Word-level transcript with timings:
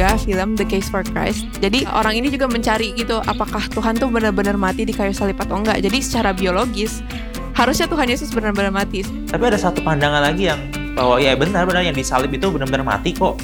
juga 0.00 0.16
film 0.16 0.56
The 0.56 0.64
Case 0.64 0.88
for 0.88 1.04
Christ. 1.04 1.44
Jadi 1.60 1.84
orang 1.84 2.16
ini 2.16 2.32
juga 2.32 2.48
mencari 2.48 2.96
gitu 2.96 3.20
apakah 3.20 3.60
Tuhan 3.68 4.00
tuh 4.00 4.08
benar-benar 4.08 4.56
mati 4.56 4.88
di 4.88 4.96
kayu 4.96 5.12
salib 5.12 5.36
atau 5.36 5.60
enggak. 5.60 5.84
Jadi 5.84 6.00
secara 6.00 6.32
biologis 6.32 7.04
harusnya 7.52 7.84
Tuhan 7.84 8.08
Yesus 8.08 8.32
benar-benar 8.32 8.72
mati. 8.72 9.04
Tapi 9.04 9.44
ada 9.44 9.60
satu 9.60 9.84
pandangan 9.84 10.24
lagi 10.24 10.48
yang 10.48 10.60
bahwa 10.96 11.20
ya 11.20 11.36
benar-benar 11.36 11.84
yang 11.84 11.92
disalib 11.92 12.32
itu 12.32 12.48
benar-benar 12.48 12.96
mati 12.96 13.12
kok 13.12 13.36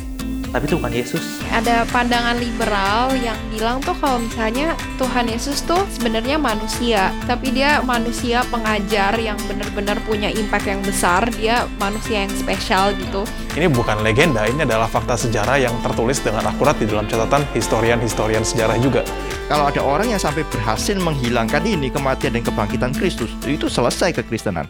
tapi 0.56 0.72
itu 0.72 0.80
bukan 0.80 0.96
Yesus. 0.96 1.20
Ada 1.52 1.84
pandangan 1.92 2.40
liberal 2.40 3.12
yang 3.20 3.36
bilang 3.52 3.84
tuh 3.84 3.92
kalau 4.00 4.24
misalnya 4.24 4.72
Tuhan 4.96 5.28
Yesus 5.28 5.60
tuh 5.68 5.84
sebenarnya 5.92 6.40
manusia, 6.40 7.12
tapi 7.28 7.52
dia 7.52 7.84
manusia 7.84 8.40
pengajar 8.48 9.20
yang 9.20 9.36
benar-benar 9.44 10.00
punya 10.08 10.32
impact 10.32 10.64
yang 10.64 10.80
besar, 10.80 11.28
dia 11.36 11.68
manusia 11.76 12.24
yang 12.24 12.32
spesial 12.32 12.96
gitu. 12.96 13.28
Ini 13.52 13.68
bukan 13.68 14.00
legenda, 14.00 14.48
ini 14.48 14.64
adalah 14.64 14.88
fakta 14.88 15.20
sejarah 15.20 15.60
yang 15.60 15.76
tertulis 15.84 16.24
dengan 16.24 16.48
akurat 16.48 16.80
di 16.80 16.88
dalam 16.88 17.04
catatan 17.04 17.44
historian-historian 17.52 18.40
sejarah 18.40 18.80
juga. 18.80 19.04
Kalau 19.52 19.68
ada 19.68 19.84
orang 19.84 20.08
yang 20.08 20.20
sampai 20.20 20.48
berhasil 20.48 20.96
menghilangkan 20.96 21.60
ini 21.68 21.92
kematian 21.92 22.32
dan 22.32 22.42
kebangkitan 22.48 22.96
Kristus, 22.96 23.28
itu 23.44 23.68
selesai 23.68 24.16
kekristenan. 24.16 24.64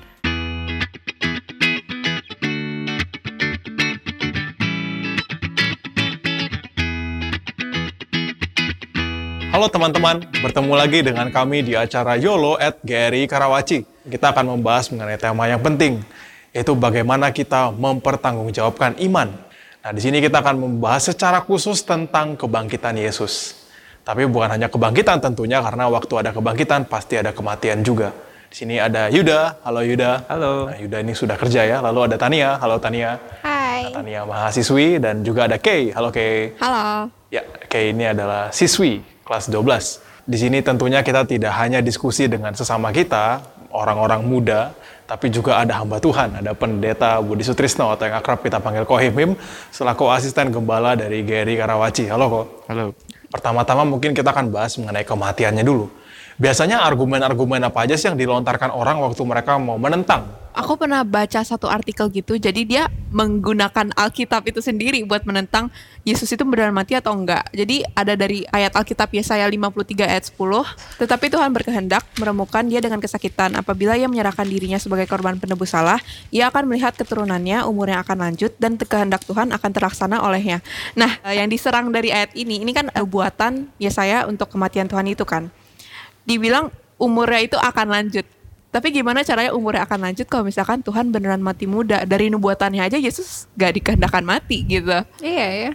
Halo 9.56 9.72
teman-teman, 9.72 10.20
bertemu 10.44 10.72
lagi 10.76 11.00
dengan 11.00 11.32
kami 11.32 11.64
di 11.64 11.72
acara 11.72 12.20
YOLO 12.20 12.60
at 12.60 12.76
GRI 12.84 13.24
Karawaci. 13.24 13.88
Kita 14.04 14.28
akan 14.36 14.52
membahas 14.52 14.92
mengenai 14.92 15.16
tema 15.16 15.48
yang 15.48 15.64
penting, 15.64 16.04
yaitu 16.52 16.76
bagaimana 16.76 17.32
kita 17.32 17.72
mempertanggungjawabkan 17.72 19.00
iman. 19.08 19.32
Nah, 19.80 19.90
di 19.96 20.00
sini 20.04 20.20
kita 20.20 20.44
akan 20.44 20.60
membahas 20.60 21.08
secara 21.08 21.40
khusus 21.40 21.80
tentang 21.88 22.36
kebangkitan 22.36 23.00
Yesus. 23.00 23.56
Tapi 24.04 24.28
bukan 24.28 24.60
hanya 24.60 24.68
kebangkitan 24.68 25.24
tentunya, 25.24 25.64
karena 25.64 25.88
waktu 25.88 26.12
ada 26.20 26.36
kebangkitan 26.36 26.84
pasti 26.84 27.16
ada 27.16 27.32
kematian 27.32 27.80
juga. 27.80 28.12
Di 28.52 28.60
sini 28.60 28.76
ada 28.76 29.08
Yuda, 29.08 29.64
halo 29.64 29.80
Yuda. 29.80 30.28
Halo. 30.28 30.68
Nah, 30.68 30.76
Yuda 30.84 31.00
ini 31.00 31.16
sudah 31.16 31.40
kerja 31.40 31.64
ya. 31.64 31.80
Lalu 31.80 32.12
ada 32.12 32.20
Tania, 32.20 32.60
halo 32.60 32.76
Tania. 32.76 33.16
Hai. 33.40 33.88
Nah, 33.88 34.04
Tania 34.04 34.20
mahasiswi 34.28 35.00
dan 35.00 35.24
juga 35.24 35.48
ada 35.48 35.56
Kay, 35.56 35.96
halo 35.96 36.12
Kay. 36.12 36.60
Halo. 36.60 37.08
Ya, 37.32 37.40
Kay 37.72 37.96
ini 37.96 38.04
adalah 38.04 38.52
siswi 38.52 39.15
kelas 39.26 39.50
12. 39.50 39.98
Di 40.26 40.38
sini 40.38 40.62
tentunya 40.62 41.02
kita 41.02 41.26
tidak 41.26 41.50
hanya 41.58 41.82
diskusi 41.82 42.30
dengan 42.30 42.54
sesama 42.54 42.94
kita, 42.94 43.42
orang-orang 43.74 44.22
muda, 44.22 44.70
tapi 45.06 45.30
juga 45.30 45.58
ada 45.62 45.82
hamba 45.82 45.98
Tuhan, 45.98 46.42
ada 46.42 46.54
pendeta 46.54 47.18
Budi 47.22 47.42
Sutrisno 47.42 47.90
atau 47.90 48.06
yang 48.06 48.18
akrab 48.18 48.42
kita 48.42 48.62
panggil 48.62 48.86
Kohimim, 48.86 49.34
selaku 49.70 50.10
asisten 50.10 50.50
gembala 50.50 50.94
dari 50.94 51.26
GRI 51.26 51.58
Karawaci. 51.58 52.06
Halo 52.10 52.26
Ko. 52.26 52.40
Halo. 52.70 52.94
Pertama-tama 53.26 53.82
mungkin 53.82 54.14
kita 54.14 54.30
akan 54.30 54.54
bahas 54.54 54.78
mengenai 54.78 55.02
kematiannya 55.02 55.66
dulu. 55.66 55.90
Biasanya 56.36 56.84
argumen-argumen 56.84 57.64
apa 57.64 57.88
aja 57.88 57.96
sih 57.96 58.12
yang 58.12 58.20
dilontarkan 58.20 58.68
orang 58.68 59.00
waktu 59.00 59.22
mereka 59.24 59.56
mau 59.56 59.80
menentang 59.80 60.46
Aku 60.56 60.72
pernah 60.80 61.04
baca 61.04 61.44
satu 61.44 61.68
artikel 61.68 62.08
gitu, 62.08 62.40
jadi 62.40 62.64
dia 62.64 62.88
menggunakan 63.12 63.92
Alkitab 63.92 64.48
itu 64.48 64.64
sendiri 64.64 65.04
buat 65.04 65.20
menentang 65.28 65.68
Yesus 66.00 66.32
itu 66.32 66.48
benar 66.48 66.72
mati 66.72 66.96
atau 66.96 67.12
enggak. 67.12 67.44
Jadi 67.52 67.84
ada 67.92 68.16
dari 68.16 68.40
ayat 68.48 68.72
Alkitab 68.72 69.12
Yesaya 69.12 69.44
53 69.44 70.08
ayat 70.08 70.24
10, 70.32 70.40
tetapi 70.96 71.28
Tuhan 71.28 71.52
berkehendak 71.52 72.08
meremukan 72.16 72.64
dia 72.64 72.80
dengan 72.80 73.04
kesakitan. 73.04 73.52
Apabila 73.52 74.00
ia 74.00 74.08
menyerahkan 74.08 74.48
dirinya 74.48 74.80
sebagai 74.80 75.04
korban 75.04 75.36
penebus 75.36 75.76
salah, 75.76 76.00
ia 76.32 76.48
akan 76.48 76.72
melihat 76.72 76.96
keturunannya, 76.96 77.68
umurnya 77.68 78.00
akan 78.00 78.16
lanjut, 78.16 78.56
dan 78.56 78.80
kehendak 78.80 79.28
Tuhan 79.28 79.52
akan 79.52 79.70
terlaksana 79.76 80.24
olehnya. 80.24 80.64
Nah, 80.96 81.20
yang 81.36 81.52
diserang 81.52 81.92
dari 81.92 82.16
ayat 82.16 82.32
ini, 82.32 82.64
ini 82.64 82.72
kan 82.72 82.88
buatan 83.04 83.68
Yesaya 83.76 84.24
untuk 84.24 84.48
kematian 84.48 84.88
Tuhan 84.88 85.04
itu 85.04 85.28
kan. 85.28 85.52
Dibilang 86.26 86.74
umurnya 86.98 87.40
itu 87.46 87.56
akan 87.56 87.86
lanjut. 87.88 88.26
Tapi 88.74 88.92
gimana 88.92 89.24
caranya 89.24 89.56
umurnya 89.56 89.88
akan 89.88 90.10
lanjut 90.10 90.26
kalau 90.28 90.44
misalkan 90.44 90.84
Tuhan 90.84 91.08
beneran 91.08 91.40
mati 91.40 91.64
muda 91.64 92.04
dari 92.04 92.28
nubuatannya 92.28 92.84
aja 92.84 93.00
Yesus 93.00 93.48
gak 93.56 93.78
dikehendakan 93.80 94.26
mati 94.26 94.66
gitu. 94.68 94.92
Iya 95.24 95.46
ya. 95.48 95.72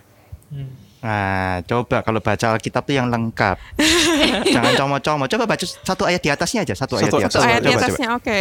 Nah, 1.02 1.66
coba 1.66 2.06
kalau 2.06 2.22
baca 2.22 2.54
Alkitab 2.54 2.86
tuh 2.86 2.94
yang 2.94 3.10
lengkap. 3.10 3.58
Jangan 4.54 4.74
comot-comot. 4.78 5.28
Coba 5.34 5.50
baca 5.50 5.66
satu 5.66 6.06
ayat 6.06 6.22
di 6.22 6.30
atasnya 6.30 6.62
aja, 6.62 6.78
satu, 6.78 7.02
ayat 7.02 7.10
Satu- 7.10 7.18
di 7.18 7.26
atas. 7.26 7.34
Satu 7.34 7.48
ayat 7.50 7.62
di 7.66 7.74
atasnya 7.74 8.08
oke. 8.14 8.38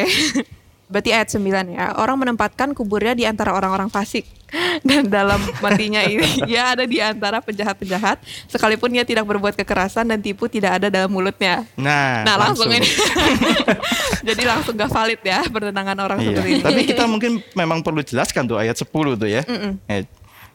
Berarti 0.90 1.14
ayat 1.14 1.30
9 1.30 1.46
ya. 1.70 1.94
Orang 1.96 2.18
menempatkan 2.18 2.74
kuburnya 2.74 3.14
di 3.14 3.22
antara 3.22 3.54
orang-orang 3.54 3.86
fasik. 3.86 4.26
Dan 4.82 5.06
dalam 5.06 5.38
matinya 5.62 6.02
ini 6.02 6.26
ia 6.50 6.74
ada 6.74 6.82
di 6.82 6.98
antara 6.98 7.38
penjahat-penjahat 7.38 8.18
sekalipun 8.50 8.90
ia 8.90 9.06
tidak 9.06 9.22
berbuat 9.22 9.54
kekerasan 9.54 10.10
dan 10.10 10.18
tipu 10.18 10.50
tidak 10.50 10.82
ada 10.82 10.90
dalam 10.90 11.06
mulutnya. 11.06 11.62
Nah, 11.78 12.26
Nah, 12.26 12.34
langsung, 12.34 12.66
ini. 12.66 12.82
Jadi 14.28 14.42
langsung 14.42 14.74
gak 14.74 14.90
valid 14.90 15.22
ya 15.22 15.46
pertentangan 15.46 15.96
orang 15.96 16.18
Iya. 16.18 16.26
seperti 16.34 16.48
ini. 16.50 16.62
Tapi 16.66 16.80
kita 16.82 17.04
mungkin 17.06 17.32
memang 17.54 17.78
perlu 17.80 18.02
jelaskan 18.02 18.50
tuh 18.50 18.58
ayat 18.58 18.74
10 18.74 18.90
tuh 19.14 19.30
ya. 19.30 19.46
Eh, 19.86 20.02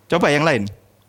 coba 0.06 0.28
yang 0.28 0.44
lain. 0.44 0.68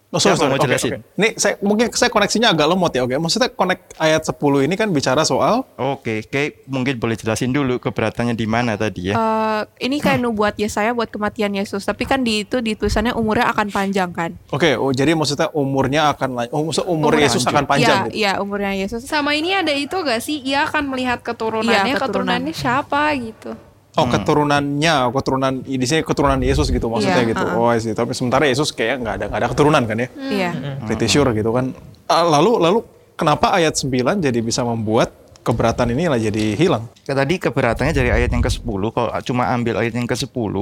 Oh, 0.09 0.17
sorry, 0.17 0.33
Siapa 0.33 0.39
sorry. 0.39 0.51
mau 0.51 0.57
Oke, 0.57 0.67
jelasin? 0.69 0.91
oke. 0.93 0.99
Ini 1.15 1.29
saya 1.35 1.55
mungkin 1.61 1.87
saya 1.91 2.09
koneksinya 2.09 2.49
agak 2.49 2.67
lemot 2.69 2.89
ya, 2.89 3.03
oke. 3.03 3.15
Maksudnya 3.17 3.51
connect 3.51 3.83
ayat 3.97 4.23
10 4.23 4.39
ini 4.63 4.75
kan 4.75 4.89
bicara 4.89 5.23
soal 5.23 5.67
Oke, 5.75 6.23
oke, 6.23 6.43
mungkin 6.65 6.95
boleh 6.97 7.15
jelasin 7.15 7.51
dulu 7.51 7.77
keberatannya 7.77 8.33
di 8.33 8.47
mana 8.47 8.75
tadi 8.75 9.11
ya. 9.11 9.15
Eh, 9.15 9.63
ini 9.83 9.99
kayak 9.99 10.23
nubuat 10.23 10.55
Yesaya 10.57 10.95
buat 10.95 11.11
kematian 11.11 11.51
Yesus, 11.53 11.83
tapi 11.83 12.07
kan 12.07 12.23
di 12.23 12.43
itu 12.43 12.59
di 12.61 12.73
tulisannya 12.73 13.13
umurnya 13.13 13.51
akan 13.51 13.67
panjang 13.69 14.11
kan? 14.11 14.31
Oke, 14.49 14.79
oh, 14.79 14.89
jadi 14.89 15.13
maksudnya 15.13 15.51
umurnya 15.51 16.15
akan 16.15 16.49
oh, 16.49 16.71
umur 16.87 17.11
Umur 17.11 17.19
Yesus 17.19 17.43
lanjut. 17.43 17.53
akan 17.53 17.65
panjang 17.67 17.99
Iya, 17.99 18.07
gitu. 18.07 18.15
iya 18.15 18.33
umurnya 18.39 18.73
Yesus. 18.73 19.03
Sama 19.03 19.35
ini 19.35 19.53
ada 19.53 19.75
itu 19.75 19.97
gak 19.97 20.23
sih? 20.23 20.39
Ia 20.41 20.65
akan 20.65 20.87
melihat 20.87 21.21
keturunannya, 21.21 21.99
keturunan. 21.99 22.47
keturunannya 22.47 22.55
siapa 22.55 23.11
gitu. 23.19 23.59
Oh, 23.97 24.05
keturunannya, 24.05 25.09
oh, 25.09 25.13
keturunan 25.17 25.53
di 25.65 25.87
sini 25.89 26.05
keturunan 26.05 26.37
Yesus 26.37 26.69
gitu 26.69 26.93
maksudnya 26.93 27.25
Iya, 27.25 27.31
gitu. 27.33 27.45
uh-uh. 27.49 27.65
Oh, 27.65 27.73
see. 27.81 27.97
Tapi 27.97 28.13
sementara 28.13 28.45
Yesus 28.45 28.69
kayak 28.69 29.01
nggak 29.01 29.15
ada 29.17 29.25
nggak 29.33 29.41
ada 29.41 29.49
keturunan 29.49 29.83
kan 29.89 29.97
ya. 29.97 30.09
Iya. 30.21 30.51
Pretty 30.85 31.09
sure 31.09 31.33
gitu 31.33 31.49
kan. 31.49 31.73
Ah, 32.05 32.23
lalu 32.29 32.61
lalu 32.61 32.79
kenapa 33.17 33.57
ayat 33.57 33.73
9 33.73 34.21
jadi 34.21 34.39
bisa 34.45 34.61
membuat 34.63 35.17
keberatan 35.41 35.97
ini 35.97 36.13
lah 36.13 36.21
jadi 36.21 36.53
hilang? 36.55 36.93
Ya, 37.09 37.17
Tadi 37.17 37.41
keberatannya 37.41 37.95
dari 37.97 38.11
ayat 38.13 38.29
yang 38.35 38.45
ke-10, 38.45 38.83
kalau 38.93 39.11
cuma 39.25 39.49
ambil 39.49 39.81
ayat 39.81 39.95
yang 39.97 40.05
ke-10, 40.05 40.55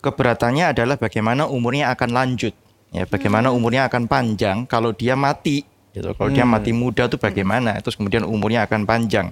keberatannya 0.00 0.74
adalah 0.74 0.96
bagaimana 0.96 1.46
umurnya 1.46 1.92
akan 1.94 2.10
lanjut. 2.10 2.54
Ya, 2.88 3.04
bagaimana 3.04 3.52
umurnya 3.52 3.84
akan 3.86 4.08
panjang 4.08 4.64
kalau 4.64 4.96
dia 4.96 5.12
mati. 5.12 5.62
Gitu. 5.92 6.08
Kalau 6.16 6.30
dia 6.32 6.48
mati 6.48 6.72
muda 6.72 7.04
tuh 7.04 7.20
bagaimana? 7.20 7.76
Terus 7.84 8.00
kemudian 8.00 8.24
umurnya 8.24 8.64
akan 8.64 8.88
panjang. 8.88 9.30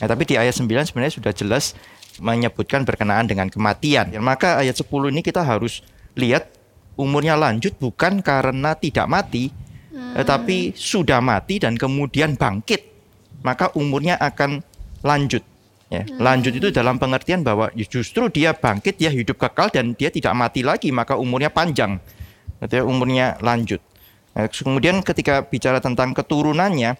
Nah, 0.00 0.06
tapi 0.08 0.24
di 0.24 0.34
ayat 0.40 0.56
9 0.56 0.88
sebenarnya 0.88 1.14
sudah 1.20 1.32
jelas 1.36 1.76
menyebutkan 2.20 2.86
berkenaan 2.86 3.26
dengan 3.26 3.50
kematian. 3.50 4.12
Ya, 4.14 4.20
maka 4.22 4.60
ayat 4.60 4.78
10 4.78 5.10
ini 5.10 5.22
kita 5.22 5.42
harus 5.42 5.82
lihat 6.14 6.50
umurnya 6.94 7.34
lanjut 7.34 7.74
bukan 7.78 8.22
karena 8.22 8.74
tidak 8.78 9.06
mati, 9.10 9.50
tetapi 10.14 10.74
sudah 10.78 11.18
mati 11.18 11.58
dan 11.58 11.74
kemudian 11.74 12.38
bangkit. 12.38 12.94
Maka 13.44 13.74
umurnya 13.76 14.16
akan 14.16 14.62
lanjut. 15.04 15.44
Ya, 15.92 16.02
lanjut 16.16 16.56
itu 16.56 16.72
dalam 16.72 16.96
pengertian 16.96 17.44
bahwa 17.44 17.68
justru 17.76 18.26
dia 18.32 18.56
bangkit, 18.56 18.96
dia 18.96 19.12
hidup 19.12 19.36
kekal 19.36 19.68
dan 19.68 19.92
dia 19.92 20.08
tidak 20.08 20.32
mati 20.32 20.64
lagi, 20.64 20.88
maka 20.90 21.14
umurnya 21.14 21.52
panjang. 21.52 22.00
Artinya 22.58 22.84
umurnya 22.88 23.26
lanjut. 23.44 23.78
Nah, 24.34 24.50
kemudian 24.50 25.04
ketika 25.04 25.44
bicara 25.46 25.78
tentang 25.78 26.10
keturunannya, 26.16 26.96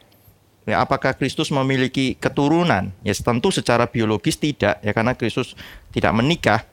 ya, 0.65 0.85
apakah 0.85 1.13
Kristus 1.17 1.53
memiliki 1.53 2.17
keturunan? 2.17 2.93
Ya 3.05 3.13
tentu 3.15 3.49
secara 3.53 3.89
biologis 3.89 4.37
tidak, 4.37 4.81
ya 4.81 4.93
karena 4.93 5.13
Kristus 5.17 5.57
tidak 5.93 6.13
menikah. 6.17 6.65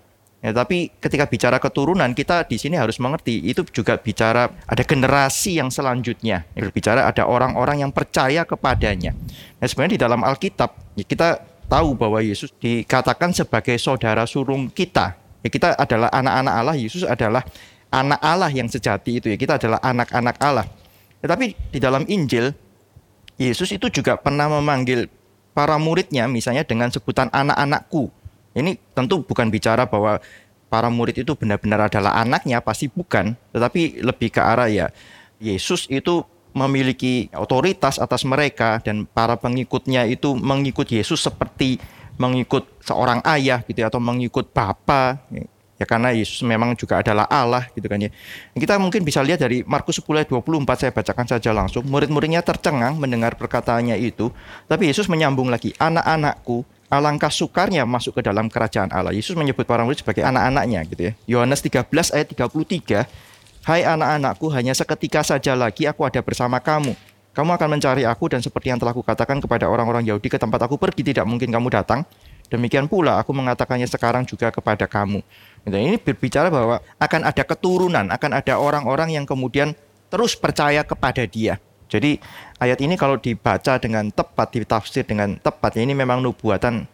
Ya, 0.41 0.49
tapi 0.57 0.89
ketika 0.97 1.29
bicara 1.29 1.61
keturunan, 1.61 2.09
kita 2.17 2.49
di 2.49 2.57
sini 2.57 2.73
harus 2.73 2.97
mengerti 2.97 3.45
itu 3.45 3.61
juga 3.69 3.93
bicara 4.01 4.49
ada 4.65 4.81
generasi 4.81 5.61
yang 5.61 5.69
selanjutnya. 5.69 6.49
Ya, 6.57 6.65
bicara 6.73 7.05
ada 7.05 7.29
orang-orang 7.29 7.85
yang 7.85 7.93
percaya 7.93 8.41
kepadanya. 8.41 9.13
Nah, 9.61 9.67
sebenarnya 9.69 9.93
di 9.95 10.01
dalam 10.01 10.25
Alkitab 10.25 10.97
ya, 10.97 11.05
kita 11.05 11.45
tahu 11.69 11.93
bahwa 11.93 12.25
Yesus 12.25 12.49
dikatakan 12.57 13.37
sebagai 13.37 13.77
saudara 13.77 14.25
surung 14.25 14.73
kita. 14.73 15.13
Ya, 15.45 15.49
kita 15.53 15.77
adalah 15.77 16.09
anak-anak 16.09 16.53
Allah, 16.57 16.75
Yesus 16.75 17.05
adalah 17.05 17.45
anak 17.93 18.19
Allah 18.25 18.49
yang 18.49 18.65
sejati 18.65 19.21
itu 19.21 19.29
ya. 19.29 19.37
Kita 19.37 19.61
adalah 19.61 19.77
anak-anak 19.77 20.35
Allah. 20.41 20.65
Tetapi 21.21 21.69
di 21.69 21.77
dalam 21.77 22.01
Injil 22.09 22.49
Yesus 23.41 23.73
itu 23.73 23.89
juga 23.89 24.21
pernah 24.21 24.45
memanggil 24.45 25.09
para 25.57 25.81
muridnya 25.81 26.29
misalnya 26.29 26.61
dengan 26.61 26.93
sebutan 26.93 27.33
anak-anakku. 27.33 28.13
Ini 28.53 28.77
tentu 28.93 29.25
bukan 29.25 29.49
bicara 29.49 29.89
bahwa 29.89 30.21
para 30.69 30.93
murid 30.93 31.25
itu 31.25 31.33
benar-benar 31.33 31.89
adalah 31.89 32.21
anaknya, 32.21 32.61
pasti 32.61 32.85
bukan. 32.85 33.33
Tetapi 33.49 34.05
lebih 34.05 34.29
ke 34.29 34.41
arah 34.45 34.69
ya 34.69 34.93
Yesus 35.41 35.89
itu 35.89 36.21
memiliki 36.53 37.31
otoritas 37.33 37.97
atas 37.97 38.27
mereka 38.27 38.77
dan 38.83 39.07
para 39.07 39.39
pengikutnya 39.39 40.05
itu 40.05 40.35
mengikut 40.37 40.85
Yesus 40.85 41.23
seperti 41.23 41.79
mengikut 42.19 42.67
seorang 42.85 43.23
ayah 43.25 43.65
gitu 43.65 43.81
ya, 43.81 43.89
atau 43.89 43.97
mengikut 43.97 44.53
bapa. 44.53 45.17
Ya 45.81 45.89
karena 45.89 46.13
Yesus 46.13 46.45
memang 46.45 46.77
juga 46.77 47.01
adalah 47.01 47.25
Allah 47.25 47.65
gitu 47.73 47.89
kan 47.89 47.97
ya. 47.97 48.13
Kita 48.53 48.77
mungkin 48.77 49.01
bisa 49.01 49.25
lihat 49.25 49.41
dari 49.41 49.65
Markus 49.65 49.97
10 49.97 50.13
ayat 50.13 50.29
24 50.29 50.77
saya 50.77 50.93
bacakan 50.93 51.25
saja 51.25 51.49
langsung. 51.49 51.81
Murid-muridnya 51.89 52.45
tercengang 52.45 53.01
mendengar 53.01 53.33
perkataannya 53.33 53.97
itu, 53.97 54.29
tapi 54.69 54.93
Yesus 54.93 55.09
menyambung 55.09 55.49
lagi, 55.49 55.73
"Anak-anakku, 55.81 56.61
alangkah 56.93 57.33
sukarnya 57.33 57.81
masuk 57.89 58.21
ke 58.21 58.29
dalam 58.29 58.45
kerajaan 58.45 58.93
Allah." 58.93 59.09
Yesus 59.09 59.33
menyebut 59.33 59.65
para 59.65 59.81
murid 59.81 60.05
sebagai 60.05 60.21
anak-anaknya 60.21 60.85
gitu 60.85 61.01
ya. 61.09 61.13
Yohanes 61.25 61.65
13 61.65 62.13
ayat 62.13 62.29
33, 62.29 63.09
"Hai 63.65 63.81
anak-anakku, 63.81 64.53
hanya 64.53 64.77
seketika 64.77 65.25
saja 65.25 65.57
lagi 65.57 65.89
aku 65.89 66.05
ada 66.05 66.21
bersama 66.21 66.61
kamu." 66.61 66.93
Kamu 67.33 67.57
akan 67.57 67.79
mencari 67.79 68.05
aku 68.05 68.29
dan 68.29 68.43
seperti 68.43 68.69
yang 68.69 68.77
telah 68.77 68.93
kukatakan 68.93 69.41
kepada 69.41 69.65
orang-orang 69.65 70.05
Yahudi 70.05 70.29
ke 70.29 70.37
tempat 70.37 70.61
aku 70.67 70.77
pergi 70.77 71.01
tidak 71.01 71.25
mungkin 71.25 71.49
kamu 71.49 71.73
datang. 71.73 72.05
Demikian 72.51 72.91
pula 72.91 73.15
aku 73.15 73.31
mengatakannya 73.31 73.87
sekarang 73.87 74.27
juga 74.27 74.51
kepada 74.51 74.83
kamu. 74.83 75.23
Gitu. 75.65 75.77
Ini 75.77 75.97
berbicara 76.01 76.49
bahwa 76.49 76.81
akan 76.97 77.21
ada 77.21 77.43
keturunan, 77.45 78.05
akan 78.09 78.31
ada 78.33 78.57
orang-orang 78.57 79.13
yang 79.13 79.25
kemudian 79.29 79.77
terus 80.09 80.33
percaya 80.33 80.81
kepada 80.81 81.23
dia. 81.29 81.61
Jadi 81.91 82.17
ayat 82.57 82.79
ini 82.79 82.95
kalau 82.95 83.19
dibaca 83.19 83.75
dengan 83.77 84.09
tepat, 84.09 84.47
ditafsir 84.55 85.03
dengan 85.03 85.35
tepat, 85.37 85.75
ini 85.75 85.91
memang 85.91 86.23
nubuatan 86.23 86.87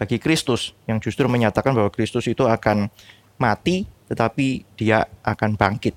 bagi 0.00 0.18
Kristus 0.18 0.74
yang 0.88 0.98
justru 0.98 1.28
menyatakan 1.28 1.76
bahwa 1.76 1.92
Kristus 1.92 2.26
itu 2.26 2.48
akan 2.48 2.90
mati 3.38 3.86
tetapi 4.10 4.66
dia 4.74 5.06
akan 5.22 5.54
bangkit. 5.54 5.94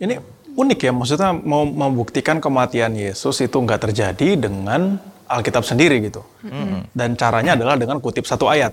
Ini 0.00 0.18
unik 0.56 0.78
ya, 0.88 0.92
maksudnya 0.94 1.30
mau 1.36 1.68
membuktikan 1.68 2.40
kematian 2.40 2.96
Yesus 2.96 3.44
itu 3.44 3.54
nggak 3.54 3.90
terjadi 3.90 4.40
dengan 4.40 4.96
Alkitab 5.26 5.66
sendiri 5.66 6.00
gitu. 6.06 6.24
Hmm. 6.46 6.86
Dan 6.94 7.18
caranya 7.18 7.58
adalah 7.58 7.76
dengan 7.76 8.00
kutip 8.00 8.24
satu 8.24 8.48
ayat. 8.48 8.72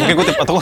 mungkin 0.00 0.16
kutip 0.18 0.36
atau 0.42 0.58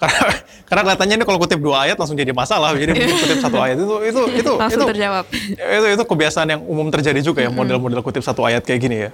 karena 0.00 0.20
karena 0.68 0.80
kelihatannya 0.86 1.14
ini 1.20 1.24
kalau 1.28 1.38
kutip 1.38 1.60
dua 1.60 1.84
ayat 1.84 1.96
langsung 2.00 2.16
jadi 2.16 2.32
masalah. 2.32 2.72
Jadi 2.72 2.96
kutip 2.96 3.38
satu 3.44 3.58
ayat 3.60 3.76
itu 3.76 3.94
itu 4.08 4.20
itu 4.40 4.52
Langsung 4.56 4.82
itu, 4.82 4.90
terjawab. 4.96 5.24
Itu 5.54 5.86
itu 5.92 6.02
kebiasaan 6.08 6.48
yang 6.48 6.60
umum 6.64 6.88
terjadi 6.88 7.20
juga 7.20 7.44
ya 7.44 7.50
model-model 7.52 8.00
kutip 8.00 8.24
satu 8.24 8.48
ayat 8.48 8.64
kayak 8.64 8.80
gini 8.80 8.96
ya. 9.06 9.10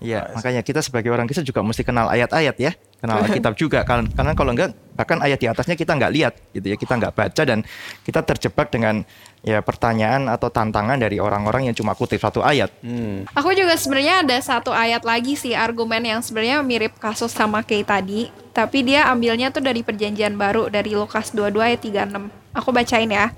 Iya, 0.00 0.32
makanya 0.32 0.64
kita 0.64 0.80
sebagai 0.80 1.12
orang 1.12 1.28
Kristen 1.28 1.44
juga 1.44 1.60
mesti 1.60 1.84
kenal 1.84 2.08
ayat-ayat 2.08 2.56
ya, 2.56 2.72
kenal 3.04 3.20
Alkitab 3.28 3.52
juga. 3.52 3.84
Karena, 3.84 4.08
karena 4.08 4.32
kalau 4.32 4.56
enggak, 4.56 4.72
bahkan 4.96 5.20
ayat 5.20 5.36
di 5.36 5.46
atasnya 5.46 5.76
kita 5.76 5.92
nggak 5.92 6.12
lihat, 6.16 6.34
gitu 6.56 6.66
ya, 6.72 6.76
kita 6.80 6.96
nggak 6.96 7.12
baca 7.12 7.42
dan 7.44 7.60
kita 8.00 8.20
terjebak 8.24 8.72
dengan 8.72 9.04
ya 9.44 9.60
pertanyaan 9.60 10.28
atau 10.32 10.48
tantangan 10.48 10.96
dari 10.96 11.20
orang-orang 11.20 11.68
yang 11.68 11.76
cuma 11.76 11.92
kutip 11.92 12.16
satu 12.16 12.40
ayat. 12.40 12.72
Hmm. 12.80 13.28
Aku 13.36 13.52
juga 13.52 13.76
sebenarnya 13.76 14.24
ada 14.24 14.36
satu 14.40 14.72
ayat 14.72 15.04
lagi 15.04 15.36
sih 15.36 15.52
argumen 15.52 16.00
yang 16.00 16.24
sebenarnya 16.24 16.64
mirip 16.64 16.96
kasus 16.96 17.32
sama 17.36 17.60
kayak 17.60 17.92
tadi, 17.92 18.32
tapi 18.56 18.80
dia 18.80 19.04
ambilnya 19.12 19.52
tuh 19.52 19.60
dari 19.60 19.84
perjanjian 19.84 20.32
baru 20.40 20.72
dari 20.72 20.96
Lukas 20.96 21.36
22 21.36 21.60
ayat 21.60 21.80
36. 21.84 22.32
Aku 22.56 22.72
bacain 22.72 23.12
ya. 23.12 23.36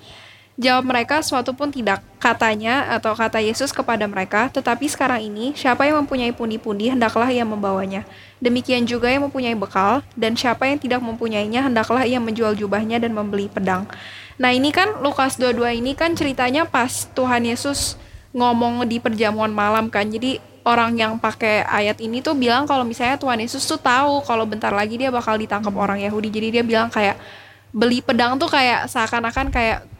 Jawab 0.60 0.84
mereka 0.84 1.24
suatu 1.24 1.56
pun 1.56 1.72
tidak 1.72 2.04
katanya 2.20 2.92
atau 2.92 3.16
kata 3.16 3.40
Yesus 3.40 3.72
kepada 3.72 4.04
mereka, 4.04 4.52
tetapi 4.52 4.84
sekarang 4.84 5.24
ini 5.24 5.56
siapa 5.56 5.88
yang 5.88 6.04
mempunyai 6.04 6.28
pundi-pundi 6.36 6.92
hendaklah 6.92 7.32
ia 7.32 7.40
membawanya. 7.40 8.04
Demikian 8.36 8.84
juga 8.84 9.08
yang 9.08 9.24
mempunyai 9.24 9.56
bekal 9.56 10.04
dan 10.12 10.36
siapa 10.36 10.68
yang 10.68 10.76
tidak 10.76 11.00
mempunyainya 11.00 11.64
hendaklah 11.64 12.04
ia 12.04 12.20
menjual 12.20 12.52
jubahnya 12.52 13.00
dan 13.00 13.16
membeli 13.16 13.48
pedang. 13.48 13.88
Nah, 14.36 14.52
ini 14.52 14.68
kan 14.76 15.00
Lukas 15.00 15.40
22 15.40 15.80
ini 15.80 15.96
kan 15.96 16.12
ceritanya 16.12 16.68
pas 16.68 17.08
Tuhan 17.16 17.48
Yesus 17.48 17.96
ngomong 18.36 18.84
di 18.84 19.00
perjamuan 19.00 19.52
malam 19.52 19.88
kan. 19.88 20.04
Jadi 20.04 20.36
orang 20.68 21.00
yang 21.00 21.16
pakai 21.16 21.64
ayat 21.64 21.96
ini 22.04 22.20
tuh 22.20 22.36
bilang 22.36 22.68
kalau 22.68 22.84
misalnya 22.84 23.16
Tuhan 23.16 23.40
Yesus 23.40 23.64
tuh 23.64 23.80
tahu 23.80 24.20
kalau 24.28 24.44
bentar 24.44 24.70
lagi 24.70 25.00
dia 25.00 25.08
bakal 25.08 25.40
ditangkap 25.40 25.72
orang 25.72 26.04
Yahudi. 26.04 26.28
Jadi 26.28 26.60
dia 26.60 26.64
bilang 26.64 26.92
kayak 26.92 27.16
beli 27.72 28.04
pedang 28.04 28.36
tuh 28.36 28.52
kayak 28.52 28.84
seakan-akan 28.92 29.48
kayak 29.48 29.91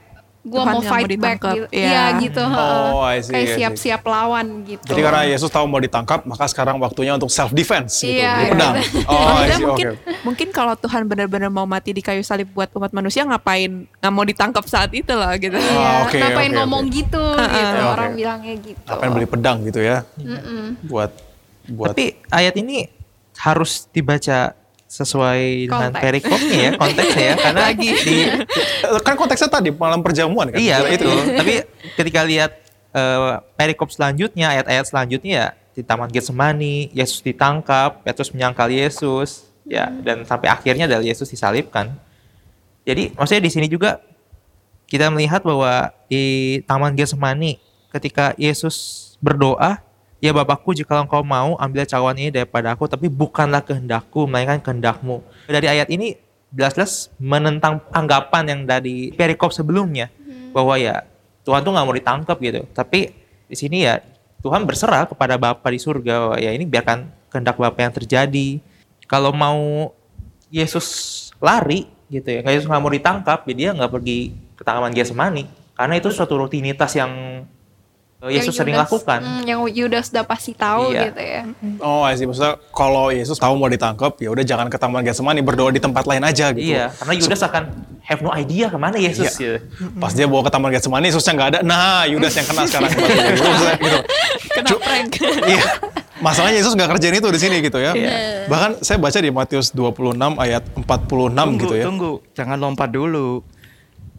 gua 0.43 0.59
Tuhan 0.59 0.67
mau 0.67 0.75
yang 0.75 0.83
mau 0.83 0.93
fight 0.93 1.13
back 1.15 1.39
gitu. 1.39 1.63
Iya. 1.71 1.87
Iya 1.87 2.05
gitu. 2.19 2.43
heeh. 2.43 2.83
Oh, 2.91 3.01
I 3.01 3.19
see, 3.19 3.31
kayak 3.31 3.49
siap-siap 3.55 4.03
lawan 4.03 4.47
gitu. 4.63 4.83
Jadi 4.85 5.01
karena 5.01 5.23
Yesus 5.25 5.47
tahu 5.49 5.65
mau 5.65 5.79
ditangkap, 5.79 6.27
maka 6.27 6.45
sekarang 6.45 6.77
waktunya 6.77 7.15
untuk 7.15 7.31
self 7.31 7.51
defense 7.51 7.95
gitu, 7.97 8.19
Iya, 8.19 8.33
beli 8.35 8.47
pedang. 8.51 8.75
Oh, 9.07 9.15
I 9.15 9.47
Maksudnya 9.47 9.55
see, 9.55 9.65
mungkin 9.65 9.87
oke. 9.89 10.11
mungkin 10.23 10.49
kalau 10.51 10.75
Tuhan 10.75 11.03
benar-benar 11.07 11.47
mau 11.47 11.63
mati 11.63 11.91
di 11.91 12.03
kayu 12.03 12.21
salib 12.21 12.51
buat 12.51 12.71
umat 12.73 12.91
manusia 12.91 13.23
ngapain 13.23 13.87
nggak 13.87 14.13
mau 14.13 14.25
ditangkap 14.25 14.65
saat 14.67 14.91
itu 14.91 15.15
lah 15.15 15.39
gitu. 15.39 15.55
Iya, 15.55 15.79
Ah, 15.79 15.97
oke, 16.05 16.19
ngapain 16.19 16.51
oke, 16.51 16.59
ngomong 16.59 16.85
oke. 16.85 16.95
gitu 16.97 17.23
Heeh. 17.23 17.55
gitu. 17.55 17.79
Oke. 17.79 17.93
Orang 17.93 18.11
bilangnya 18.13 18.55
gitu. 18.59 18.81
Apa 18.85 19.03
yang 19.03 19.13
beli 19.15 19.29
pedang 19.29 19.59
gitu 19.63 19.79
ya? 19.79 20.03
Mm-mm. 20.19 20.67
Buat 20.85 21.11
buat 21.65 21.95
Tapi 21.95 22.19
ayat 22.29 22.59
ini 22.59 22.91
harus 23.39 23.87
dibaca 23.89 24.59
sesuai 24.93 25.73
dengan 25.73 25.89
Konteks. 25.89 26.05
perikopnya 26.05 26.59
ya, 26.61 26.71
konteksnya 26.77 27.25
ya. 27.25 27.35
Karena 27.41 27.63
Lagi. 27.73 27.91
di 27.97 28.17
kan 29.09 29.15
konteksnya 29.17 29.49
tadi 29.49 29.73
malam 29.73 30.05
perjamuan 30.05 30.53
kan. 30.53 30.61
iya 30.61 30.85
itu. 30.93 31.09
Tapi 31.09 31.65
ketika 31.97 32.21
lihat 32.29 32.53
eh, 32.93 33.41
perikop 33.57 33.89
selanjutnya, 33.89 34.53
ayat-ayat 34.53 34.85
selanjutnya 34.85 35.33
ya 35.33 35.49
di 35.73 35.81
Taman 35.81 36.13
Getsemani, 36.13 36.93
Yesus 36.93 37.25
ditangkap, 37.25 38.05
Petrus 38.05 38.37
menyangkal 38.37 38.69
Yesus, 38.69 39.49
ya 39.65 39.89
dan 40.05 40.29
sampai 40.29 40.53
akhirnya 40.53 40.85
adalah 40.85 41.01
Yesus 41.01 41.33
disalibkan. 41.33 41.97
Jadi 42.85 43.17
maksudnya 43.17 43.49
di 43.49 43.51
sini 43.51 43.67
juga 43.73 44.05
kita 44.93 45.09
melihat 45.09 45.41
bahwa 45.41 45.89
di 46.13 46.61
Taman 46.69 46.93
Getsemani 46.93 47.57
ketika 47.97 48.37
Yesus 48.37 49.17
berdoa, 49.25 49.81
ya 50.23 50.31
Bapakku 50.31 50.71
jika 50.71 51.03
engkau 51.03 51.27
mau 51.27 51.59
ambil 51.59 51.83
cawan 51.83 52.15
ini 52.15 52.31
daripada 52.31 52.79
aku, 52.79 52.87
tapi 52.87 53.11
bukanlah 53.11 53.67
kehendakku, 53.67 54.31
melainkan 54.31 54.63
kehendakmu. 54.63 55.19
Dari 55.51 55.67
ayat 55.67 55.91
ini 55.91 56.15
jelas-jelas 56.55 57.11
menentang 57.19 57.83
anggapan 57.91 58.45
yang 58.47 58.61
dari 58.63 59.11
perikop 59.11 59.51
sebelumnya 59.51 60.15
bahwa 60.55 60.79
ya 60.79 61.03
Tuhan 61.43 61.67
tuh 61.67 61.75
nggak 61.75 61.87
mau 61.91 61.97
ditangkap 61.97 62.37
gitu. 62.39 62.63
Tapi 62.71 63.11
di 63.51 63.57
sini 63.59 63.83
ya 63.83 63.99
Tuhan 64.47 64.63
berserah 64.63 65.11
kepada 65.11 65.35
Bapa 65.35 65.67
di 65.75 65.83
surga 65.83 66.15
bahwa 66.31 66.37
ya 66.39 66.55
ini 66.55 66.71
biarkan 66.71 67.11
kehendak 67.27 67.59
Bapa 67.59 67.83
yang 67.83 67.91
terjadi. 67.91 68.63
Kalau 69.11 69.35
mau 69.35 69.91
Yesus 70.55 70.87
lari 71.43 71.91
gitu 72.07 72.31
ya, 72.31 72.47
nggak 72.47 72.55
Yesus 72.55 72.69
nggak 72.71 72.83
mau 72.85 72.93
ditangkap, 72.93 73.43
ya 73.51 73.55
dia 73.59 73.69
nggak 73.75 73.91
pergi 73.91 74.31
ke 74.55 74.63
taman 74.63 74.95
Getsemani 74.95 75.63
karena 75.73 75.99
itu 75.99 76.13
suatu 76.13 76.39
rutinitas 76.39 76.93
yang 76.95 77.11
Yang 78.23 78.35
Yesus 78.39 78.55
sering 78.55 78.71
Yudas- 78.73 78.87
lakukan. 78.87 79.19
mm, 79.19 79.43
yang 79.43 79.61
Yudas 79.67 80.07
udah 80.09 80.23
pasti 80.23 80.55
tahu 80.55 80.95
Iya. 80.95 81.11
gitu 81.11 81.21
ya. 81.21 81.43
Oh, 81.79 82.07
see. 82.09 82.23
Maksudnya 82.23 82.55
kalau 82.71 83.11
Yesus 83.11 83.35
tahu 83.35 83.55
mau 83.55 83.67
ditangkap, 83.67 84.15
ya 84.17 84.31
udah 84.31 84.43
jangan 84.43 84.67
ke 84.67 84.79
Taman 84.79 85.03
Getsemani, 85.03 85.43
berdoa 85.43 85.69
di 85.69 85.83
tempat 85.83 86.07
lain 86.07 86.23
aja 86.23 86.55
gitu. 86.55 86.71
Iya, 86.71 86.95
karena 86.95 87.13
Yudas 87.13 87.43
akan 87.43 87.63
have 88.01 88.21
no 88.21 88.31
idea 88.31 88.71
ke 88.71 88.79
mana 88.79 88.95
Yesus 88.95 89.35
Iya. 89.37 89.59
ya. 89.59 89.99
Pas 89.99 90.15
dia 90.15 90.31
bawa 90.31 90.47
ke 90.47 90.51
Taman 90.51 90.71
Getsemani, 90.71 91.11
Yesusnya 91.11 91.33
nggak 91.35 91.49
ada. 91.49 91.61
Nah, 91.63 92.07
Yudas 92.07 92.31
yang 92.33 92.47
kena 92.47 92.63
sekarang. 92.65 92.91
Maksudnya 92.95 93.75
gitu. 93.77 93.99
Kena 94.53 94.71
prank. 94.79 95.11
Iya. 95.43 95.65
Masalahnya 96.17 96.57
Yesus 96.57 96.73
nggak 96.73 96.89
kerjain 96.89 97.19
itu 97.19 97.27
di 97.27 97.41
sini 97.41 97.57
gitu 97.59 97.83
ya. 97.83 97.91
Iya. 97.91 98.47
Bahkan 98.47 98.71
saya 98.79 99.03
baca 99.03 99.19
di 99.19 99.31
Matius 99.35 99.75
26 99.75 100.39
ayat 100.39 100.63
46 100.79 100.87
tunggu, 101.35 101.59
gitu 101.59 101.75
ya. 101.75 101.85
tunggu, 101.85 102.11
jangan 102.31 102.55
lompat 102.57 102.87
dulu. 102.87 103.43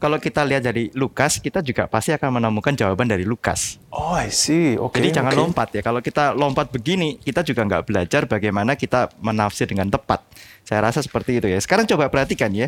Kalau 0.01 0.19
kita 0.19 0.43
lihat 0.43 0.65
dari 0.67 0.91
Lukas, 0.97 1.39
kita 1.39 1.63
juga 1.63 1.87
pasti 1.87 2.11
akan 2.11 2.41
menemukan 2.41 2.75
jawaban 2.75 3.07
dari 3.07 3.23
Lukas. 3.23 3.79
Oh, 3.87 4.11
I 4.13 4.27
see. 4.33 4.75
Oke. 4.75 4.99
Jadi 4.99 5.15
jangan 5.15 5.31
oke. 5.31 5.39
lompat 5.39 5.67
ya. 5.71 5.81
Kalau 5.81 6.03
kita 6.03 6.35
lompat 6.35 6.67
begini, 6.73 7.15
kita 7.23 7.39
juga 7.45 7.63
nggak 7.63 7.83
belajar 7.87 8.27
bagaimana 8.27 8.75
kita 8.75 9.13
menafsir 9.23 9.63
dengan 9.69 9.87
tepat. 9.87 10.19
Saya 10.67 10.83
rasa 10.83 10.99
seperti 10.99 11.39
itu 11.39 11.47
ya. 11.47 11.59
Sekarang 11.63 11.87
coba 11.87 12.11
perhatikan 12.11 12.51
ya. 12.51 12.67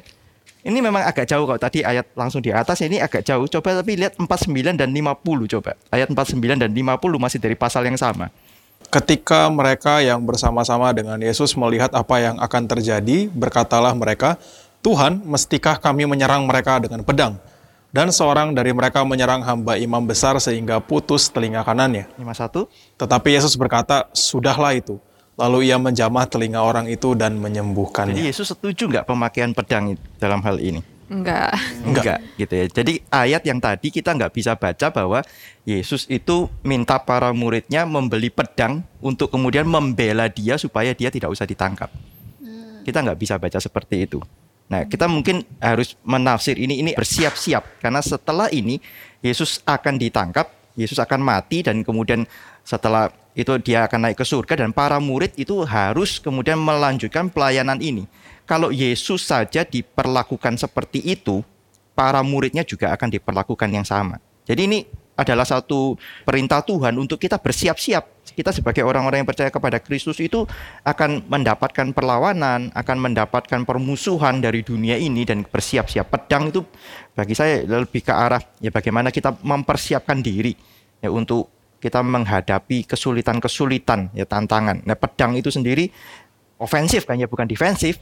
Ini 0.66 0.82
memang 0.82 1.06
agak 1.06 1.30
jauh 1.30 1.46
kalau 1.46 1.62
tadi 1.62 1.86
ayat 1.86 2.10
langsung 2.18 2.42
di 2.42 2.50
atas 2.50 2.82
ini 2.82 2.98
agak 2.98 3.22
jauh. 3.22 3.46
Coba 3.46 3.78
tapi 3.78 4.02
lihat 4.02 4.18
49 4.18 4.74
dan 4.74 4.90
50 4.90 5.54
coba. 5.54 5.78
Ayat 5.94 6.10
49 6.10 6.42
dan 6.58 6.72
50 6.74 7.22
masih 7.22 7.38
dari 7.38 7.54
pasal 7.54 7.86
yang 7.86 8.02
sama. 8.02 8.34
Ketika 8.90 9.46
mereka 9.54 10.02
yang 10.02 10.26
bersama-sama 10.26 10.90
dengan 10.96 11.22
Yesus 11.22 11.54
melihat 11.54 11.94
apa 11.94 12.18
yang 12.18 12.42
akan 12.42 12.64
terjadi, 12.66 13.30
berkatalah 13.30 13.94
mereka, 13.94 14.42
Tuhan, 14.86 15.26
mestikah 15.26 15.82
kami 15.82 16.06
menyerang 16.06 16.46
mereka 16.46 16.78
dengan 16.78 17.02
pedang? 17.02 17.42
Dan 17.90 18.14
seorang 18.14 18.54
dari 18.54 18.70
mereka 18.70 19.02
menyerang 19.02 19.42
hamba 19.42 19.82
imam 19.82 20.06
besar 20.06 20.38
sehingga 20.38 20.78
putus 20.78 21.26
telinga 21.34 21.66
kanannya. 21.66 22.06
51. 22.22 22.70
Tetapi 22.94 23.30
Yesus 23.34 23.58
berkata, 23.58 24.06
sudahlah 24.14 24.78
itu. 24.78 25.02
Lalu 25.42 25.74
ia 25.74 25.82
menjamah 25.82 26.30
telinga 26.30 26.62
orang 26.62 26.86
itu 26.86 27.18
dan 27.18 27.34
Jadi 27.34 27.42
menyembuhkannya. 27.42 28.30
Yesus 28.30 28.54
setuju 28.54 28.86
nggak 28.86 29.10
pemakaian 29.10 29.58
pedang 29.58 29.98
dalam 30.22 30.46
hal 30.46 30.62
ini? 30.62 30.86
Enggak. 31.10 31.58
Enggak 31.82 32.20
gitu 32.38 32.54
ya. 32.54 32.66
Jadi 32.70 32.94
ayat 33.10 33.42
yang 33.42 33.58
tadi 33.58 33.90
kita 33.90 34.14
nggak 34.14 34.38
bisa 34.38 34.54
baca 34.54 34.94
bahwa 34.94 35.26
Yesus 35.66 36.06
itu 36.14 36.46
minta 36.62 37.02
para 37.02 37.34
muridnya 37.34 37.90
membeli 37.90 38.30
pedang 38.30 38.86
untuk 39.02 39.34
kemudian 39.34 39.66
membela 39.66 40.30
dia 40.30 40.62
supaya 40.62 40.94
dia 40.94 41.10
tidak 41.10 41.34
usah 41.34 41.50
ditangkap. 41.50 41.90
Kita 42.86 43.02
nggak 43.02 43.18
bisa 43.18 43.42
baca 43.42 43.58
seperti 43.58 44.06
itu. 44.06 44.22
Nah, 44.66 44.82
kita 44.90 45.06
mungkin 45.06 45.46
harus 45.62 45.94
menafsir 46.02 46.58
ini 46.58 46.82
ini 46.82 46.92
bersiap-siap 46.98 47.86
karena 47.86 48.02
setelah 48.02 48.50
ini 48.50 48.82
Yesus 49.22 49.62
akan 49.62 50.02
ditangkap, 50.02 50.50
Yesus 50.74 50.98
akan 50.98 51.22
mati 51.22 51.62
dan 51.62 51.86
kemudian 51.86 52.26
setelah 52.66 53.14
itu 53.38 53.52
dia 53.62 53.86
akan 53.86 54.10
naik 54.10 54.18
ke 54.18 54.26
surga 54.26 54.66
dan 54.66 54.74
para 54.74 54.98
murid 54.98 55.38
itu 55.38 55.62
harus 55.68 56.18
kemudian 56.18 56.58
melanjutkan 56.58 57.30
pelayanan 57.30 57.78
ini. 57.84 58.08
kalau 58.46 58.70
Yesus 58.70 59.26
saja 59.26 59.66
diperlakukan 59.66 60.54
seperti 60.62 61.02
itu, 61.02 61.42
para 61.98 62.22
muridnya 62.22 62.62
juga 62.62 62.94
akan 62.94 63.10
diperlakukan 63.10 63.70
yang 63.74 63.82
sama. 63.82 64.22
Jadi 64.46 64.62
ini 64.70 64.80
adalah 65.18 65.50
satu 65.50 65.98
perintah 66.28 66.62
Tuhan 66.62 66.94
untuk 67.02 67.18
kita 67.18 67.42
bersiap-siap. 67.42 68.06
Kita 68.36 68.52
sebagai 68.52 68.84
orang-orang 68.84 69.24
yang 69.24 69.30
percaya 69.30 69.48
kepada 69.48 69.80
Kristus 69.80 70.20
itu 70.20 70.44
akan 70.84 71.24
mendapatkan 71.32 71.96
perlawanan, 71.96 72.70
akan 72.76 72.98
mendapatkan 73.00 73.64
permusuhan 73.64 74.44
dari 74.44 74.62
dunia 74.62 75.00
ini 75.00 75.24
dan 75.24 75.48
bersiap-siap. 75.48 76.12
Pedang 76.12 76.52
itu 76.52 76.68
bagi 77.16 77.32
saya 77.32 77.64
lebih 77.64 78.04
ke 78.04 78.12
arah 78.12 78.44
ya 78.60 78.76
bagaimana 78.76 79.08
kita 79.10 79.40
mempersiapkan 79.40 80.20
diri 80.20 80.52
ya 81.00 81.08
untuk 81.08 81.56
kita 81.80 82.04
menghadapi 82.04 82.84
kesulitan-kesulitan 82.90 84.12
ya 84.12 84.28
tantangan. 84.28 84.84
Nah, 84.84 84.98
pedang 85.00 85.38
itu 85.40 85.48
sendiri 85.48 85.88
ofensif 86.60 87.08
kan 87.08 87.16
ya 87.16 87.32
bukan 87.32 87.48
defensif. 87.48 88.02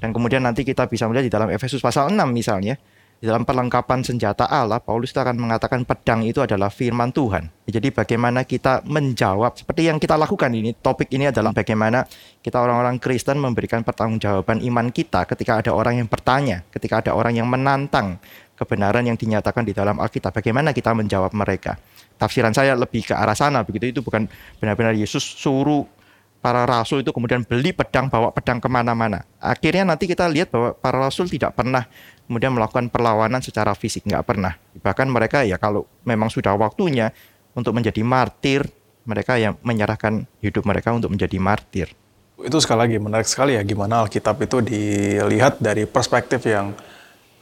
Dan 0.00 0.16
kemudian 0.16 0.40
nanti 0.40 0.64
kita 0.64 0.88
bisa 0.88 1.04
melihat 1.04 1.28
di 1.28 1.32
dalam 1.32 1.48
Efesus 1.52 1.84
pasal 1.84 2.08
6 2.08 2.16
misalnya, 2.32 2.80
di 3.20 3.28
dalam 3.28 3.44
perlengkapan 3.44 4.00
senjata 4.00 4.48
Allah, 4.48 4.80
Paulus 4.80 5.12
akan 5.12 5.36
mengatakan 5.36 5.84
pedang 5.84 6.24
itu 6.24 6.40
adalah 6.40 6.72
firman 6.72 7.12
Tuhan. 7.12 7.52
Jadi 7.68 7.92
bagaimana 7.92 8.48
kita 8.48 8.80
menjawab 8.88 9.60
seperti 9.60 9.92
yang 9.92 10.00
kita 10.00 10.16
lakukan 10.16 10.48
ini. 10.48 10.72
Topik 10.72 11.12
ini 11.12 11.28
adalah 11.28 11.52
bagaimana 11.52 12.08
kita 12.40 12.56
orang-orang 12.56 12.96
Kristen 12.96 13.36
memberikan 13.36 13.84
pertanggungjawaban 13.84 14.64
iman 14.64 14.88
kita 14.88 15.28
ketika 15.28 15.60
ada 15.60 15.76
orang 15.76 16.00
yang 16.00 16.08
bertanya, 16.08 16.64
ketika 16.72 17.04
ada 17.04 17.12
orang 17.12 17.36
yang 17.36 17.44
menantang 17.44 18.16
kebenaran 18.56 19.04
yang 19.04 19.20
dinyatakan 19.20 19.68
di 19.68 19.76
dalam 19.76 20.00
Alkitab. 20.00 20.32
Bagaimana 20.32 20.72
kita 20.72 20.96
menjawab 20.96 21.36
mereka? 21.36 21.76
Tafsiran 22.16 22.56
saya 22.56 22.72
lebih 22.72 23.04
ke 23.04 23.12
arah 23.12 23.36
sana 23.36 23.60
begitu. 23.68 23.92
Itu 23.92 24.00
bukan 24.00 24.32
benar-benar 24.64 24.96
Yesus 24.96 25.20
suruh 25.20 25.84
para 26.40 26.64
rasul 26.64 27.04
itu 27.04 27.12
kemudian 27.12 27.44
beli 27.44 27.70
pedang, 27.76 28.08
bawa 28.08 28.32
pedang 28.32 28.58
ke 28.58 28.68
mana-mana. 28.68 29.24
Akhirnya 29.38 29.84
nanti 29.84 30.08
kita 30.08 30.26
lihat 30.26 30.48
bahwa 30.48 30.72
para 30.76 30.96
rasul 30.98 31.28
tidak 31.28 31.52
pernah 31.52 31.84
kemudian 32.24 32.56
melakukan 32.56 32.88
perlawanan 32.88 33.44
secara 33.44 33.76
fisik, 33.76 34.08
nggak 34.08 34.24
pernah. 34.24 34.56
Bahkan 34.80 35.06
mereka 35.08 35.44
ya 35.44 35.60
kalau 35.60 35.84
memang 36.02 36.32
sudah 36.32 36.56
waktunya 36.56 37.12
untuk 37.52 37.76
menjadi 37.76 38.00
martir, 38.00 38.64
mereka 39.04 39.36
yang 39.36 39.60
menyerahkan 39.60 40.24
hidup 40.40 40.64
mereka 40.64 40.96
untuk 40.96 41.12
menjadi 41.12 41.36
martir. 41.36 41.88
Itu 42.40 42.56
sekali 42.56 42.88
lagi 42.88 42.96
menarik 42.96 43.28
sekali 43.28 43.52
ya 43.58 43.62
gimana 43.66 44.00
Alkitab 44.08 44.40
itu 44.40 44.64
dilihat 44.64 45.60
dari 45.60 45.84
perspektif 45.84 46.40
yang 46.48 46.72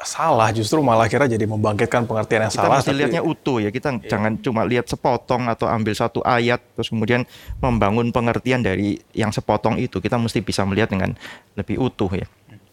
salah 0.07 0.55
justru 0.55 0.79
malah 0.79 1.11
kira 1.11 1.27
jadi 1.27 1.43
membangkitkan 1.43 2.07
pengertian 2.07 2.47
yang 2.47 2.53
kita 2.55 2.63
salah. 2.63 2.79
mesti 2.79 2.93
lihatnya 2.95 3.23
utuh 3.23 3.59
ya 3.59 3.75
kita 3.75 3.99
Iya. 3.99 4.07
jangan 4.07 4.33
cuma 4.39 4.63
lihat 4.63 4.87
sepotong 4.87 5.51
atau 5.51 5.67
ambil 5.67 5.91
satu 5.91 6.23
ayat 6.23 6.63
terus 6.79 6.95
kemudian 6.95 7.27
membangun 7.59 8.15
pengertian 8.15 8.63
dari 8.63 9.03
yang 9.11 9.35
sepotong 9.35 9.75
itu 9.83 9.99
kita 9.99 10.15
mesti 10.15 10.39
bisa 10.39 10.63
melihat 10.63 10.95
dengan 10.95 11.19
lebih 11.59 11.83
utuh 11.83 12.11
ya 12.15 12.27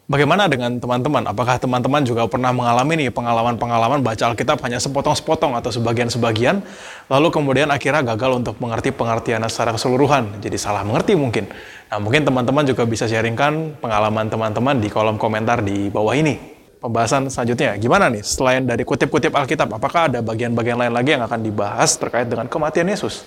Bagaimana 0.06 0.46
dengan 0.46 0.78
teman-teman? 0.78 1.26
Apakah 1.26 1.58
teman-teman 1.58 2.06
juga 2.06 2.30
pernah 2.30 2.54
mengalami 2.54 2.94
nih 2.94 3.10
pengalaman-pengalaman 3.10 4.06
baca 4.06 4.30
Alkitab 4.30 4.62
hanya 4.62 4.78
sepotong-sepotong 4.78 5.58
atau 5.58 5.74
sebagian-sebagian, 5.74 6.62
lalu 7.10 7.34
kemudian 7.34 7.74
akhirnya 7.74 8.06
gagal 8.14 8.38
untuk 8.38 8.62
mengerti 8.62 8.94
pengertiannya 8.94 9.50
secara 9.50 9.74
keseluruhan, 9.74 10.46
jadi 10.46 10.62
salah 10.62 10.86
mengerti 10.86 11.18
mungkin. 11.18 11.50
Nah 11.90 11.98
mungkin 11.98 12.22
teman-teman 12.22 12.70
juga 12.70 12.86
bisa 12.86 13.10
sharingkan 13.10 13.82
pengalaman 13.82 14.30
teman-teman 14.30 14.78
di 14.78 14.94
kolom 14.94 15.18
komentar 15.18 15.66
di 15.66 15.90
bawah 15.90 16.14
ini. 16.14 16.55
Pembahasan 16.86 17.26
selanjutnya, 17.34 17.74
gimana 17.82 18.14
nih? 18.14 18.22
Selain 18.22 18.62
dari 18.62 18.86
kutip-kutip 18.86 19.34
Alkitab, 19.34 19.74
apakah 19.74 20.06
ada 20.06 20.22
bagian-bagian 20.22 20.78
lain 20.78 20.94
lagi 20.94 21.18
yang 21.18 21.26
akan 21.26 21.42
dibahas 21.42 21.98
terkait 21.98 22.30
dengan 22.30 22.46
kematian 22.46 22.86
Yesus? 22.86 23.26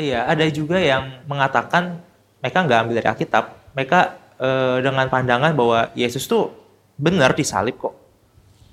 Iya, 0.00 0.24
ada 0.24 0.48
juga 0.48 0.80
yang 0.80 1.20
mengatakan 1.28 2.00
mereka 2.40 2.64
nggak 2.64 2.78
ambil 2.80 2.94
dari 2.96 3.08
Alkitab. 3.12 3.44
Mereka 3.76 4.00
eh, 4.40 4.76
dengan 4.80 5.12
pandangan 5.12 5.52
bahwa 5.52 5.92
Yesus 5.92 6.24
tuh 6.24 6.56
benar 6.96 7.36
disalib 7.36 7.76
kok. 7.76 7.92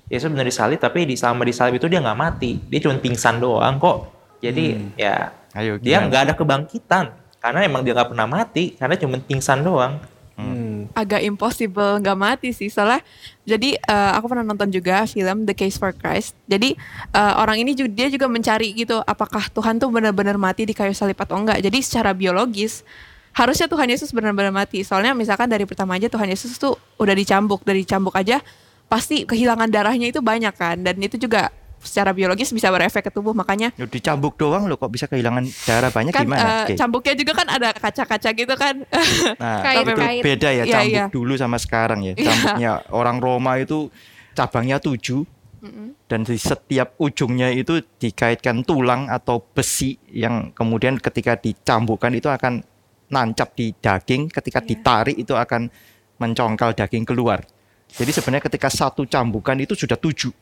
Yesus 0.08 0.32
benar 0.32 0.48
disalib, 0.48 0.80
tapi 0.80 1.04
di 1.04 1.20
selama 1.20 1.44
disalib 1.44 1.76
itu 1.76 1.84
dia 1.92 2.00
nggak 2.00 2.16
mati. 2.16 2.56
Dia 2.64 2.80
cuma 2.80 2.96
pingsan 2.96 3.44
doang 3.44 3.76
kok. 3.76 4.08
Jadi 4.40 4.96
ya 4.96 5.36
Ayo, 5.52 5.76
dia 5.76 6.00
nggak 6.00 6.32
ada 6.32 6.32
kebangkitan. 6.32 7.12
Karena 7.44 7.60
emang 7.60 7.84
dia 7.84 7.92
nggak 7.92 8.08
pernah 8.08 8.24
mati, 8.24 8.72
karena 8.72 8.96
cuma 8.96 9.20
pingsan 9.20 9.60
doang. 9.60 10.00
Agak 10.92 11.24
impossible 11.24 12.02
nggak 12.04 12.18
mati 12.18 12.48
sih. 12.52 12.68
Soalnya 12.68 13.00
jadi 13.48 13.80
eh, 13.80 14.10
aku 14.14 14.28
pernah 14.28 14.44
nonton 14.44 14.68
juga 14.68 15.08
film 15.08 15.48
The 15.48 15.56
Case 15.56 15.80
for 15.80 15.96
Christ. 15.96 16.36
Jadi 16.44 16.76
eh, 17.14 17.34
orang 17.40 17.64
ini 17.64 17.72
juga 17.72 17.90
dia 17.96 18.08
juga 18.12 18.28
mencari 18.28 18.76
gitu 18.76 19.00
apakah 19.00 19.48
Tuhan 19.48 19.80
tuh 19.80 19.88
benar-benar 19.88 20.36
mati 20.36 20.68
di 20.68 20.76
kayu 20.76 20.92
salib 20.92 21.16
atau 21.16 21.40
enggak. 21.40 21.64
Jadi 21.64 21.78
secara 21.80 22.12
biologis 22.12 22.84
harusnya 23.34 23.66
Tuhan 23.66 23.88
Yesus 23.88 24.12
benar-benar 24.12 24.52
mati. 24.52 24.84
Soalnya 24.84 25.16
misalkan 25.16 25.50
dari 25.50 25.64
pertama 25.64 25.96
aja 25.96 26.06
Tuhan 26.06 26.28
Yesus 26.28 26.60
tuh 26.60 26.76
udah 27.00 27.14
dicambuk. 27.16 27.64
Dari 27.64 27.82
cambuk 27.82 28.14
aja 28.14 28.44
pasti 28.86 29.24
kehilangan 29.24 29.72
darahnya 29.72 30.12
itu 30.12 30.22
banyak 30.22 30.54
kan. 30.54 30.84
Dan 30.84 31.00
itu 31.02 31.18
juga 31.18 31.50
secara 31.84 32.10
biologis 32.10 32.48
bisa 32.48 32.68
berefek 32.68 33.04
ke 33.04 33.12
tubuh 33.12 33.30
makanya 33.30 33.70
Ya, 33.74 33.84
dicambuk 33.84 34.34
doang 34.34 34.64
lo 34.64 34.74
kok 34.74 34.88
bisa 34.88 35.04
kehilangan 35.04 35.44
darah 35.62 35.88
banyak 35.88 36.10
kan 36.10 36.24
gimana 36.24 36.64
Oke. 36.64 36.74
cambuknya 36.74 37.14
juga 37.14 37.32
kan 37.36 37.48
ada 37.48 37.68
kaca-kaca 37.70 38.30
gitu 38.32 38.54
kan 38.56 38.74
Nah, 39.36 39.60
Kait- 39.62 39.84
itu 39.84 39.92
beda 40.20 40.48
ya 40.50 40.64
Iya, 40.64 40.74
cambuk 40.74 40.90
iya. 40.90 41.04
dulu 41.08 41.32
sama 41.36 41.56
sekarang 41.56 42.00
ya. 42.02 42.12
Iya. 42.16 42.24
Cambuknya 42.26 42.72
orang 42.90 43.16
Roma 43.20 43.60
itu 43.60 43.92
cabangnya 44.32 44.80
tujuh 44.80 45.22
dan 46.04 46.20
di 46.20 46.36
setiap 46.36 46.92
ujungnya 47.00 47.48
itu 47.48 47.80
dikaitkan 47.96 48.60
tulang 48.62 49.08
atau 49.08 49.40
besi 49.40 49.96
yang 50.12 50.52
kemudian 50.52 51.00
ketika 51.00 51.40
dicambukkan 51.40 52.12
itu 52.12 52.28
akan 52.28 52.60
nancap 53.08 53.56
di 53.56 53.72
daging, 53.72 54.28
ketika 54.28 54.60
Iya. 54.60 54.68
ditarik 54.68 55.16
itu 55.16 55.32
akan 55.32 55.72
mencongkal 56.20 56.76
daging 56.76 57.08
keluar. 57.08 57.40
Jadi 57.88 58.10
sebenarnya 58.12 58.44
ketika 58.44 58.68
satu 58.68 59.06
cambukan 59.06 59.56
itu 59.56 59.72
sudah 59.72 59.96
tujuh, 59.96 60.34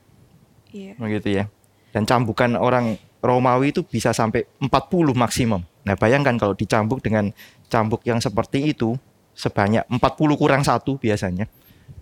Iya. 0.73 0.97
begitu 0.97 1.29
ya. 1.31 1.45
Dan 1.93 2.09
cambukan 2.09 2.57
orang 2.57 2.97
Romawi 3.21 3.71
itu 3.71 3.85
bisa 3.85 4.11
sampai 4.11 4.49
40 4.59 4.73
maksimum. 5.15 5.63
Nah, 5.85 5.95
bayangkan 5.95 6.35
kalau 6.35 6.57
dicambuk 6.57 6.99
dengan 6.99 7.31
cambuk 7.69 8.03
yang 8.03 8.19
seperti 8.19 8.73
itu 8.73 8.97
sebanyak 9.33 9.85
40 9.87 10.01
kurang 10.35 10.65
satu 10.65 10.97
biasanya. 10.97 11.47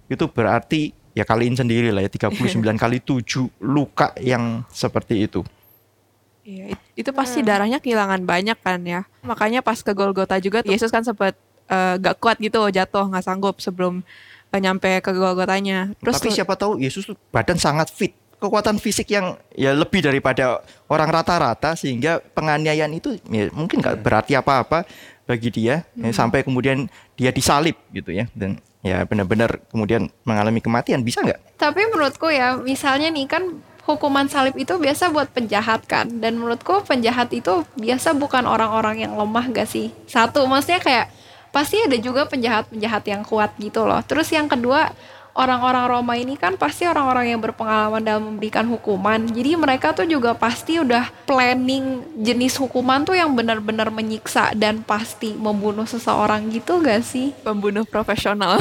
Itu 0.07 0.31
berarti 0.31 0.95
ya 1.11 1.27
kaliin 1.27 1.59
sendiri 1.59 1.91
lah 1.91 2.01
ya 2.01 2.11
39 2.11 2.63
kali 2.83 3.03
7 3.03 3.21
luka 3.61 4.15
yang 4.23 4.63
seperti 4.71 5.27
itu. 5.27 5.43
Iya, 6.41 6.73
it- 6.73 6.87
itu 6.97 7.11
pasti 7.13 7.45
darahnya 7.45 7.79
kehilangan 7.79 8.25
banyak 8.25 8.57
kan 8.57 8.81
ya. 8.81 9.05
Makanya 9.21 9.61
pas 9.61 9.77
ke 9.77 9.93
Golgota 9.93 10.39
juga 10.39 10.65
Yesus 10.65 10.89
kan 10.89 11.05
sempat 11.05 11.37
eh, 11.69 11.95
gak 11.99 12.17
kuat 12.17 12.41
gitu 12.41 12.65
jatuh 12.67 13.07
nggak 13.07 13.25
sanggup 13.25 13.61
sebelum 13.61 14.01
eh, 14.49 14.61
nyampe 14.61 14.89
ke 15.01 15.11
Golgotanya. 15.13 15.93
Terus 16.01 16.17
Tapi 16.17 16.33
siapa 16.33 16.55
tahu 16.57 16.81
Yesus 16.81 17.11
badan 17.29 17.61
sangat 17.61 17.93
fit. 17.93 18.17
Kekuatan 18.41 18.81
fisik 18.81 19.13
yang 19.13 19.37
ya 19.53 19.77
lebih 19.77 20.01
daripada 20.01 20.65
orang 20.89 21.13
rata-rata 21.13 21.77
sehingga 21.77 22.25
penganiayaan 22.33 22.93
itu 22.97 23.21
ya, 23.29 23.53
mungkin 23.53 23.85
nggak 23.85 24.01
berarti 24.01 24.33
apa-apa 24.33 24.89
bagi 25.29 25.53
dia 25.53 25.85
ya, 25.93 26.11
sampai 26.11 26.41
kemudian 26.41 26.89
dia 27.15 27.31
disalib 27.31 27.77
gitu 27.93 28.11
ya 28.11 28.27
dan 28.33 28.57
ya 28.81 29.05
benar-benar 29.05 29.61
kemudian 29.69 30.09
mengalami 30.25 30.65
kematian 30.65 31.05
bisa 31.05 31.21
nggak? 31.21 31.61
Tapi 31.61 31.85
menurutku 31.93 32.33
ya, 32.33 32.57
misalnya 32.57 33.13
nih 33.13 33.29
kan 33.29 33.61
hukuman 33.85 34.31
salib 34.31 34.55
itu 34.57 34.77
biasa 34.79 35.11
buat 35.11 35.29
penjahat 35.35 35.85
kan. 35.85 36.09
Dan 36.09 36.39
menurutku 36.41 36.81
penjahat 36.87 37.33
itu 37.35 37.67
biasa 37.77 38.15
bukan 38.17 38.47
orang-orang 38.47 39.05
yang 39.05 39.13
lemah 39.19 39.51
gak 39.51 39.69
sih? 39.69 39.91
Satu, 40.07 40.47
maksudnya 40.47 40.81
kayak 40.81 41.07
pasti 41.51 41.83
ada 41.83 41.99
juga 41.99 42.31
penjahat-penjahat 42.31 43.05
yang 43.11 43.23
kuat 43.27 43.51
gitu 43.59 43.83
loh. 43.83 43.99
Terus 44.07 44.31
yang 44.31 44.47
kedua, 44.47 44.95
orang-orang 45.35 45.85
Roma 45.87 46.15
ini 46.19 46.35
kan 46.35 46.59
pasti 46.59 46.87
orang-orang 46.87 47.35
yang 47.35 47.41
berpengalaman 47.41 48.03
dalam 48.03 48.23
memberikan 48.35 48.67
hukuman. 48.67 49.23
Jadi 49.31 49.55
mereka 49.55 49.95
tuh 49.95 50.07
juga 50.07 50.35
pasti 50.35 50.83
udah 50.83 51.11
planning 51.27 52.03
jenis 52.19 52.59
hukuman 52.59 53.07
tuh 53.07 53.15
yang 53.15 53.33
benar-benar 53.33 53.89
menyiksa 53.95 54.53
dan 54.59 54.83
pasti 54.83 55.35
membunuh 55.35 55.87
seseorang 55.87 56.51
gitu 56.51 56.83
gak 56.83 57.03
sih? 57.07 57.33
pembunuh 57.41 57.83
profesional. 57.89 58.61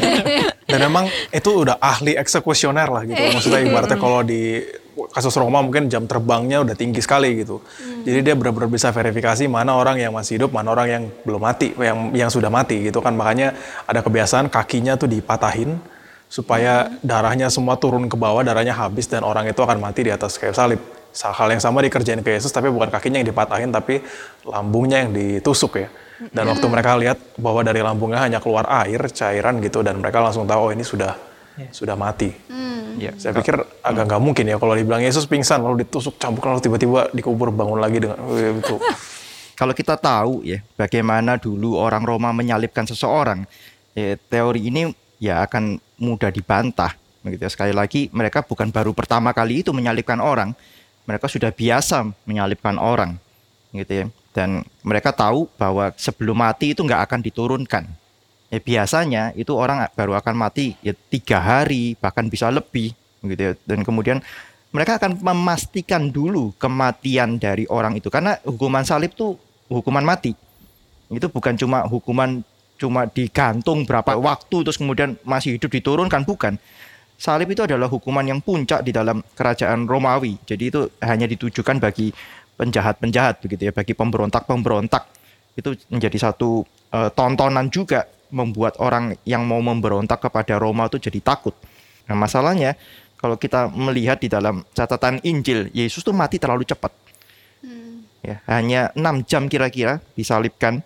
Dan 0.70 0.82
memang 0.82 1.06
itu 1.30 1.50
udah 1.52 1.78
ahli 1.78 2.18
eksekusioner 2.18 2.90
lah 2.90 3.02
gitu. 3.06 3.22
Maksudnya 3.38 3.62
ibaratnya 3.62 3.98
kalau 4.02 4.26
di 4.26 4.66
kasus 5.12 5.36
Roma 5.36 5.60
mungkin 5.60 5.86
jam 5.86 6.08
terbangnya 6.08 6.64
udah 6.64 6.74
tinggi 6.74 6.98
sekali 6.98 7.44
gitu. 7.44 7.62
Jadi 8.02 8.18
dia 8.24 8.34
benar-benar 8.34 8.66
bisa 8.66 8.90
verifikasi 8.90 9.46
mana 9.46 9.76
orang 9.76 10.00
yang 10.00 10.10
masih 10.10 10.40
hidup, 10.40 10.50
mana 10.50 10.74
orang 10.74 10.88
yang 10.88 11.02
belum 11.22 11.38
mati, 11.38 11.70
yang 11.76 12.10
yang 12.16 12.30
sudah 12.32 12.50
mati 12.50 12.88
gitu 12.88 12.98
kan. 12.98 13.14
Makanya 13.14 13.54
ada 13.86 14.00
kebiasaan 14.02 14.50
kakinya 14.50 14.98
tuh 14.98 15.06
dipatahin 15.06 15.76
supaya 16.26 16.90
darahnya 17.00 17.46
semua 17.48 17.78
turun 17.78 18.10
ke 18.10 18.16
bawah, 18.18 18.42
darahnya 18.42 18.74
habis 18.74 19.06
dan 19.06 19.22
orang 19.22 19.46
itu 19.46 19.60
akan 19.62 19.78
mati 19.78 20.06
di 20.06 20.12
atas 20.12 20.36
kayu 20.36 20.52
salib. 20.52 20.82
Sa- 21.14 21.32
Hal 21.32 21.48
yang 21.48 21.62
sama 21.62 21.80
dikerjain 21.80 22.20
ke 22.20 22.28
Yesus 22.36 22.52
tapi 22.52 22.68
bukan 22.68 22.92
kakinya 22.92 23.22
yang 23.22 23.28
dipatahin 23.30 23.70
tapi 23.72 24.04
lambungnya 24.44 25.06
yang 25.06 25.14
ditusuk 25.14 25.80
ya. 25.80 25.88
Dan 26.32 26.48
waktu 26.48 26.64
mereka 26.68 26.96
lihat 26.96 27.20
bahwa 27.36 27.60
dari 27.60 27.84
lambungnya 27.84 28.20
hanya 28.20 28.40
keluar 28.40 28.64
air, 28.84 29.00
cairan 29.12 29.60
gitu 29.60 29.84
dan 29.84 30.00
mereka 30.00 30.20
langsung 30.20 30.48
tahu 30.48 30.68
oh 30.68 30.70
ini 30.72 30.80
sudah 30.84 31.12
sudah 31.72 31.96
mati. 31.96 32.32
Ya, 32.96 33.12
Saya 33.20 33.36
pikir 33.36 33.60
agak 33.84 34.08
nggak 34.08 34.22
mungkin 34.24 34.48
ya 34.48 34.56
kalau 34.56 34.72
dibilang 34.72 35.04
Yesus 35.04 35.28
pingsan 35.28 35.60
lalu 35.60 35.84
ditusuk 35.84 36.16
cambuk 36.16 36.48
lalu 36.48 36.64
tiba-tiba 36.64 37.12
dikubur 37.12 37.52
bangun 37.52 37.76
lagi 37.76 38.00
dengan 38.00 38.16
Wih, 38.24 38.56
itu. 38.56 38.80
kalau 39.60 39.76
kita 39.76 40.00
tahu 40.00 40.40
ya 40.40 40.64
bagaimana 40.80 41.36
dulu 41.36 41.76
orang 41.76 42.08
Roma 42.08 42.32
menyalibkan 42.32 42.88
seseorang, 42.88 43.44
ya, 43.92 44.16
teori 44.16 44.72
ini 44.72 44.88
ya 45.20 45.44
akan 45.44 45.76
mudah 45.96 46.30
dibantah. 46.32 46.94
Begitu 47.24 47.42
ya. 47.42 47.50
Sekali 47.50 47.72
lagi 47.74 48.08
mereka 48.14 48.44
bukan 48.44 48.70
baru 48.70 48.94
pertama 48.94 49.34
kali 49.34 49.66
itu 49.66 49.74
menyalibkan 49.74 50.22
orang, 50.22 50.54
mereka 51.08 51.26
sudah 51.26 51.50
biasa 51.50 52.06
menyalibkan 52.26 52.78
orang, 52.78 53.18
gitu 53.74 53.92
ya. 53.92 54.06
Dan 54.36 54.62
mereka 54.84 55.10
tahu 55.16 55.48
bahwa 55.56 55.90
sebelum 55.96 56.36
mati 56.36 56.76
itu 56.76 56.84
nggak 56.84 57.02
akan 57.08 57.20
diturunkan. 57.24 57.84
Ya 58.46 58.62
biasanya 58.62 59.34
itu 59.34 59.50
orang 59.58 59.90
baru 59.98 60.14
akan 60.14 60.34
mati 60.38 60.78
ya 60.78 60.94
tiga 60.94 61.42
hari 61.42 61.98
bahkan 61.98 62.30
bisa 62.30 62.46
lebih, 62.52 62.94
gitu 63.26 63.42
ya. 63.42 63.52
Dan 63.66 63.82
kemudian 63.82 64.22
mereka 64.70 65.00
akan 65.00 65.18
memastikan 65.18 66.12
dulu 66.12 66.52
kematian 66.60 67.40
dari 67.40 67.64
orang 67.72 67.96
itu 67.96 68.12
karena 68.12 68.36
hukuman 68.44 68.84
salib 68.84 69.16
itu 69.16 69.34
hukuman 69.72 70.04
mati. 70.04 70.36
Itu 71.10 71.30
bukan 71.32 71.56
cuma 71.56 71.86
hukuman 71.86 72.44
cuma 72.76 73.08
digantung 73.08 73.88
berapa 73.88 74.16
waktu 74.16 74.56
terus 74.64 74.76
kemudian 74.76 75.16
masih 75.24 75.56
hidup 75.56 75.72
diturunkan 75.72 76.22
bukan. 76.24 76.60
Salib 77.16 77.48
itu 77.48 77.64
adalah 77.64 77.88
hukuman 77.88 78.20
yang 78.28 78.44
puncak 78.44 78.84
di 78.84 78.92
dalam 78.92 79.24
kerajaan 79.32 79.88
Romawi. 79.88 80.36
Jadi 80.44 80.68
itu 80.68 80.84
hanya 81.00 81.24
ditujukan 81.24 81.80
bagi 81.80 82.12
penjahat-penjahat 82.60 83.40
begitu 83.40 83.68
ya, 83.68 83.72
bagi 83.72 83.96
pemberontak-pemberontak. 83.96 85.08
Itu 85.56 85.72
menjadi 85.88 86.28
satu 86.28 86.68
uh, 86.92 87.08
tontonan 87.16 87.72
juga 87.72 88.04
membuat 88.28 88.76
orang 88.82 89.16
yang 89.24 89.48
mau 89.48 89.64
memberontak 89.64 90.28
kepada 90.28 90.60
Roma 90.60 90.92
itu 90.92 91.00
jadi 91.00 91.24
takut. 91.24 91.56
Nah, 92.04 92.16
masalahnya 92.18 92.76
kalau 93.16 93.40
kita 93.40 93.72
melihat 93.72 94.20
di 94.20 94.28
dalam 94.28 94.60
catatan 94.76 95.22
Injil, 95.24 95.72
Yesus 95.72 96.04
tuh 96.04 96.12
mati 96.12 96.36
terlalu 96.36 96.68
cepat. 96.68 96.92
Hmm. 97.64 98.04
Ya, 98.20 98.44
hanya 98.50 98.92
enam 98.92 99.24
jam 99.24 99.48
kira-kira 99.48 100.04
disalibkan. 100.18 100.84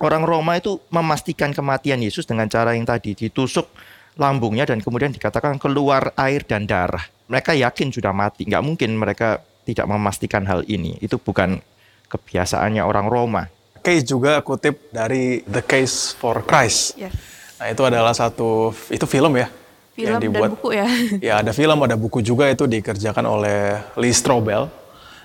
Orang 0.00 0.24
Roma 0.24 0.56
itu 0.56 0.80
memastikan 0.88 1.52
kematian 1.52 2.00
Yesus 2.00 2.24
dengan 2.24 2.48
cara 2.48 2.72
yang 2.72 2.88
tadi 2.88 3.12
ditusuk 3.12 3.68
lambungnya 4.16 4.64
dan 4.64 4.80
kemudian 4.80 5.12
dikatakan 5.12 5.60
keluar 5.60 6.16
air 6.16 6.40
dan 6.48 6.64
darah. 6.64 7.04
Mereka 7.28 7.52
yakin 7.52 7.92
sudah 7.92 8.10
mati, 8.10 8.48
nggak 8.48 8.64
mungkin 8.64 8.96
mereka 8.96 9.44
tidak 9.68 9.84
memastikan 9.84 10.48
hal 10.48 10.64
ini. 10.64 10.96
Itu 11.04 11.20
bukan 11.20 11.60
kebiasaannya 12.08 12.80
orang 12.80 13.12
Roma. 13.12 13.42
Case 13.84 14.08
juga 14.08 14.40
kutip 14.40 14.88
dari 14.88 15.44
The 15.44 15.60
Case 15.60 16.16
for 16.16 16.48
Christ. 16.48 16.96
Yes. 16.96 17.12
Nah 17.60 17.68
itu 17.68 17.84
adalah 17.84 18.16
satu 18.16 18.72
itu 18.88 19.04
film 19.04 19.36
ya 19.36 19.52
film 19.92 20.16
yang 20.16 20.20
dibuat, 20.20 20.48
dan 20.48 20.52
buku 20.56 20.68
ya. 20.72 20.86
Ya 21.20 21.34
ada 21.44 21.52
film, 21.52 21.78
ada 21.84 21.96
buku 22.00 22.24
juga 22.24 22.48
itu 22.48 22.64
dikerjakan 22.64 23.24
oleh 23.28 23.76
Lee 24.00 24.16
Strobel. 24.16 24.72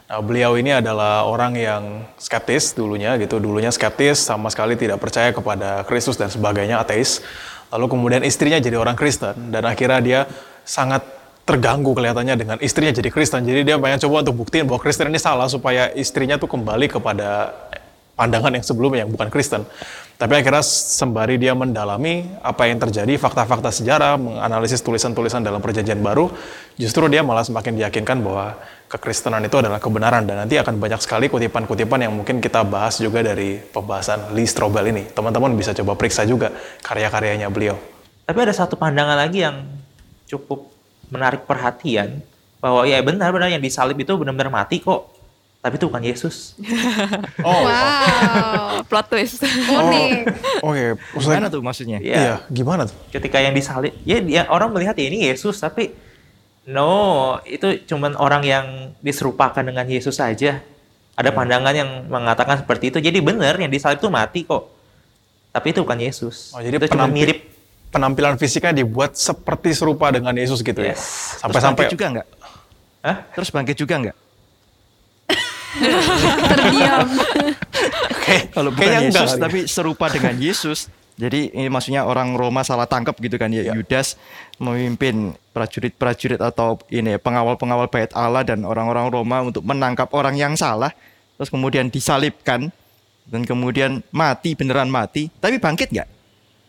Nah, 0.06 0.22
beliau 0.22 0.54
ini 0.54 0.70
adalah 0.70 1.26
orang 1.26 1.58
yang 1.58 2.06
skeptis 2.22 2.78
dulunya 2.78 3.18
gitu, 3.18 3.42
dulunya 3.42 3.74
skeptis 3.74 4.22
sama 4.22 4.54
sekali 4.54 4.78
tidak 4.78 5.02
percaya 5.02 5.34
kepada 5.34 5.82
Kristus 5.90 6.14
dan 6.14 6.30
sebagainya, 6.30 6.78
ateis. 6.78 7.26
Lalu 7.74 7.90
kemudian 7.90 8.22
istrinya 8.22 8.62
jadi 8.62 8.78
orang 8.78 8.94
Kristen 8.94 9.50
dan 9.50 9.66
akhirnya 9.66 10.00
dia 10.06 10.20
sangat 10.62 11.02
terganggu 11.46 11.98
kelihatannya 11.98 12.38
dengan 12.38 12.58
istrinya 12.62 12.94
jadi 12.94 13.10
Kristen. 13.10 13.50
Jadi 13.50 13.66
dia 13.66 13.82
banyak 13.82 14.06
coba 14.06 14.22
untuk 14.22 14.46
buktiin 14.46 14.70
bahwa 14.70 14.78
Kristen 14.78 15.10
ini 15.10 15.18
salah 15.18 15.50
supaya 15.50 15.90
istrinya 15.98 16.38
tuh 16.38 16.54
kembali 16.54 16.86
kepada 16.86 17.54
pandangan 18.14 18.54
yang 18.54 18.66
sebelumnya 18.66 19.06
yang 19.06 19.12
bukan 19.12 19.34
Kristen. 19.34 19.66
Tapi 20.16 20.32
akhirnya 20.32 20.64
sembari 20.64 21.36
dia 21.36 21.52
mendalami 21.52 22.30
apa 22.40 22.72
yang 22.72 22.80
terjadi, 22.80 23.20
fakta-fakta 23.20 23.68
sejarah, 23.74 24.16
menganalisis 24.16 24.80
tulisan-tulisan 24.80 25.44
dalam 25.44 25.60
perjanjian 25.60 26.00
baru, 26.00 26.32
justru 26.80 27.10
dia 27.12 27.20
malah 27.20 27.44
semakin 27.44 27.76
diyakinkan 27.76 28.24
bahwa 28.24 28.56
kekristenan 28.86 29.42
itu 29.46 29.58
adalah 29.58 29.82
kebenaran 29.82 30.24
dan 30.30 30.46
nanti 30.46 30.56
akan 30.62 30.78
banyak 30.78 31.02
sekali 31.02 31.28
kutipan-kutipan 31.28 32.06
yang 32.06 32.14
mungkin 32.14 32.38
kita 32.38 32.62
bahas 32.62 33.02
juga 33.02 33.26
dari 33.26 33.58
pembahasan 33.58 34.32
Lee 34.38 34.46
Strobel 34.46 34.94
ini. 34.94 35.04
Teman-teman 35.10 35.54
bisa 35.58 35.74
coba 35.74 35.98
periksa 35.98 36.24
juga 36.24 36.54
karya-karyanya 36.86 37.50
beliau. 37.50 37.76
Tapi 38.26 38.40
ada 38.42 38.54
satu 38.54 38.78
pandangan 38.78 39.18
lagi 39.18 39.46
yang 39.46 39.66
cukup 40.30 40.70
menarik 41.10 41.46
perhatian 41.46 42.22
bahwa 42.58 42.86
ya 42.90 42.98
benar-benar 43.02 43.54
yang 43.54 43.62
disalib 43.62 43.98
itu 44.02 44.14
benar-benar 44.18 44.50
mati 44.50 44.82
kok 44.82 45.16
tapi 45.66 45.82
itu 45.82 45.90
bukan 45.90 46.06
Yesus. 46.06 46.54
oh, 47.42 47.66
wow. 47.66 48.86
Plot 48.94 49.10
twist. 49.10 49.42
Unik. 49.42 50.12
Oh, 50.62 50.70
oke. 50.70 50.78
Okay. 50.78 51.26
Gimana 51.26 51.50
tuh 51.50 51.62
maksudnya? 51.66 51.98
Iya. 51.98 52.18
iya, 52.22 52.36
gimana 52.54 52.86
tuh? 52.86 52.94
Ketika 53.10 53.42
yang 53.42 53.58
disalib, 53.58 53.98
ya 54.06 54.22
dia 54.22 54.46
orang 54.46 54.70
melihat 54.70 54.94
ya 54.94 55.10
ini 55.10 55.26
Yesus, 55.26 55.58
tapi 55.58 55.90
no, 56.70 57.38
itu 57.46 57.86
cuman 57.86 58.18
orang 58.18 58.44
yang 58.46 58.66
diserupakan 59.02 59.62
dengan 59.62 59.86
Yesus 59.86 60.18
saja. 60.18 60.62
Ada 61.16 61.32
hmm. 61.32 61.38
pandangan 61.38 61.74
yang 61.74 61.90
mengatakan 62.12 62.60
seperti 62.60 62.92
itu. 62.92 63.00
Jadi 63.00 63.24
benar 63.24 63.56
yang 63.56 63.72
disalib 63.72 64.04
itu 64.04 64.12
mati 64.12 64.44
kok. 64.44 64.68
Tapi 65.56 65.72
itu 65.72 65.80
bukan 65.88 66.00
Yesus. 66.04 66.52
Oh, 66.52 66.60
jadi 66.60 66.76
itu 66.76 66.92
cuma 66.92 67.08
mirip 67.08 67.56
penampilan 67.96 68.36
fisiknya 68.36 68.84
dibuat 68.84 69.16
seperti 69.16 69.72
serupa 69.72 70.12
dengan 70.12 70.36
Yesus 70.36 70.60
gitu 70.60 70.84
ya? 70.84 70.92
yes. 70.92 71.40
ya. 71.40 71.48
Sampai-sampai 71.48 71.88
juga 71.88 72.06
enggak? 72.12 72.28
Hah? 73.00 73.18
Terus 73.32 73.50
bangkit 73.56 73.78
juga 73.80 73.96
enggak? 73.96 74.18
terdiam. 76.52 77.08
Oke, 78.20 78.38
kalau 78.52 78.70
bukan 78.76 79.00
Yesus 79.08 79.40
enggak. 79.40 79.44
tapi 79.48 79.60
serupa 79.72 80.06
dengan 80.12 80.36
Yesus. 80.36 80.92
Jadi 81.16 81.56
ini 81.56 81.72
maksudnya 81.72 82.04
orang 82.04 82.36
Roma 82.36 82.68
salah 82.68 82.84
tangkap 82.84 83.16
gitu 83.24 83.40
kan 83.40 83.48
ya. 83.48 83.72
ya. 83.72 83.74
Yudas 83.74 84.20
memimpin 84.60 85.32
prajurit-prajurit 85.56 86.44
atau 86.44 86.76
ini 86.92 87.16
pengawal-pengawal 87.16 87.88
bait 87.88 88.12
Allah 88.12 88.44
dan 88.44 88.68
orang-orang 88.68 89.08
Roma 89.08 89.40
untuk 89.48 89.64
menangkap 89.64 90.12
orang 90.12 90.36
yang 90.36 90.60
salah. 90.60 90.92
Terus 91.40 91.48
kemudian 91.48 91.88
disalibkan 91.88 92.68
dan 93.28 93.42
kemudian 93.48 94.04
mati 94.12 94.60
beneran 94.60 94.92
mati. 94.92 95.32
Tapi 95.40 95.56
bangkit 95.56 95.96
nggak? 95.96 96.10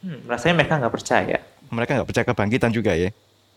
Hmm, 0.06 0.20
rasanya 0.30 0.62
mereka 0.62 0.72
nggak 0.78 0.94
percaya. 0.94 1.38
Mereka 1.66 1.90
nggak 1.98 2.08
percaya 2.08 2.26
kebangkitan 2.30 2.70
juga 2.70 2.94
ya. 2.94 3.10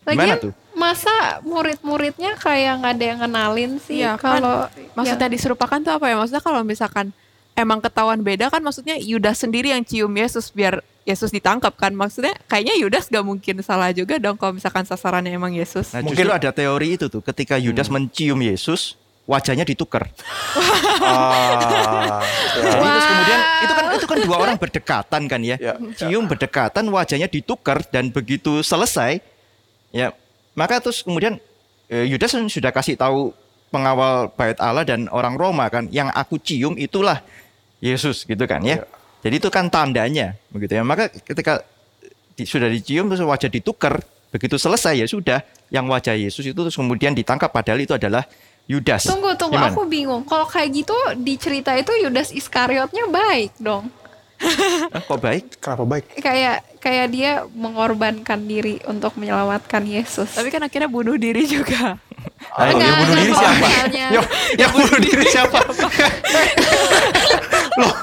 Gimana 0.10 0.42
tuh? 0.42 0.54
Masa 0.74 1.44
murid-muridnya 1.46 2.34
kayak 2.40 2.82
nggak 2.82 2.94
ada 2.98 3.06
yang 3.06 3.20
kenalin 3.22 3.72
sih? 3.84 4.02
Ya, 4.02 4.18
kalau 4.18 4.66
kan, 4.66 4.98
maksudnya 4.98 5.30
ya. 5.30 5.34
diserupakan 5.38 5.80
tuh 5.86 5.94
apa 5.94 6.06
ya? 6.10 6.16
Maksudnya 6.18 6.42
kalau 6.42 6.62
misalkan 6.66 7.14
emang 7.62 7.80
ketahuan 7.84 8.20
beda 8.24 8.48
kan 8.48 8.64
maksudnya 8.64 8.96
Yudas 8.98 9.44
sendiri 9.44 9.76
yang 9.76 9.84
cium 9.84 10.12
Yesus 10.12 10.50
biar 10.50 10.82
Yesus 11.04 11.34
ditangkap 11.34 11.76
kan 11.76 11.92
maksudnya 11.92 12.36
kayaknya 12.48 12.76
Yudas 12.80 13.12
gak 13.12 13.26
mungkin 13.26 13.60
salah 13.66 13.92
juga 13.92 14.18
dong 14.22 14.40
kalau 14.40 14.56
misalkan 14.56 14.86
sasarannya 14.86 15.34
emang 15.34 15.52
Yesus. 15.52 15.92
Nah, 15.92 16.06
mungkin 16.06 16.30
ada 16.30 16.54
teori 16.54 16.96
itu 16.96 17.12
tuh 17.12 17.22
ketika 17.22 17.60
Yudas 17.60 17.92
hmm. 17.92 18.10
mencium 18.10 18.40
Yesus 18.40 18.96
wajahnya 19.30 19.62
ditukar. 19.62 20.10
ah, 21.06 21.54
ya. 22.58 22.74
terus 22.74 23.06
kemudian 23.06 23.40
itu 23.62 23.74
kan 23.74 23.86
itu 23.94 24.06
kan 24.10 24.18
dua 24.26 24.38
orang 24.42 24.58
berdekatan 24.58 25.22
kan 25.30 25.42
ya. 25.46 25.58
ya. 25.62 25.78
Cium 25.98 26.26
berdekatan 26.26 26.90
wajahnya 26.90 27.30
ditukar 27.30 27.86
dan 27.94 28.10
begitu 28.10 28.66
selesai 28.66 29.22
Ya, 29.90 30.14
maka 30.54 30.78
terus 30.78 31.02
kemudian 31.02 31.42
eh, 31.90 32.06
Yudas 32.06 32.34
kan 32.34 32.46
sudah 32.46 32.70
kasih 32.70 32.94
tahu 32.94 33.34
pengawal 33.74 34.30
bait 34.34 34.58
Allah 34.62 34.86
dan 34.86 35.10
orang 35.10 35.38
Roma 35.38 35.66
kan, 35.70 35.90
yang 35.90 36.14
aku 36.14 36.38
cium 36.38 36.78
itulah 36.78 37.22
Yesus 37.80 38.28
gitu 38.28 38.44
kan 38.46 38.64
ya. 38.64 38.84
ya. 38.84 38.86
Jadi 39.20 39.36
itu 39.40 39.50
kan 39.52 39.68
tandanya 39.68 40.36
begitu 40.52 40.80
ya. 40.80 40.84
Maka 40.84 41.12
ketika 41.12 41.64
di, 42.36 42.48
sudah 42.48 42.72
dicium 42.72 43.12
terus 43.12 43.24
wajah 43.24 43.52
ditukar, 43.52 44.00
begitu 44.32 44.56
selesai 44.56 44.96
ya 45.00 45.08
sudah 45.08 45.44
yang 45.68 45.88
wajah 45.92 46.16
Yesus 46.16 46.48
itu 46.48 46.56
terus 46.56 46.76
kemudian 46.76 47.12
ditangkap 47.12 47.52
padahal 47.52 47.84
itu 47.84 47.96
adalah 47.96 48.24
Yudas. 48.70 49.10
Tunggu, 49.10 49.34
tunggu, 49.34 49.58
Gimana? 49.58 49.74
aku 49.74 49.90
bingung. 49.90 50.22
Kalau 50.30 50.46
kayak 50.46 50.70
gitu 50.70 50.94
di 51.18 51.42
cerita 51.42 51.74
itu 51.74 51.90
Yudas 52.06 52.30
Iskariotnya 52.30 53.10
baik 53.10 53.58
dong. 53.58 53.90
Kok 55.10 55.20
baik? 55.20 55.60
Kenapa 55.60 55.84
baik? 55.84 56.06
Kayak 56.24 56.64
kayak 56.80 57.08
dia 57.12 57.32
mengorbankan 57.52 58.40
diri 58.48 58.80
untuk 58.88 59.16
menyelamatkan 59.20 59.84
Yesus. 59.84 60.32
Tapi 60.32 60.48
kan 60.48 60.64
akhirnya 60.64 60.88
bunuh 60.88 61.20
diri 61.20 61.44
juga. 61.44 62.00
Ayo, 62.56 62.80
yang 62.80 62.96
bunuh 63.04 63.16
diri 63.20 63.34
siapa? 63.36 63.68
Yo, 64.16 64.22
yang 64.62 64.72
bunuh 64.72 65.00
diri 65.00 65.26
siapa? 65.28 65.60
Loh, 67.80 67.94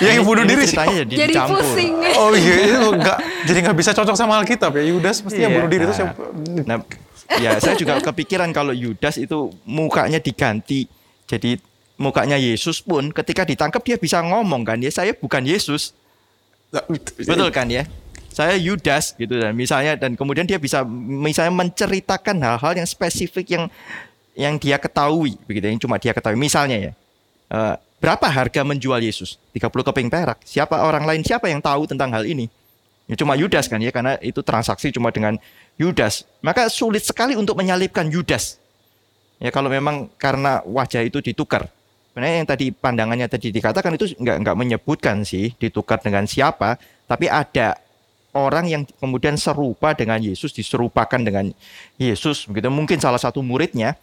yang 0.00 0.24
bunuh 0.24 0.44
diri 0.48 0.64
siapa? 0.64 0.92
Jadi, 1.04 1.14
jadi 1.14 1.34
pusing. 1.44 1.94
Oh 2.16 2.32
iya, 2.32 2.54
itu 2.68 2.88
enggak 2.88 3.18
jadi 3.44 3.58
nggak 3.68 3.76
bisa 3.76 3.90
cocok 3.92 4.16
sama 4.16 4.40
Alkitab 4.40 4.72
ya. 4.80 4.84
Yudas 4.88 5.20
pasti 5.20 5.40
yeah. 5.40 5.48
yang 5.48 5.60
bunuh 5.60 5.70
diri 5.70 5.84
nah, 5.84 5.88
itu 5.88 5.94
siapa? 5.96 6.12
Nah, 6.64 6.76
ya 7.40 7.50
saya 7.60 7.74
juga 7.76 8.00
kepikiran 8.00 8.48
kalau 8.52 8.72
Yudas 8.72 9.20
itu 9.20 9.52
mukanya 9.68 10.20
diganti 10.20 10.88
jadi 11.24 11.56
mukanya 11.94 12.34
Yesus 12.34 12.82
pun 12.82 13.14
ketika 13.14 13.46
ditangkap 13.46 13.82
dia 13.86 13.96
bisa 13.98 14.18
ngomong 14.22 14.66
kan 14.66 14.78
ya 14.82 14.90
saya 14.90 15.14
bukan 15.14 15.46
Yesus. 15.46 15.94
Betul 17.18 17.54
kan 17.54 17.70
ya? 17.70 17.86
Saya 18.34 18.58
Yudas 18.58 19.14
gitu 19.14 19.38
dan 19.38 19.54
misalnya 19.54 19.94
dan 19.94 20.18
kemudian 20.18 20.42
dia 20.42 20.58
bisa 20.58 20.82
misalnya 20.86 21.54
menceritakan 21.54 22.34
hal-hal 22.42 22.72
yang 22.74 22.88
spesifik 22.88 23.46
yang 23.54 23.64
yang 24.34 24.58
dia 24.58 24.74
ketahui 24.74 25.38
begitu 25.46 25.70
yang 25.70 25.78
cuma 25.78 26.02
dia 26.02 26.10
ketahui. 26.10 26.34
Misalnya 26.34 26.90
ya 26.90 26.92
uh, 27.54 27.78
berapa 28.02 28.26
harga 28.26 28.66
menjual 28.66 28.98
Yesus? 28.98 29.38
30 29.54 29.70
keping 29.70 30.10
perak. 30.10 30.42
Siapa 30.42 30.82
orang 30.82 31.06
lain 31.06 31.22
siapa 31.22 31.46
yang 31.46 31.62
tahu 31.62 31.86
tentang 31.86 32.10
hal 32.10 32.26
ini? 32.26 32.50
Ya 33.06 33.14
cuma 33.14 33.38
Yudas 33.38 33.70
kan 33.70 33.78
ya 33.78 33.94
karena 33.94 34.18
itu 34.18 34.42
transaksi 34.42 34.90
cuma 34.90 35.14
dengan 35.14 35.38
Yudas. 35.78 36.26
Maka 36.42 36.66
sulit 36.66 37.06
sekali 37.06 37.38
untuk 37.38 37.54
menyalipkan 37.54 38.10
Yudas. 38.10 38.58
Ya 39.38 39.54
kalau 39.54 39.70
memang 39.70 40.10
karena 40.18 40.58
wajah 40.66 41.06
itu 41.06 41.22
ditukar 41.22 41.70
sebenarnya 42.14 42.46
yang 42.46 42.46
tadi 42.46 42.66
pandangannya 42.70 43.26
tadi 43.26 43.50
dikatakan 43.50 43.98
itu 43.98 44.14
nggak 44.22 44.46
nggak 44.46 44.54
menyebutkan 44.54 45.26
sih 45.26 45.50
ditukar 45.58 45.98
dengan 45.98 46.30
siapa, 46.30 46.78
tapi 47.10 47.26
ada 47.26 47.74
orang 48.38 48.70
yang 48.70 48.82
kemudian 49.02 49.34
serupa 49.34 49.98
dengan 49.98 50.22
Yesus 50.22 50.54
diserupakan 50.54 51.18
dengan 51.18 51.50
Yesus 51.98 52.46
begitu 52.46 52.70
mungkin 52.70 53.02
salah 53.02 53.18
satu 53.18 53.42
muridnya 53.42 53.98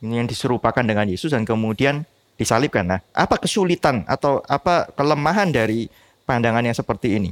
yang 0.00 0.24
diserupakan 0.24 0.80
dengan 0.80 1.04
Yesus 1.04 1.36
dan 1.36 1.44
kemudian 1.44 2.08
disalibkan. 2.40 2.88
Nah, 2.88 3.04
apa 3.12 3.36
kesulitan 3.36 4.08
atau 4.08 4.40
apa 4.48 4.88
kelemahan 4.96 5.52
dari 5.52 5.92
pandangan 6.24 6.64
yang 6.64 6.72
seperti 6.72 7.20
ini? 7.20 7.30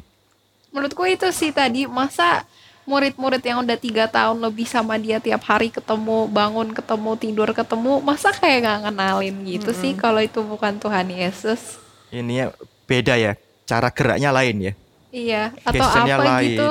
Menurutku 0.69 1.09
itu 1.09 1.33
sih 1.33 1.49
tadi 1.49 1.89
masa 1.89 2.45
murid-murid 2.91 3.39
yang 3.47 3.63
udah 3.63 3.79
tiga 3.79 4.11
tahun 4.11 4.43
lebih 4.43 4.67
sama 4.67 4.99
dia 4.99 5.23
tiap 5.23 5.47
hari 5.47 5.71
ketemu 5.71 6.27
bangun 6.27 6.75
ketemu 6.75 7.11
tidur 7.15 7.49
ketemu 7.55 8.03
masa 8.03 8.35
kayak 8.35 8.67
nggak 8.67 8.79
kenalin 8.91 9.37
gitu 9.47 9.71
sih 9.71 9.95
kalau 9.95 10.19
itu 10.19 10.43
bukan 10.43 10.75
Tuhan 10.83 11.07
Yesus 11.07 11.79
Ini 12.11 12.33
ya 12.35 12.47
beda 12.91 13.15
ya, 13.15 13.39
cara 13.71 13.87
geraknya 13.95 14.35
lain 14.35 14.57
ya. 14.59 14.73
iya 15.15 15.43
atau 15.63 15.87
apa 15.87 16.23
lain. 16.23 16.59
gitu 16.59 16.71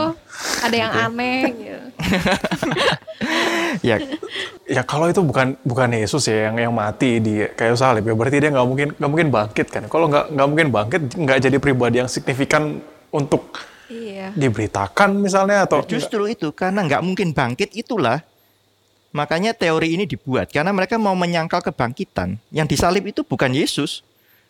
ada 0.64 0.76
yang 0.76 0.92
aneh 0.92 1.40
gitu 1.56 1.86
Ya, 3.84 4.00
Ya 4.70 4.86
kalau 4.86 5.10
itu 5.10 5.20
bukan 5.26 5.58
bukan 5.66 5.90
Yesus 5.92 6.30
ya 6.30 6.50
yang 6.50 6.70
yang 6.70 6.74
mati 6.76 7.18
di 7.18 7.42
kayu 7.58 7.74
salib 7.74 8.06
ya 8.06 8.14
berarti 8.14 8.38
dia 8.38 8.54
nggak 8.54 8.68
mungkin 8.70 8.88
nggak 8.96 9.12
mungkin 9.12 9.30
bangkit 9.34 9.68
kan. 9.74 9.84
Kalau 9.90 10.06
nggak 10.06 10.30
nggak 10.36 10.48
mungkin 10.48 10.68
bangkit 10.70 11.02
nggak 11.18 11.38
jadi 11.50 11.58
pribadi 11.58 11.96
yang 12.04 12.10
signifikan 12.12 12.78
untuk 13.10 13.50
iya 13.89 14.32
diberitakan 14.38 15.17
misalnya 15.19 15.65
atau 15.65 15.84
justru 15.84 16.30
itu 16.30 16.54
karena 16.54 16.86
nggak 16.86 17.02
mungkin 17.04 17.34
bangkit 17.36 17.73
itulah 17.73 18.23
makanya 19.10 19.58
teori 19.58 19.97
ini 19.97 20.06
dibuat 20.06 20.54
karena 20.54 20.69
mereka 20.69 21.02
mau 21.02 21.17
menyangkal 21.17 21.65
kebangkitan. 21.65 22.38
Yang 22.54 22.78
disalib 22.78 23.10
itu 23.10 23.25
bukan 23.25 23.49
Yesus. 23.54 24.06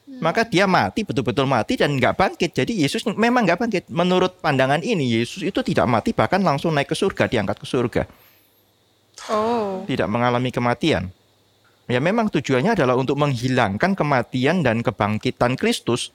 Maka 0.10 0.42
dia 0.42 0.66
mati 0.66 1.06
betul-betul 1.06 1.46
mati 1.46 1.78
dan 1.78 1.94
nggak 1.94 2.18
bangkit. 2.18 2.58
Jadi 2.58 2.82
Yesus 2.82 3.06
memang 3.06 3.46
nggak 3.46 3.62
bangkit. 3.62 3.84
Menurut 3.94 4.42
pandangan 4.42 4.82
ini 4.82 5.06
Yesus 5.06 5.46
itu 5.46 5.62
tidak 5.62 5.86
mati 5.86 6.18
bahkan 6.18 6.42
langsung 6.42 6.74
naik 6.74 6.90
ke 6.90 6.98
surga, 6.98 7.30
diangkat 7.30 7.58
ke 7.62 7.68
surga. 7.70 8.04
oh 9.30 9.86
tidak 9.86 10.10
mengalami 10.10 10.50
kematian. 10.50 11.14
Ya 11.86 12.02
memang 12.02 12.34
tujuannya 12.34 12.74
adalah 12.74 12.98
untuk 12.98 13.22
menghilangkan 13.22 13.94
kematian 13.94 14.66
dan 14.66 14.82
kebangkitan 14.82 15.54
Kristus. 15.54 16.10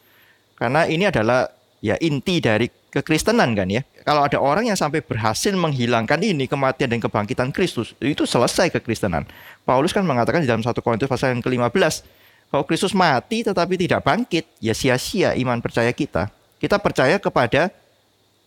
Karena 0.58 0.90
ini 0.90 1.06
adalah 1.06 1.53
ya 1.84 2.00
inti 2.00 2.40
dari 2.40 2.72
kekristenan 2.88 3.52
kan 3.52 3.68
ya. 3.68 3.84
Kalau 4.08 4.24
ada 4.24 4.40
orang 4.40 4.72
yang 4.72 4.78
sampai 4.80 5.04
berhasil 5.04 5.52
menghilangkan 5.52 6.16
ini 6.24 6.48
kematian 6.48 6.96
dan 6.96 7.00
kebangkitan 7.04 7.52
Kristus, 7.52 7.92
itu 8.00 8.24
selesai 8.24 8.72
kekristenan. 8.72 9.28
Paulus 9.68 9.92
kan 9.92 10.00
mengatakan 10.08 10.40
di 10.40 10.48
dalam 10.48 10.64
1 10.64 10.72
Korintus 10.80 11.08
pasal 11.08 11.36
yang 11.36 11.44
ke-15, 11.44 12.04
kalau 12.48 12.64
Kristus 12.64 12.96
mati 12.96 13.44
tetapi 13.44 13.76
tidak 13.76 14.00
bangkit, 14.00 14.48
ya 14.64 14.72
sia-sia 14.72 15.36
iman 15.36 15.60
percaya 15.60 15.92
kita. 15.92 16.32
Kita 16.56 16.80
percaya 16.80 17.20
kepada 17.20 17.68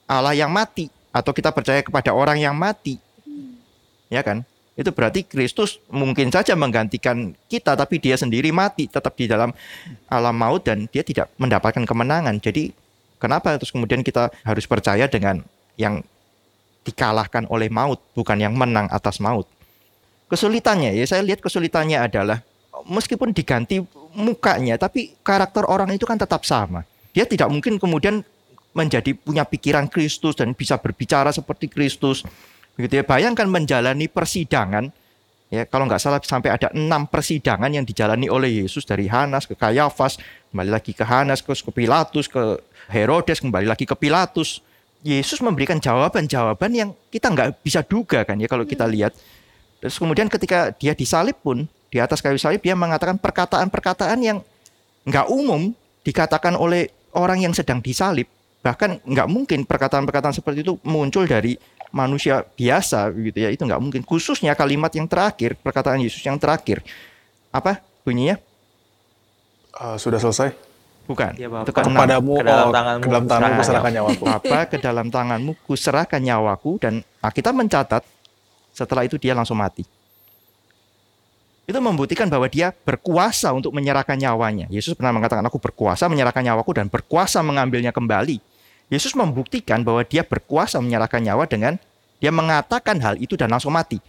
Allah 0.10 0.34
yang 0.34 0.50
mati 0.50 0.90
atau 1.14 1.30
kita 1.36 1.54
percaya 1.54 1.86
kepada 1.86 2.16
orang 2.16 2.42
yang 2.42 2.58
mati. 2.58 2.98
Ya 4.08 4.24
kan? 4.24 4.48
Itu 4.78 4.94
berarti 4.94 5.26
Kristus 5.26 5.82
mungkin 5.90 6.30
saja 6.30 6.54
menggantikan 6.54 7.34
kita 7.50 7.74
tapi 7.74 7.98
dia 7.98 8.14
sendiri 8.14 8.54
mati 8.54 8.86
tetap 8.86 9.18
di 9.18 9.26
dalam 9.26 9.50
alam 10.06 10.38
maut 10.38 10.62
dan 10.62 10.86
dia 10.88 11.02
tidak 11.02 11.34
mendapatkan 11.42 11.82
kemenangan. 11.82 12.38
Jadi 12.38 12.87
kenapa 13.22 13.58
terus 13.58 13.74
kemudian 13.74 14.02
kita 14.02 14.34
harus 14.46 14.66
percaya 14.66 15.06
dengan 15.06 15.42
yang 15.78 16.02
dikalahkan 16.88 17.46
oleh 17.52 17.68
maut 17.68 18.00
bukan 18.16 18.40
yang 18.40 18.56
menang 18.56 18.88
atas 18.88 19.20
maut. 19.20 19.46
Kesulitannya 20.32 20.96
ya 20.96 21.06
saya 21.08 21.24
lihat 21.24 21.44
kesulitannya 21.44 22.00
adalah 22.00 22.40
meskipun 22.88 23.36
diganti 23.36 23.84
mukanya 24.16 24.80
tapi 24.80 25.16
karakter 25.22 25.68
orang 25.68 25.92
itu 25.92 26.08
kan 26.08 26.16
tetap 26.16 26.48
sama. 26.48 26.88
Dia 27.12 27.28
tidak 27.28 27.52
mungkin 27.52 27.82
kemudian 27.82 28.24
menjadi 28.78 29.18
punya 29.18 29.42
pikiran 29.42 29.90
Kristus 29.90 30.38
dan 30.38 30.54
bisa 30.54 30.78
berbicara 30.78 31.34
seperti 31.34 31.66
Kristus. 31.66 32.22
Begitu 32.78 33.02
ya. 33.02 33.04
Bayangkan 33.04 33.50
menjalani 33.50 34.06
persidangan 34.06 34.94
ya 35.48 35.64
kalau 35.68 35.88
nggak 35.88 36.02
salah 36.02 36.20
sampai 36.20 36.52
ada 36.52 36.68
enam 36.76 37.08
persidangan 37.08 37.72
yang 37.72 37.88
dijalani 37.88 38.28
oleh 38.28 38.64
Yesus 38.64 38.84
dari 38.84 39.08
Hanas 39.08 39.48
ke 39.48 39.56
Kayafas, 39.56 40.20
kembali 40.52 40.70
lagi 40.72 40.92
ke 40.92 41.04
Hanas, 41.08 41.40
ke 41.44 41.54
Pilatus, 41.72 42.28
ke 42.28 42.60
Herodes, 42.92 43.40
kembali 43.40 43.68
lagi 43.68 43.88
ke 43.88 43.96
Pilatus. 43.96 44.64
Yesus 45.06 45.40
memberikan 45.46 45.78
jawaban-jawaban 45.78 46.72
yang 46.74 46.90
kita 47.14 47.30
nggak 47.32 47.62
bisa 47.62 47.86
duga 47.86 48.26
kan 48.26 48.36
ya 48.42 48.50
kalau 48.50 48.66
kita 48.66 48.84
lihat. 48.90 49.14
Terus 49.78 49.96
kemudian 50.02 50.26
ketika 50.28 50.74
dia 50.74 50.98
disalib 50.98 51.38
pun 51.40 51.70
di 51.88 52.02
atas 52.02 52.20
kayu 52.20 52.36
salib 52.36 52.60
dia 52.60 52.74
mengatakan 52.74 53.16
perkataan-perkataan 53.16 54.20
yang 54.20 54.42
nggak 55.08 55.28
umum 55.32 55.72
dikatakan 56.02 56.58
oleh 56.58 56.92
orang 57.16 57.46
yang 57.46 57.54
sedang 57.54 57.80
disalib. 57.80 58.28
Bahkan 58.66 59.06
nggak 59.06 59.28
mungkin 59.30 59.64
perkataan-perkataan 59.64 60.36
seperti 60.36 60.66
itu 60.66 60.76
muncul 60.84 61.24
dari 61.24 61.56
manusia 61.92 62.44
biasa 62.44 63.12
gitu 63.16 63.38
ya. 63.38 63.50
Itu 63.52 63.68
nggak 63.68 63.82
mungkin. 63.82 64.02
Khususnya 64.04 64.54
kalimat 64.54 64.92
yang 64.96 65.08
terakhir, 65.08 65.56
perkataan 65.60 66.02
Yesus 66.04 66.24
yang 66.24 66.40
terakhir. 66.42 66.84
Apa 67.52 67.80
bunyinya? 68.04 68.38
uh, 69.78 69.98
sudah 69.98 70.20
selesai? 70.22 70.54
Bukan. 71.08 71.40
Ya, 71.40 71.48
Bapak. 71.48 71.64
Itu 71.64 71.72
keenam. 71.72 71.96
Kepadamu 71.96 72.34
Ke 72.36 72.44
dalam 72.44 72.68
oh, 72.68 72.74
tanganmu 72.76 73.04
ke 73.04 73.08
dalam 73.08 73.26
tanganmu 73.26 73.60
kuserahkan 73.62 73.92
nyawaku. 73.96 74.24
Bapa 74.28 74.60
ke 74.68 74.78
dalam 74.82 75.08
tanganmu 75.08 75.52
kuserahkan 75.64 76.22
nyawaku 76.22 76.72
dan 76.84 76.94
nah, 77.24 77.32
kita 77.32 77.50
mencatat 77.56 78.04
setelah 78.76 79.04
itu 79.08 79.16
dia 79.16 79.32
langsung 79.32 79.56
mati. 79.56 79.88
Itu 81.68 81.80
membuktikan 81.84 82.32
bahwa 82.32 82.48
dia 82.48 82.72
berkuasa 82.72 83.52
untuk 83.52 83.76
menyerahkan 83.76 84.16
nyawanya. 84.16 84.72
Yesus 84.72 84.96
pernah 84.96 85.16
mengatakan 85.16 85.44
aku 85.44 85.60
berkuasa 85.60 86.08
menyerahkan 86.08 86.44
nyawaku 86.44 86.72
dan 86.76 86.88
berkuasa 86.88 87.44
mengambilnya 87.44 87.92
kembali. 87.92 88.40
Yesus 88.88 89.12
membuktikan 89.14 89.84
bahwa 89.84 90.04
dia 90.08 90.24
berkuasa 90.24 90.80
menyerahkan 90.80 91.20
nyawa 91.20 91.44
dengan 91.44 91.76
dia 92.18 92.32
mengatakan 92.32 92.98
hal 93.04 93.20
itu 93.20 93.36
dan 93.36 93.52
langsung 93.52 93.76
mati. 93.76 94.00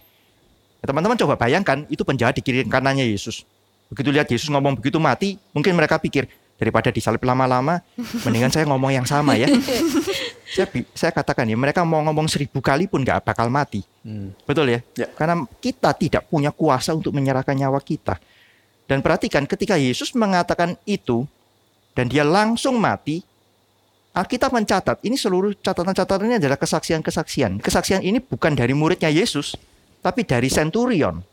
Ya, 0.79 0.85
Teman-teman 0.87 1.19
coba 1.19 1.35
bayangkan 1.35 1.83
itu 1.91 2.01
penjahat 2.07 2.39
di 2.39 2.41
kiri 2.41 2.63
kanannya 2.65 3.03
Yesus. 3.03 3.43
Begitu 3.91 4.09
lihat 4.13 4.27
Yesus 4.31 4.47
ngomong 4.47 4.79
begitu 4.79 4.97
mati, 5.01 5.35
mungkin 5.51 5.75
mereka 5.75 5.99
pikir 5.99 6.29
daripada 6.59 6.91
disalib 6.91 7.23
lama-lama, 7.23 7.79
mendingan 8.27 8.51
saya 8.51 8.67
ngomong 8.67 8.91
yang 8.91 9.07
sama 9.07 9.35
ya. 9.39 9.47
saya, 10.55 10.67
saya 10.91 11.11
katakan 11.15 11.47
ya, 11.47 11.55
mereka 11.55 11.83
mau 11.87 12.03
ngomong 12.03 12.27
seribu 12.27 12.59
kali 12.59 12.85
pun 12.85 13.03
nggak 13.03 13.23
bakal 13.23 13.47
mati. 13.47 13.83
Hmm. 14.03 14.35
Betul 14.43 14.75
ya? 14.75 14.79
Ya. 14.95 15.07
Karena 15.07 15.43
kita 15.63 15.95
tidak 15.95 16.27
punya 16.27 16.51
kuasa 16.51 16.91
untuk 16.91 17.15
menyerahkan 17.15 17.55
nyawa 17.55 17.79
kita. 17.79 18.19
Dan 18.89 18.99
perhatikan 18.99 19.47
ketika 19.47 19.79
Yesus 19.79 20.11
mengatakan 20.17 20.75
itu 20.83 21.23
dan 21.95 22.11
dia 22.11 22.27
langsung 22.27 22.75
mati, 22.77 23.23
Alkitab 24.19 24.51
mencatat 24.51 24.99
ini 25.07 25.15
seluruh 25.15 25.55
catatan-catatannya 25.63 26.43
adalah 26.43 26.59
kesaksian-kesaksian. 26.59 27.63
Kesaksian 27.63 28.03
ini 28.03 28.19
bukan 28.19 28.51
dari 28.51 28.75
muridnya 28.75 29.07
Yesus, 29.07 29.55
tapi 30.03 30.27
dari 30.27 30.51
centurion. 30.51 31.23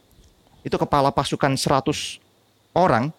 Itu 0.62 0.78
kepala 0.78 1.10
pasukan 1.10 1.58
100 1.58 2.22
orang 2.78 3.10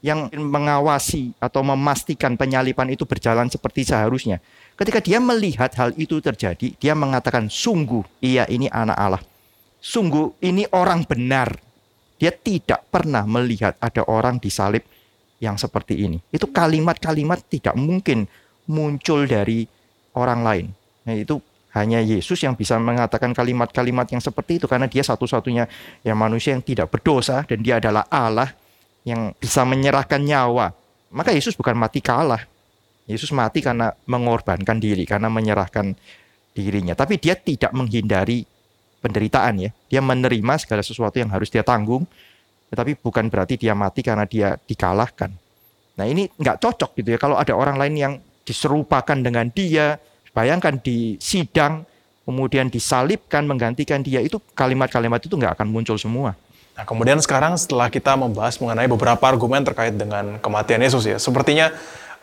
yang 0.00 0.32
mengawasi 0.32 1.36
atau 1.36 1.60
memastikan 1.60 2.40
penyalipan 2.40 2.88
itu 2.88 3.04
berjalan 3.04 3.52
seperti 3.52 3.84
seharusnya. 3.84 4.40
Ketika 4.80 5.04
dia 5.04 5.20
melihat 5.20 5.68
hal 5.76 5.92
itu 6.00 6.16
terjadi, 6.24 6.72
dia 6.80 6.96
mengatakan, 6.96 7.52
"Sungguh, 7.52 8.08
iya 8.24 8.48
ini 8.48 8.72
anak 8.72 8.96
Allah. 8.96 9.22
Sungguh 9.78 10.40
ini 10.40 10.64
orang 10.72 11.04
benar." 11.04 11.52
Dia 12.16 12.32
tidak 12.32 12.88
pernah 12.88 13.28
melihat 13.28 13.76
ada 13.76 14.08
orang 14.08 14.40
disalib 14.40 14.88
yang 15.42 15.58
seperti 15.58 16.06
ini. 16.06 16.22
Itu 16.30 16.48
kalimat-kalimat 16.48 17.44
tidak 17.50 17.74
mungkin 17.74 18.24
muncul 18.72 19.28
dari 19.28 19.68
orang 20.16 20.40
lain. 20.40 20.66
Nah, 21.04 21.12
itu 21.12 21.36
hanya 21.76 22.00
Yesus 22.00 22.40
yang 22.44 22.56
bisa 22.56 22.76
mengatakan 22.76 23.32
kalimat-kalimat 23.32 24.08
yang 24.12 24.20
seperti 24.20 24.60
itu 24.60 24.66
karena 24.68 24.88
dia 24.88 25.00
satu-satunya 25.00 25.64
yang 26.04 26.16
manusia 26.16 26.52
yang 26.52 26.64
tidak 26.64 26.92
berdosa 26.92 27.44
dan 27.48 27.64
dia 27.64 27.80
adalah 27.80 28.04
Allah 28.12 28.52
yang 29.04 29.32
bisa 29.36 29.64
menyerahkan 29.64 30.20
nyawa. 30.20 30.72
Maka 31.12 31.32
Yesus 31.32 31.56
bukan 31.56 31.76
mati 31.76 32.00
kalah. 32.00 32.44
Yesus 33.08 33.34
mati 33.34 33.60
karena 33.60 33.90
mengorbankan 34.06 34.78
diri, 34.78 35.02
karena 35.04 35.26
menyerahkan 35.26 35.92
dirinya. 36.54 36.94
Tapi 36.94 37.18
dia 37.18 37.34
tidak 37.34 37.74
menghindari 37.74 38.46
penderitaan 39.02 39.68
ya. 39.68 39.70
Dia 39.90 40.00
menerima 40.04 40.54
segala 40.62 40.84
sesuatu 40.86 41.18
yang 41.18 41.32
harus 41.34 41.50
dia 41.50 41.66
tanggung. 41.66 42.06
Tetapi 42.72 43.00
bukan 43.02 43.28
berarti 43.28 43.60
dia 43.60 43.76
mati 43.76 44.00
karena 44.00 44.24
dia 44.24 44.56
dikalahkan. 44.56 45.28
Nah 45.98 46.06
ini 46.08 46.30
nggak 46.30 46.62
cocok 46.62 46.96
gitu 47.02 47.08
ya. 47.16 47.18
Kalau 47.20 47.36
ada 47.36 47.52
orang 47.52 47.76
lain 47.76 47.94
yang 47.98 48.14
diserupakan 48.42 49.18
dengan 49.18 49.48
dia, 49.50 49.98
bayangkan 50.34 50.78
di 50.78 51.16
sidang, 51.18 51.86
kemudian 52.26 52.70
disalibkan, 52.70 53.46
menggantikan 53.46 54.02
dia, 54.02 54.22
itu 54.22 54.38
kalimat-kalimat 54.54 55.22
itu 55.22 55.34
nggak 55.34 55.58
akan 55.58 55.68
muncul 55.70 55.98
semua. 55.98 56.34
Nah, 56.72 56.88
kemudian 56.88 57.20
sekarang 57.20 57.52
setelah 57.60 57.92
kita 57.92 58.16
membahas 58.16 58.56
mengenai 58.56 58.88
beberapa 58.88 59.20
argumen 59.28 59.60
terkait 59.60 59.92
dengan 59.92 60.40
kematian 60.40 60.80
Yesus 60.80 61.04
ya, 61.04 61.20
sepertinya 61.20 61.68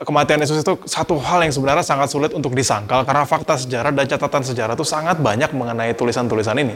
kematian 0.01 0.41
Yesus 0.41 0.65
itu 0.65 0.73
satu 0.89 1.21
hal 1.21 1.45
yang 1.45 1.53
sebenarnya 1.53 1.85
sangat 1.85 2.09
sulit 2.09 2.31
untuk 2.33 2.55
disangkal 2.57 3.05
karena 3.05 3.27
fakta 3.29 3.59
sejarah 3.59 3.93
dan 3.93 4.09
catatan 4.09 4.41
sejarah 4.41 4.73
itu 4.73 4.87
sangat 4.87 5.21
banyak 5.21 5.53
mengenai 5.53 5.93
tulisan-tulisan 5.93 6.57
ini. 6.57 6.75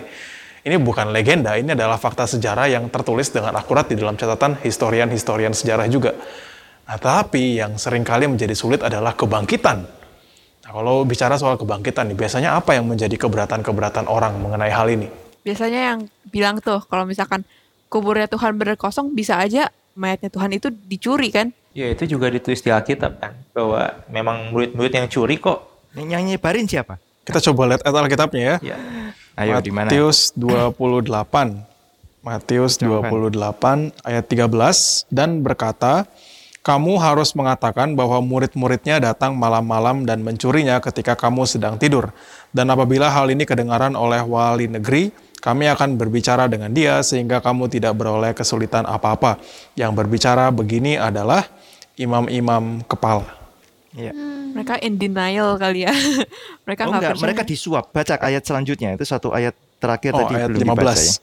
Ini 0.64 0.80
bukan 0.80 1.12
legenda, 1.12 1.60
ini 1.60 1.76
adalah 1.76 2.00
fakta 2.00 2.24
sejarah 2.24 2.72
yang 2.72 2.88
tertulis 2.88 3.28
dengan 3.28 3.52
akurat 3.60 3.84
di 3.84 4.00
dalam 4.00 4.16
catatan 4.16 4.56
historian-historian 4.64 5.52
sejarah 5.52 5.92
juga. 5.92 6.16
Nah, 6.84 7.00
tapi 7.00 7.64
yang 7.64 7.80
sering 7.80 8.04
kali 8.04 8.28
menjadi 8.28 8.52
sulit 8.52 8.84
adalah 8.84 9.16
kebangkitan. 9.16 9.88
Nah, 10.64 10.72
kalau 10.72 11.08
bicara 11.08 11.40
soal 11.40 11.56
kebangkitan 11.56 12.12
nih, 12.12 12.18
biasanya 12.20 12.60
apa 12.60 12.76
yang 12.76 12.88
menjadi 12.88 13.16
keberatan-keberatan 13.16 14.08
orang 14.12 14.36
mengenai 14.40 14.72
hal 14.72 14.88
ini? 14.92 15.08
Biasanya 15.44 15.96
yang 15.96 16.00
bilang 16.32 16.60
tuh 16.60 16.84
kalau 16.88 17.04
misalkan 17.04 17.44
kuburnya 17.92 18.32
Tuhan 18.32 18.56
benar 18.56 18.80
kosong 18.80 19.12
bisa 19.12 19.40
aja 19.40 19.68
mayatnya 19.94 20.32
Tuhan 20.32 20.52
itu 20.56 20.72
dicuri 20.72 21.30
kan? 21.30 21.52
Ya 21.74 21.90
itu 21.90 22.06
juga 22.06 22.30
ditulis 22.30 22.62
di 22.62 22.70
Alkitab 22.70 23.18
kan 23.20 23.34
bahwa 23.52 24.06
memang 24.08 24.54
murid-murid 24.54 24.94
yang 24.94 25.08
curi 25.10 25.42
kok. 25.42 25.90
Yang 25.94 26.24
nyebarin 26.36 26.66
siapa? 26.70 26.98
Kita 27.24 27.40
coba 27.52 27.76
lihat 27.76 27.82
ayat 27.86 27.96
Alkitabnya 27.96 28.44
ya. 28.44 28.58
Ya. 28.76 28.78
Ayo 29.34 29.58
di 29.64 29.72
mana? 29.74 29.90
Matius 29.90 30.36
28. 30.38 31.64
Matius 32.24 32.80
28 32.80 33.92
ayat 34.08 34.26
13 34.32 35.12
dan 35.12 35.44
berkata, 35.44 36.08
kamu 36.64 36.96
harus 36.96 37.36
mengatakan 37.36 37.92
bahwa 37.92 38.24
murid-muridnya 38.24 39.04
datang 39.04 39.36
malam-malam 39.36 40.08
dan 40.08 40.24
mencurinya 40.24 40.80
ketika 40.80 41.14
kamu 41.20 41.44
sedang 41.44 41.76
tidur. 41.76 42.16
Dan 42.56 42.72
apabila 42.72 43.12
hal 43.12 43.28
ini 43.28 43.44
kedengaran 43.44 44.00
oleh 44.00 44.24
wali 44.24 44.72
negeri, 44.72 45.12
kami 45.44 45.68
akan 45.68 46.00
berbicara 46.00 46.48
dengan 46.48 46.72
dia 46.72 47.04
sehingga 47.04 47.44
kamu 47.44 47.68
tidak 47.68 48.00
beroleh 48.00 48.32
kesulitan 48.32 48.88
apa-apa. 48.88 49.44
Yang 49.76 49.92
berbicara 49.92 50.48
begini 50.56 50.96
adalah 50.96 51.44
imam-imam 52.00 52.80
kepala. 52.88 53.28
Iya. 53.92 54.16
Mereka 54.56 54.80
in 54.82 54.96
denial 54.96 55.60
kali 55.60 55.84
ya. 55.84 55.92
mereka 56.66 56.88
Oh 56.88 56.96
nggak 56.96 56.98
enggak, 56.98 57.12
percaya. 57.20 57.26
mereka 57.28 57.42
disuap. 57.44 57.92
Baca 57.92 58.16
ayat 58.24 58.44
selanjutnya. 58.48 58.96
Itu 58.96 59.04
satu 59.04 59.36
ayat 59.36 59.52
terakhir 59.84 60.16
Oh, 60.16 60.20
tadi 60.24 60.34
ayat 60.40 60.50
belum 60.56 60.64
15. 60.64 60.80
dibaca 60.80 60.96
ya. 60.96 61.14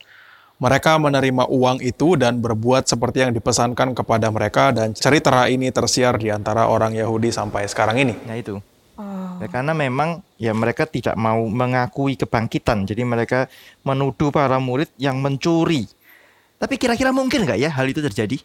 Mereka 0.61 1.01
menerima 1.01 1.49
uang 1.49 1.81
itu 1.81 2.20
dan 2.20 2.44
berbuat 2.44 2.85
seperti 2.85 3.25
yang 3.25 3.33
dipesankan 3.33 3.96
kepada 3.96 4.29
mereka 4.29 4.77
dan 4.77 4.92
cerita 4.92 5.49
ini 5.49 5.73
tersiar 5.73 6.20
di 6.20 6.29
antara 6.29 6.68
orang 6.68 6.92
Yahudi 6.92 7.33
sampai 7.33 7.64
sekarang 7.64 7.96
ini. 7.96 8.12
Nah 8.29 8.37
itu. 8.37 8.61
Oh. 9.01 9.40
Ya, 9.40 9.49
karena 9.49 9.73
memang 9.73 10.20
ya 10.37 10.53
mereka 10.53 10.85
tidak 10.85 11.16
mau 11.16 11.49
mengakui 11.49 12.12
kebangkitan. 12.20 12.85
Jadi 12.85 13.03
mereka 13.09 13.49
menuduh 13.88 14.29
para 14.29 14.61
murid 14.61 14.92
yang 15.01 15.16
mencuri. 15.25 15.88
Tapi 16.61 16.77
kira-kira 16.77 17.09
mungkin 17.09 17.49
nggak 17.49 17.57
ya 17.57 17.73
hal 17.73 17.88
itu 17.88 18.05
terjadi? 18.05 18.37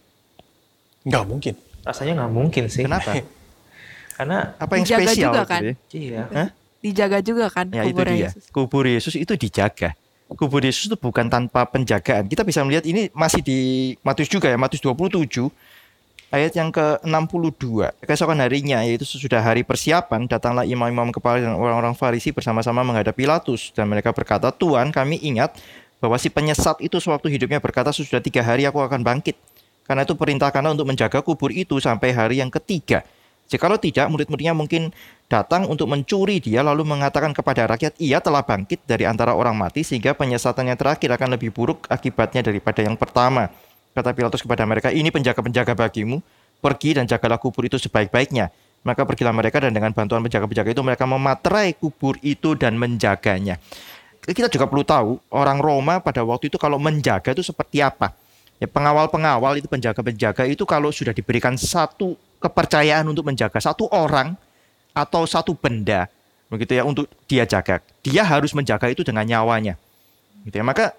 Nggak 1.03 1.23
mungkin. 1.27 1.53
Rasanya 1.83 2.23
nggak 2.23 2.31
mungkin 2.31 2.63
sih. 2.71 2.87
Kenapa? 2.87 3.11
Karena 4.15 4.55
Apa 4.55 4.79
yang 4.79 4.87
Dijaga 4.87 5.03
spesial? 5.03 5.19
juga 5.27 5.41
gitu 5.43 5.51
kan? 5.51 5.61
ya? 5.61 5.73
iya. 5.91 6.23
Hah? 6.31 6.49
Dijaga 6.79 7.19
juga 7.19 7.45
kan 7.51 7.65
Ya 7.75 7.83
itu 7.83 7.91
kuburnya 7.91 8.15
dia. 8.15 8.25
Yesus. 8.31 8.43
Kubur 8.55 8.83
Yesus 8.87 9.15
itu 9.19 9.33
dijaga. 9.35 9.91
Kubur 10.25 10.59
Yesus 10.59 10.89
itu 10.89 10.97
bukan 10.97 11.29
tanpa 11.29 11.69
penjagaan. 11.69 12.25
Kita 12.25 12.41
bisa 12.41 12.65
melihat 12.65 12.83
ini 12.89 13.13
masih 13.13 13.45
di 13.45 13.59
Matius 14.01 14.25
juga 14.25 14.49
ya, 14.49 14.57
Matius 14.57 14.81
27 14.81 15.53
ayat 16.33 16.51
yang 16.57 16.73
ke-62. 16.73 17.93
Keesokan 18.03 18.41
harinya 18.41 18.81
yaitu 18.81 19.05
sesudah 19.05 19.39
hari 19.39 19.61
persiapan 19.61 20.25
datanglah 20.25 20.65
imam-imam 20.65 21.13
kepala 21.13 21.39
dan 21.39 21.53
orang-orang 21.53 21.93
Farisi 21.93 22.33
bersama-sama 22.33 22.81
menghadap 22.81 23.13
Pilatus 23.13 23.69
dan 23.71 23.85
mereka 23.85 24.09
berkata, 24.11 24.49
"Tuan, 24.49 24.89
kami 24.89 25.21
ingat 25.21 25.55
bahwa 26.05 26.17
si 26.19 26.27
penyesat 26.29 26.77
itu 26.83 26.99
sewaktu 26.99 27.31
hidupnya 27.31 27.57
berkata 27.57 27.89
sesudah 27.89 28.19
tiga 28.19 28.43
hari 28.43 28.67
aku 28.67 28.77
akan 28.77 29.01
bangkit. 29.01 29.37
Karena 29.85 30.01
itu 30.01 30.17
perintahkanlah 30.17 30.73
untuk 30.73 30.89
menjaga 30.89 31.21
kubur 31.21 31.53
itu 31.53 31.77
sampai 31.77 32.09
hari 32.09 32.41
yang 32.41 32.49
ketiga. 32.49 33.05
Jikalau 33.45 33.77
tidak, 33.77 34.09
murid-muridnya 34.09 34.57
mungkin 34.57 34.89
datang 35.29 35.69
untuk 35.69 35.89
mencuri 35.89 36.41
dia 36.41 36.61
lalu 36.65 36.85
mengatakan 36.85 37.33
kepada 37.33 37.65
rakyat 37.65 37.97
ia 37.97 38.21
telah 38.21 38.45
bangkit 38.45 38.85
dari 38.85 39.05
antara 39.09 39.33
orang 39.33 39.57
mati 39.57 39.81
sehingga 39.81 40.13
penyesatannya 40.13 40.77
terakhir 40.77 41.09
akan 41.13 41.37
lebih 41.37 41.53
buruk 41.53 41.85
akibatnya 41.89 42.45
daripada 42.45 42.81
yang 42.81 42.97
pertama. 42.97 43.49
Kata 43.95 44.11
Pilatus 44.11 44.43
kepada 44.43 44.67
mereka, 44.67 44.91
ini 44.91 45.07
penjaga-penjaga 45.07 45.71
bagimu, 45.71 46.19
pergi 46.59 46.99
dan 46.99 47.07
jagalah 47.07 47.39
kubur 47.39 47.63
itu 47.63 47.79
sebaik-baiknya. 47.79 48.51
Maka 48.85 49.01
pergilah 49.01 49.33
mereka 49.33 49.57
dan 49.57 49.73
dengan 49.73 49.95
bantuan 49.95 50.21
penjaga-penjaga 50.21 50.69
itu 50.75 50.83
mereka 50.85 51.09
mematerai 51.09 51.73
kubur 51.73 52.19
itu 52.21 52.53
dan 52.53 52.77
menjaganya. 52.77 53.57
Kita 54.25 54.49
juga 54.49 54.65
perlu 54.65 54.83
tahu 54.85 55.11
orang 55.33 55.57
Roma 55.61 56.01
pada 56.01 56.25
waktu 56.25 56.49
itu 56.49 56.57
kalau 56.57 56.81
menjaga 56.81 57.33
itu 57.33 57.45
seperti 57.45 57.81
apa. 57.81 58.13
Ya, 58.55 58.65
pengawal-pengawal 58.71 59.59
itu 59.59 59.67
penjaga-penjaga 59.67 60.47
itu 60.47 60.63
kalau 60.65 60.89
sudah 60.89 61.11
diberikan 61.11 61.59
satu 61.59 62.15
kepercayaan 62.45 63.09
untuk 63.09 63.25
menjaga 63.25 63.57
satu 63.57 63.89
orang 63.89 64.37
atau 64.93 65.25
satu 65.25 65.57
benda 65.57 66.05
begitu 66.45 66.77
ya 66.77 66.83
untuk 66.85 67.09
dia 67.25 67.43
jaga. 67.43 67.81
Dia 68.05 68.21
harus 68.21 68.53
menjaga 68.53 68.85
itu 68.89 69.01
dengan 69.01 69.25
nyawanya. 69.25 69.75
Gitu 70.45 70.55
ya. 70.61 70.65
Maka 70.65 70.93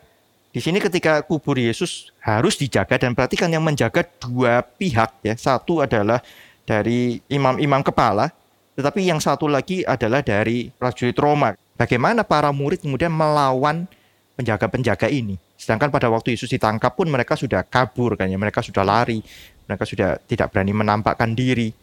di 0.50 0.58
sini 0.58 0.82
ketika 0.82 1.22
kubur 1.22 1.56
Yesus 1.56 2.10
harus 2.18 2.58
dijaga 2.58 2.98
dan 2.98 3.14
perhatikan 3.14 3.48
yang 3.48 3.62
menjaga 3.62 4.02
dua 4.18 4.60
pihak 4.64 5.22
ya. 5.22 5.34
Satu 5.38 5.80
adalah 5.84 6.20
dari 6.66 7.22
imam-imam 7.30 7.80
kepala, 7.86 8.34
tetapi 8.74 9.06
yang 9.06 9.22
satu 9.22 9.46
lagi 9.46 9.86
adalah 9.86 10.20
dari 10.20 10.68
prajurit 10.74 11.14
Roma. 11.16 11.54
Bagaimana 11.76 12.24
para 12.26 12.50
murid 12.50 12.82
kemudian 12.82 13.12
melawan 13.12 13.86
penjaga-penjaga 14.34 15.06
ini? 15.12 15.38
Sedangkan 15.56 15.88
pada 15.88 16.08
waktu 16.12 16.36
Yesus 16.36 16.50
ditangkap 16.52 16.96
pun 16.96 17.08
mereka 17.08 17.36
sudah 17.36 17.64
kabur 17.64 18.16
kan 18.16 18.28
ya, 18.28 18.36
mereka 18.36 18.60
sudah 18.60 18.84
lari, 18.84 19.20
mereka 19.66 19.84
sudah 19.84 20.16
tidak 20.24 20.54
berani 20.54 20.72
menampakkan 20.72 21.34
diri. 21.34 21.74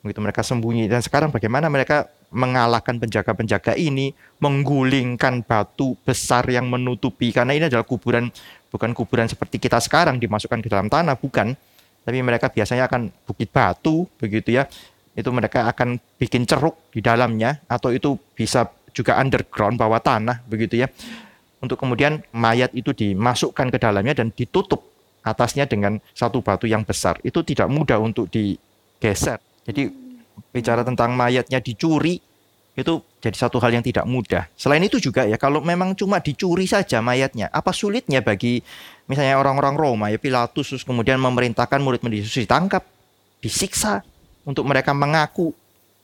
Begitu 0.00 0.20
mereka 0.20 0.40
sembunyi 0.44 0.88
dan 0.88 1.04
sekarang 1.04 1.32
bagaimana 1.32 1.68
mereka 1.68 2.08
mengalahkan 2.32 2.98
penjaga-penjaga 2.98 3.78
ini, 3.78 4.12
menggulingkan 4.42 5.46
batu 5.46 5.94
besar 6.02 6.46
yang 6.50 6.66
menutupi 6.66 7.30
karena 7.30 7.54
ini 7.54 7.70
adalah 7.70 7.86
kuburan 7.86 8.28
bukan 8.70 8.90
kuburan 8.92 9.30
seperti 9.30 9.62
kita 9.62 9.78
sekarang 9.78 10.18
dimasukkan 10.18 10.60
ke 10.60 10.68
dalam 10.68 10.90
tanah, 10.90 11.14
bukan. 11.16 11.54
Tapi 12.06 12.22
mereka 12.22 12.46
biasanya 12.50 12.86
akan 12.86 13.10
bukit 13.26 13.50
batu 13.50 14.06
begitu 14.18 14.54
ya. 14.54 14.70
Itu 15.16 15.32
mereka 15.34 15.66
akan 15.66 15.98
bikin 16.20 16.46
ceruk 16.46 16.92
di 16.94 17.02
dalamnya 17.02 17.58
atau 17.66 17.90
itu 17.90 18.14
bisa 18.36 18.68
juga 18.94 19.18
underground 19.18 19.74
bawah 19.74 19.98
tanah 19.98 20.46
begitu 20.46 20.86
ya. 20.86 20.88
Untuk 21.58 21.80
kemudian 21.80 22.22
mayat 22.30 22.70
itu 22.78 22.94
dimasukkan 22.94 23.74
ke 23.74 23.78
dalamnya 23.80 24.22
dan 24.22 24.30
ditutup 24.30 24.95
atasnya 25.26 25.66
dengan 25.66 25.98
satu 26.14 26.38
batu 26.38 26.70
yang 26.70 26.86
besar. 26.86 27.18
Itu 27.26 27.42
tidak 27.42 27.66
mudah 27.66 27.98
untuk 27.98 28.30
digeser. 28.30 29.42
Jadi 29.66 29.90
bicara 30.54 30.86
tentang 30.86 31.18
mayatnya 31.18 31.58
dicuri 31.58 32.22
itu 32.76 32.94
jadi 33.24 33.34
satu 33.34 33.56
hal 33.58 33.72
yang 33.72 33.82
tidak 33.82 34.04
mudah. 34.04 34.46
Selain 34.54 34.84
itu 34.84 35.00
juga 35.00 35.24
ya 35.24 35.40
kalau 35.40 35.64
memang 35.64 35.96
cuma 35.96 36.20
dicuri 36.20 36.68
saja 36.68 37.00
mayatnya, 37.00 37.48
apa 37.48 37.72
sulitnya 37.72 38.20
bagi 38.20 38.60
misalnya 39.08 39.40
orang-orang 39.40 39.74
Roma 39.74 40.06
ya 40.12 40.20
Pilatus 40.20 40.76
terus 40.76 40.84
kemudian 40.84 41.16
memerintahkan 41.16 41.80
murid-murid 41.80 42.22
Yesus 42.22 42.44
ditangkap, 42.44 42.84
disiksa 43.40 44.04
untuk 44.44 44.68
mereka 44.68 44.92
mengaku 44.92 45.56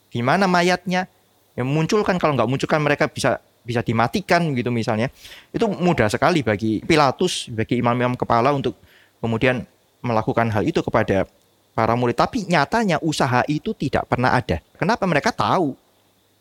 di 0.09 0.25
mana 0.25 0.49
mayatnya. 0.49 1.07
Ya 1.53 1.63
munculkan 1.69 2.17
kalau 2.17 2.33
nggak 2.33 2.49
munculkan 2.49 2.81
mereka 2.81 3.05
bisa 3.13 3.37
bisa 3.63 3.85
dimatikan 3.85 4.57
gitu 4.57 4.73
misalnya. 4.73 5.13
Itu 5.53 5.69
mudah 5.69 6.09
sekali 6.09 6.41
bagi 6.41 6.81
Pilatus, 6.81 7.53
bagi 7.53 7.85
imam-imam 7.85 8.17
kepala 8.17 8.49
untuk 8.57 8.81
kemudian 9.23 9.65
melakukan 10.03 10.51
hal 10.51 10.67
itu 10.67 10.83
kepada 10.83 11.25
para 11.73 11.95
murid. 11.95 12.19
Tapi 12.19 12.45
nyatanya 12.51 12.99
usaha 13.01 13.47
itu 13.49 13.73
tidak 13.73 14.11
pernah 14.11 14.35
ada. 14.35 14.61
Kenapa 14.77 15.07
mereka 15.07 15.31
tahu? 15.33 15.79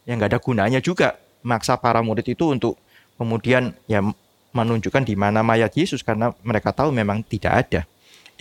Yang 0.04 0.15
nggak 0.17 0.32
ada 0.34 0.39
gunanya 0.41 0.80
juga 0.82 1.08
maksa 1.46 1.78
para 1.78 2.02
murid 2.02 2.26
itu 2.26 2.52
untuk 2.52 2.76
kemudian 3.15 3.72
ya 3.86 4.02
menunjukkan 4.52 5.06
di 5.08 5.15
mana 5.15 5.46
mayat 5.46 5.72
Yesus 5.72 6.04
karena 6.04 6.34
mereka 6.44 6.76
tahu 6.76 6.91
memang 6.91 7.24
tidak 7.24 7.54
ada. 7.54 7.82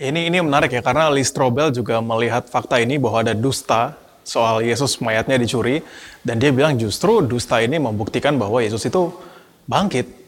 Ini 0.01 0.33
ini 0.33 0.41
menarik 0.41 0.73
ya 0.73 0.81
karena 0.81 1.07
Lee 1.13 1.23
Strobel 1.23 1.69
juga 1.69 2.01
melihat 2.01 2.49
fakta 2.49 2.81
ini 2.81 2.97
bahwa 2.97 3.21
ada 3.21 3.37
dusta 3.37 3.93
soal 4.25 4.65
Yesus 4.65 4.97
mayatnya 4.97 5.37
dicuri 5.37 5.85
dan 6.25 6.41
dia 6.41 6.49
bilang 6.49 6.73
justru 6.77 7.21
dusta 7.21 7.61
ini 7.61 7.77
membuktikan 7.77 8.35
bahwa 8.35 8.61
Yesus 8.61 8.81
itu 8.89 9.13
bangkit. 9.69 10.20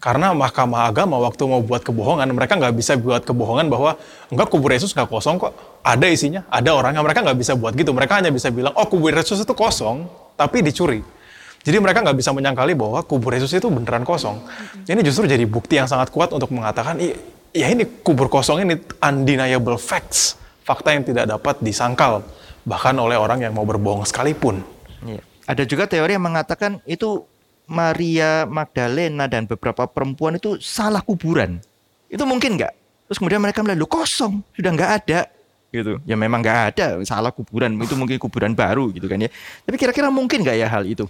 Karena 0.00 0.32
Mahkamah 0.32 0.88
Agama 0.88 1.20
waktu 1.20 1.44
mau 1.44 1.60
buat 1.60 1.84
kebohongan, 1.84 2.24
mereka 2.32 2.56
nggak 2.56 2.72
bisa 2.72 2.96
buat 2.96 3.20
kebohongan 3.20 3.68
bahwa 3.68 4.00
enggak 4.32 4.48
kubur 4.48 4.72
Yesus 4.72 4.96
nggak 4.96 5.12
kosong 5.12 5.36
kok, 5.36 5.52
ada 5.84 6.08
isinya, 6.08 6.48
ada 6.48 6.72
orangnya. 6.72 7.04
Mereka 7.04 7.20
nggak 7.20 7.36
bisa 7.36 7.52
buat 7.52 7.76
gitu. 7.76 7.92
Mereka 7.92 8.24
hanya 8.24 8.32
bisa 8.32 8.48
bilang, 8.48 8.72
oh 8.72 8.88
kubur 8.88 9.12
Yesus 9.12 9.44
itu 9.44 9.52
kosong, 9.52 10.08
tapi 10.40 10.64
dicuri. 10.64 11.04
Jadi 11.60 11.76
mereka 11.76 12.00
nggak 12.00 12.16
bisa 12.16 12.32
menyangkali 12.32 12.72
bahwa 12.72 13.04
kubur 13.04 13.36
Yesus 13.36 13.52
itu 13.52 13.68
beneran 13.68 14.00
kosong. 14.08 14.40
Ini 14.88 15.04
justru 15.04 15.28
jadi 15.28 15.44
bukti 15.44 15.76
yang 15.76 15.84
sangat 15.84 16.08
kuat 16.08 16.32
untuk 16.32 16.48
mengatakan, 16.48 16.96
"Ih, 16.96 17.12
ya 17.52 17.68
ini 17.68 17.84
kubur 18.00 18.32
kosong 18.32 18.64
ini 18.64 18.80
undeniable 19.04 19.76
facts, 19.76 20.40
fakta 20.64 20.96
yang 20.96 21.04
tidak 21.04 21.28
dapat 21.28 21.60
disangkal 21.60 22.24
bahkan 22.64 22.96
oleh 22.96 23.16
orang 23.16 23.40
yang 23.40 23.52
mau 23.56 23.64
berbohong 23.64 24.04
sekalipun. 24.04 24.60
Iya. 25.04 25.22
Ada 25.48 25.66
juga 25.66 25.90
teori 25.90 26.14
yang 26.14 26.22
mengatakan 26.22 26.78
itu 26.86 27.26
Maria 27.70 28.50
Magdalena 28.50 29.30
dan 29.30 29.46
beberapa 29.46 29.86
perempuan 29.86 30.34
itu 30.34 30.58
salah 30.58 30.98
kuburan. 30.98 31.62
Itu 32.10 32.26
mungkin 32.26 32.58
nggak? 32.58 32.72
Terus 33.06 33.18
kemudian 33.22 33.38
mereka 33.38 33.62
melihat, 33.62 33.86
"Loh, 33.86 33.90
kosong, 33.90 34.42
sudah 34.58 34.70
nggak 34.74 34.92
ada. 35.02 35.20
Gitu. 35.70 36.02
Ya 36.02 36.18
memang 36.18 36.42
nggak 36.42 36.74
ada, 36.74 36.98
salah 37.06 37.30
kuburan. 37.30 37.78
Itu 37.78 37.94
mungkin 37.94 38.18
kuburan 38.18 38.58
baru 38.58 38.90
gitu 38.90 39.06
kan 39.06 39.22
ya. 39.22 39.30
Tapi 39.62 39.78
kira-kira 39.78 40.10
mungkin 40.10 40.42
nggak 40.42 40.56
ya 40.58 40.66
hal 40.66 40.82
itu? 40.82 41.06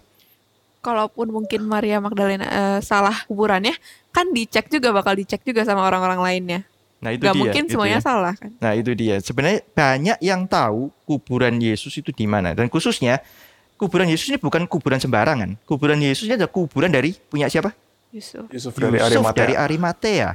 Kalaupun 0.84 1.32
mungkin 1.32 1.64
Maria 1.64 1.96
Magdalena 2.00 2.44
eh, 2.44 2.78
salah 2.84 3.24
kuburannya, 3.24 3.72
kan 4.12 4.28
dicek 4.32 4.68
juga 4.68 4.92
bakal 4.92 5.16
dicek 5.16 5.40
juga 5.44 5.64
sama 5.64 5.84
orang-orang 5.88 6.20
lainnya. 6.20 6.60
Nah 7.00 7.16
itu 7.16 7.24
Gak 7.24 7.32
dia. 7.32 7.40
mungkin 7.40 7.64
semuanya 7.72 8.00
ya. 8.00 8.04
salah 8.04 8.34
kan. 8.36 8.52
Nah 8.60 8.72
itu 8.76 8.92
dia. 8.92 9.16
Sebenarnya 9.24 9.64
banyak 9.72 10.18
yang 10.20 10.44
tahu 10.44 10.92
kuburan 11.08 11.56
Yesus 11.56 11.96
itu 11.96 12.12
di 12.12 12.28
mana 12.28 12.52
dan 12.52 12.68
khususnya 12.68 13.24
kuburan 13.80 14.12
Yesus 14.12 14.28
ini 14.28 14.36
bukan 14.36 14.68
kuburan 14.68 15.00
sembarangan. 15.00 15.56
Kuburan 15.64 15.96
Yesus 15.96 16.28
ini 16.28 16.36
adalah 16.36 16.52
kuburan 16.52 16.92
dari 16.92 17.16
punya 17.16 17.48
siapa? 17.48 17.72
Yusuf. 18.12 18.44
Yusuf 18.52 18.76
dari 18.76 19.00
Yusuf 19.00 19.24
Arimatea. 19.24 19.40
dari 19.40 19.54
Arimatea. 19.56 20.28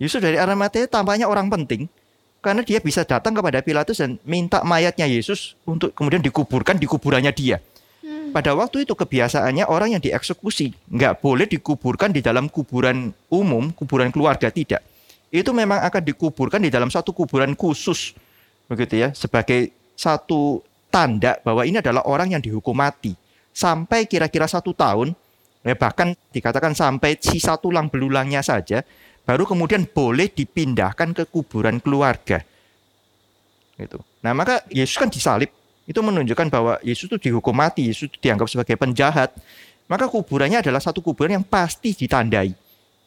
Yusuf 0.00 0.20
dari 0.24 0.40
Arimatea 0.40 0.88
tampaknya 0.88 1.28
orang 1.28 1.52
penting 1.52 1.84
karena 2.40 2.64
dia 2.64 2.80
bisa 2.80 3.04
datang 3.04 3.36
kepada 3.36 3.60
Pilatus 3.60 4.00
dan 4.00 4.16
minta 4.24 4.64
mayatnya 4.64 5.04
Yesus 5.04 5.58
untuk 5.68 5.92
kemudian 5.92 6.24
dikuburkan 6.24 6.80
di 6.80 6.88
kuburannya 6.88 7.34
dia. 7.36 7.60
Pada 8.28 8.52
waktu 8.52 8.84
itu 8.84 8.92
kebiasaannya 8.92 9.68
orang 9.68 9.96
yang 9.96 10.02
dieksekusi 10.04 10.72
nggak 10.88 11.20
boleh 11.20 11.48
dikuburkan 11.48 12.12
di 12.12 12.20
dalam 12.24 12.48
kuburan 12.48 13.12
umum, 13.28 13.72
kuburan 13.72 14.08
keluarga 14.12 14.48
tidak. 14.48 14.84
Itu 15.28 15.52
memang 15.52 15.84
akan 15.84 16.02
dikuburkan 16.08 16.60
di 16.60 16.72
dalam 16.72 16.88
satu 16.88 17.12
kuburan 17.12 17.52
khusus, 17.52 18.16
begitu 18.68 19.00
ya, 19.00 19.12
sebagai 19.12 19.72
satu 19.96 20.64
tanda 20.88 21.40
bahwa 21.44 21.64
ini 21.64 21.78
adalah 21.80 22.04
orang 22.08 22.34
yang 22.34 22.42
dihukum 22.42 22.76
mati 22.76 23.14
sampai 23.52 24.06
kira-kira 24.06 24.46
satu 24.46 24.72
tahun, 24.72 25.12
ya 25.66 25.74
bahkan 25.74 26.14
dikatakan 26.32 26.72
sampai 26.72 27.18
sisa 27.18 27.58
tulang 27.58 27.90
belulangnya 27.90 28.40
saja, 28.40 28.82
baru 29.26 29.44
kemudian 29.44 29.84
boleh 29.84 30.30
dipindahkan 30.30 31.12
ke 31.12 31.24
kuburan 31.28 31.82
keluarga. 31.82 32.40
Gitu. 33.78 33.98
Nah 34.22 34.32
maka 34.34 34.62
Yesus 34.70 34.98
kan 34.98 35.10
disalib, 35.10 35.50
itu 35.88 36.00
menunjukkan 36.04 36.52
bahwa 36.52 36.76
Yesus 36.84 37.08
itu 37.08 37.16
dihukum 37.30 37.56
mati, 37.56 37.88
Yesus 37.88 38.12
itu 38.12 38.20
dianggap 38.20 38.46
sebagai 38.50 38.76
penjahat. 38.76 39.32
Maka 39.88 40.04
kuburannya 40.04 40.60
adalah 40.60 40.84
satu 40.84 41.00
kuburan 41.00 41.40
yang 41.40 41.46
pasti 41.48 41.96
ditandai. 41.96 42.52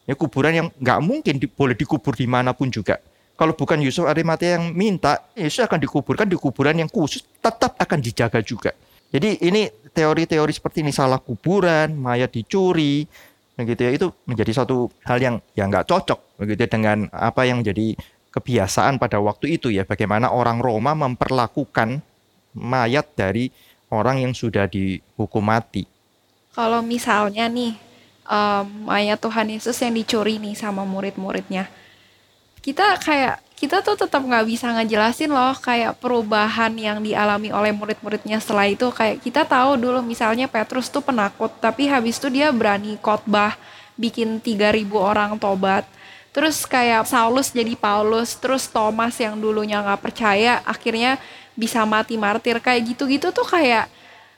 Ya 0.02 0.14
kuburan 0.18 0.50
yang 0.50 0.68
nggak 0.82 0.98
mungkin 0.98 1.38
di- 1.38 1.46
boleh 1.46 1.78
dikubur 1.78 2.18
di 2.18 2.26
mana 2.26 2.50
pun 2.50 2.74
juga. 2.74 2.98
Kalau 3.42 3.58
bukan 3.58 3.82
Yusuf 3.82 4.06
Arimatea 4.06 4.54
yang 4.54 4.70
minta, 4.70 5.18
Yesus 5.34 5.66
akan 5.66 5.82
dikuburkan 5.82 6.30
di 6.30 6.38
kuburan 6.38 6.78
yang 6.78 6.86
khusus, 6.86 7.26
tetap 7.42 7.74
akan 7.74 7.98
dijaga 7.98 8.38
juga. 8.38 8.70
Jadi 9.10 9.42
ini 9.42 9.66
teori-teori 9.90 10.54
seperti 10.54 10.86
ini 10.86 10.94
salah 10.94 11.18
kuburan, 11.18 11.90
mayat 11.98 12.30
dicuri, 12.30 13.02
begitu 13.58 13.82
ya 13.82 13.90
itu 13.98 14.06
menjadi 14.30 14.62
satu 14.62 14.86
hal 15.02 15.18
yang 15.18 15.36
yang 15.58 15.74
nggak 15.74 15.90
cocok 15.90 16.38
begitu 16.38 16.62
ya, 16.62 16.70
dengan 16.70 17.10
apa 17.10 17.42
yang 17.42 17.66
menjadi 17.66 17.98
kebiasaan 18.30 19.02
pada 19.02 19.18
waktu 19.18 19.58
itu 19.58 19.74
ya 19.74 19.82
bagaimana 19.82 20.30
orang 20.30 20.62
Roma 20.62 20.94
memperlakukan 20.94 21.98
mayat 22.54 23.10
dari 23.18 23.50
orang 23.90 24.22
yang 24.22 24.38
sudah 24.38 24.70
dihukum 24.70 25.42
mati. 25.42 25.82
Kalau 26.54 26.78
misalnya 26.78 27.50
nih 27.50 27.74
em, 28.22 28.64
mayat 28.86 29.18
Tuhan 29.18 29.50
Yesus 29.50 29.74
yang 29.82 29.98
dicuri 29.98 30.38
nih 30.38 30.54
sama 30.54 30.86
murid-muridnya, 30.86 31.81
kita 32.62 32.96
kayak 33.02 33.42
kita 33.58 33.78
tuh 33.78 33.94
tetap 33.94 34.22
nggak 34.26 34.46
bisa 34.46 34.74
ngejelasin 34.74 35.30
loh 35.30 35.54
kayak 35.54 35.98
perubahan 36.02 36.74
yang 36.74 36.98
dialami 36.98 37.54
oleh 37.54 37.70
murid-muridnya 37.70 38.42
setelah 38.42 38.66
itu. 38.66 38.90
Kayak 38.90 39.22
kita 39.22 39.42
tahu 39.46 39.78
dulu 39.78 40.02
misalnya 40.02 40.50
Petrus 40.50 40.90
tuh 40.90 41.02
penakut 41.02 41.50
tapi 41.62 41.86
habis 41.86 42.18
itu 42.18 42.26
dia 42.26 42.50
berani 42.50 42.98
khotbah 42.98 43.54
bikin 43.94 44.42
3000 44.42 44.82
orang 44.98 45.38
tobat. 45.38 45.86
Terus 46.34 46.66
kayak 46.66 47.06
Saulus 47.06 47.54
jadi 47.54 47.78
Paulus 47.78 48.34
terus 48.34 48.66
Thomas 48.66 49.14
yang 49.18 49.38
dulunya 49.38 49.78
nggak 49.78 50.02
percaya 50.02 50.58
akhirnya 50.66 51.22
bisa 51.54 51.86
mati 51.86 52.18
martir. 52.18 52.58
Kayak 52.58 52.94
gitu-gitu 52.94 53.30
tuh 53.30 53.46
kayak 53.46 53.86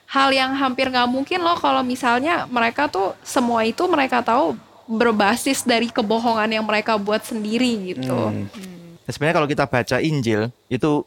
hal 0.05 0.29
yang 0.29 0.53
hampir 0.53 0.85
nggak 0.89 1.09
mungkin 1.09 1.41
loh 1.41 1.57
kalau 1.57 1.81
misalnya 1.81 2.45
mereka 2.45 2.85
tuh 2.85 3.17
semua 3.25 3.65
itu 3.65 3.89
mereka 3.89 4.21
tahu 4.21 4.53
berbasis 4.85 5.65
dari 5.65 5.89
kebohongan 5.89 6.49
yang 6.61 6.65
mereka 6.65 6.97
buat 6.97 7.25
sendiri 7.25 7.95
gitu. 7.95 8.13
Hmm. 8.31 8.45
Nah, 9.05 9.11
sebenarnya 9.11 9.35
kalau 9.37 9.49
kita 9.49 9.65
baca 9.69 9.97
Injil 10.01 10.49
itu 10.69 11.05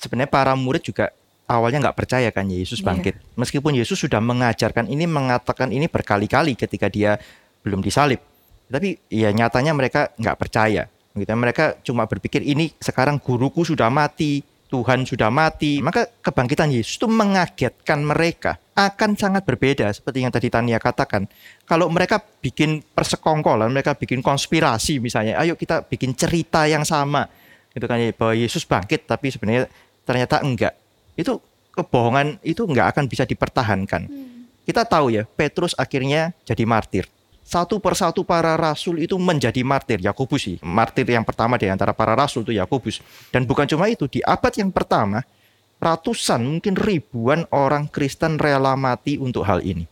sebenarnya 0.00 0.30
para 0.32 0.52
murid 0.56 0.80
juga 0.84 1.12
awalnya 1.50 1.90
nggak 1.90 1.98
percaya 1.98 2.28
kan 2.30 2.46
Yesus 2.46 2.80
Iya. 2.80 2.86
bangkit. 2.92 3.14
Meskipun 3.34 3.74
Yesus 3.74 3.98
sudah 3.98 4.22
mengajarkan 4.22 4.86
ini, 4.86 5.04
mengatakan 5.10 5.74
ini 5.74 5.90
berkali-kali 5.90 6.54
ketika 6.54 6.86
dia 6.86 7.18
belum 7.66 7.82
disalib. 7.82 8.22
Tapi 8.70 8.96
ya 9.10 9.34
nyatanya 9.34 9.74
mereka 9.74 10.14
nggak 10.14 10.38
percaya. 10.38 10.86
Gitu. 11.10 11.26
Mereka 11.26 11.82
cuma 11.82 12.06
berpikir 12.06 12.40
ini 12.46 12.70
sekarang 12.78 13.18
guruku 13.18 13.66
sudah 13.66 13.90
mati, 13.90 14.46
Tuhan 14.70 15.02
sudah 15.02 15.26
mati. 15.28 15.82
Maka 15.82 16.06
kebangkitan 16.22 16.70
Yesus 16.70 16.96
itu 17.02 17.10
mengagetkan 17.10 17.98
mereka. 18.06 18.62
Akan 18.80 19.12
sangat 19.12 19.44
berbeda 19.44 19.92
seperti 19.92 20.24
yang 20.24 20.32
tadi 20.32 20.48
Tania 20.48 20.80
katakan. 20.80 21.28
Kalau 21.68 21.92
mereka 21.92 22.16
bikin 22.40 22.80
persekongkolan, 22.96 23.68
mereka 23.68 23.92
bikin 23.92 24.24
konspirasi 24.24 24.96
misalnya, 25.04 25.36
ayo 25.36 25.52
kita 25.52 25.84
bikin 25.84 26.16
cerita 26.16 26.64
yang 26.64 26.80
sama. 26.88 27.28
Gitu 27.76 27.84
kan 27.84 28.00
ya, 28.00 28.08
bahwa 28.16 28.32
Yesus 28.32 28.64
bangkit 28.64 29.04
tapi 29.04 29.28
sebenarnya 29.28 29.68
ternyata 30.08 30.40
enggak. 30.40 30.72
Itu 31.12 31.44
kebohongan 31.76 32.40
itu 32.40 32.64
enggak 32.64 32.96
akan 32.96 33.04
bisa 33.04 33.28
dipertahankan. 33.28 34.08
Kita 34.64 34.88
tahu 34.88 35.12
ya, 35.12 35.28
Petrus 35.28 35.76
akhirnya 35.76 36.32
jadi 36.48 36.64
martir. 36.64 37.04
Satu 37.44 37.84
persatu 37.84 38.24
para 38.24 38.56
rasul 38.56 39.04
itu 39.04 39.20
menjadi 39.20 39.60
martir. 39.60 40.00
Yakobus 40.00 40.40
sih, 40.40 40.56
martir 40.64 41.04
yang 41.04 41.26
pertama 41.26 41.60
di 41.60 41.68
antara 41.68 41.92
para 41.92 42.16
rasul 42.16 42.48
itu 42.48 42.56
Yakobus. 42.56 43.04
Dan 43.28 43.44
bukan 43.44 43.68
cuma 43.68 43.92
itu, 43.92 44.08
di 44.08 44.24
abad 44.24 44.56
yang 44.56 44.72
pertama 44.72 45.20
ratusan 45.80 46.44
mungkin 46.44 46.76
ribuan 46.76 47.48
orang 47.50 47.88
Kristen 47.88 48.36
rela 48.36 48.76
mati 48.76 49.16
untuk 49.16 49.48
hal 49.48 49.64
ini. 49.64 49.88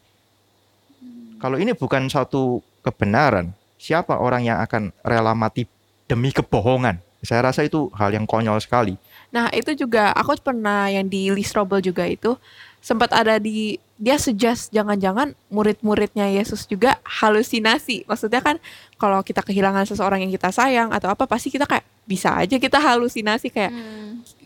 Kalau 1.40 1.56
ini 1.56 1.72
bukan 1.72 2.12
satu 2.12 2.60
kebenaran, 2.84 3.56
siapa 3.80 4.20
orang 4.20 4.44
yang 4.44 4.58
akan 4.60 4.92
rela 5.00 5.32
mati 5.32 5.64
demi 6.04 6.28
kebohongan? 6.30 7.00
Saya 7.24 7.50
rasa 7.50 7.66
itu 7.66 7.90
hal 7.98 8.14
yang 8.14 8.28
konyol 8.28 8.60
sekali. 8.62 8.94
Nah 9.34 9.50
itu 9.50 9.74
juga 9.74 10.14
aku 10.14 10.38
pernah 10.38 10.86
yang 10.86 11.08
di 11.10 11.32
Lee 11.34 11.42
Strobel 11.42 11.82
juga 11.82 12.06
itu 12.06 12.38
sempat 12.78 13.10
ada 13.10 13.42
di 13.42 13.76
dia 13.98 14.14
suggest 14.14 14.70
jangan-jangan 14.70 15.34
murid-muridnya 15.50 16.30
Yesus 16.30 16.64
juga 16.70 17.02
halusinasi. 17.02 18.06
Maksudnya 18.06 18.38
kan 18.38 18.56
kalau 18.94 19.18
kita 19.26 19.42
kehilangan 19.42 19.88
seseorang 19.90 20.22
yang 20.22 20.30
kita 20.30 20.54
sayang 20.54 20.94
atau 20.94 21.10
apa 21.10 21.26
pasti 21.26 21.50
kita 21.50 21.66
kayak 21.66 21.82
bisa 22.08 22.32
aja 22.32 22.56
kita 22.56 22.80
halusinasi 22.80 23.52
kayak 23.52 23.72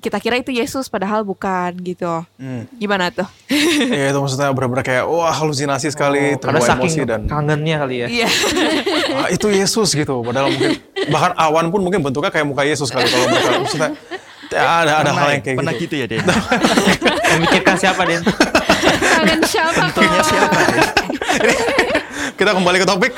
kita 0.02 0.18
kira 0.18 0.34
itu 0.42 0.50
Yesus 0.50 0.90
padahal 0.90 1.22
bukan 1.22 1.78
gitu. 1.78 2.26
Hmm. 2.34 2.66
Gimana 2.74 3.14
tuh? 3.14 3.24
Ya 3.92 4.10
itu 4.10 4.18
maksudnya 4.18 4.50
benar-benar 4.50 4.82
kayak 4.82 5.04
wah 5.06 5.30
halusinasi 5.30 5.94
sekali, 5.94 6.34
Karena 6.34 6.58
terbawa 6.58 6.74
emosi 6.74 7.00
dan 7.06 7.20
kangennya 7.30 7.76
kali 7.86 7.96
ya. 8.02 8.06
Iya. 8.10 8.28
ah, 9.22 9.28
itu 9.30 9.46
Yesus 9.52 9.94
gitu. 9.94 10.26
Padahal 10.26 10.50
mungkin 10.50 10.74
bahkan 11.06 11.32
awan 11.38 11.70
pun 11.70 11.80
mungkin 11.86 12.02
bentuknya 12.02 12.34
kayak 12.34 12.46
muka 12.50 12.66
Yesus 12.66 12.90
kali 12.90 13.06
kalau 13.06 13.30
mereka 13.30 13.62
maksudnya 13.62 13.90
ya, 14.50 14.62
ada 14.82 14.92
ada 15.06 15.10
hal 15.14 15.28
yang 15.38 15.42
kayak 15.46 15.56
pernah 15.62 15.74
gitu. 15.78 15.94
gitu 15.94 15.94
ya, 16.02 16.06
Den? 16.10 16.24
Memikirkan 17.38 17.76
siapa 17.78 18.02
Den? 18.02 18.22
Kangen 18.98 19.40
siapa 19.46 19.70
kok? 19.70 20.02
Tentunya 20.02 20.20
siapa? 20.26 20.58
Kita 22.38 22.50
kembali 22.56 22.76
ke 22.82 22.86
topik. 22.88 23.12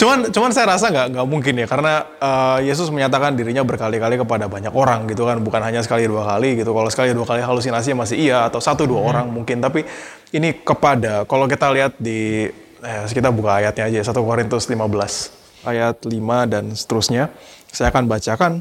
cuman 0.00 0.32
cuman 0.32 0.48
saya 0.48 0.72
rasa 0.72 0.88
nggak 0.88 1.06
nggak 1.12 1.26
mungkin 1.28 1.54
ya 1.60 1.66
karena 1.68 2.08
eh, 2.16 2.72
Yesus 2.72 2.88
menyatakan 2.88 3.36
dirinya 3.36 3.60
berkali-kali 3.60 4.16
kepada 4.16 4.48
banyak 4.48 4.72
orang 4.72 5.10
gitu 5.10 5.28
kan. 5.28 5.42
Bukan 5.42 5.60
hanya 5.60 5.84
sekali 5.84 6.08
dua 6.08 6.24
kali 6.24 6.60
gitu. 6.60 6.72
Kalau 6.72 6.88
sekali 6.88 7.12
dua 7.12 7.26
kali 7.28 7.44
halusinasi 7.44 7.92
masih 7.92 8.16
iya 8.16 8.48
atau 8.48 8.62
satu 8.62 8.88
dua 8.88 9.04
orang 9.04 9.26
mungkin. 9.28 9.60
Tapi 9.60 9.84
ini 10.32 10.62
kepada 10.62 11.28
kalau 11.28 11.44
kita 11.50 11.68
lihat 11.74 11.92
di 12.00 12.48
eh, 12.80 13.04
kita 13.10 13.28
buka 13.34 13.60
ayatnya 13.60 13.92
aja 13.92 14.12
1 14.12 14.16
Korintus 14.16 14.64
15 14.70 15.68
ayat 15.68 15.96
5 16.00 16.52
dan 16.52 16.64
seterusnya. 16.72 17.28
Saya 17.70 17.94
akan 17.94 18.10
bacakan 18.10 18.52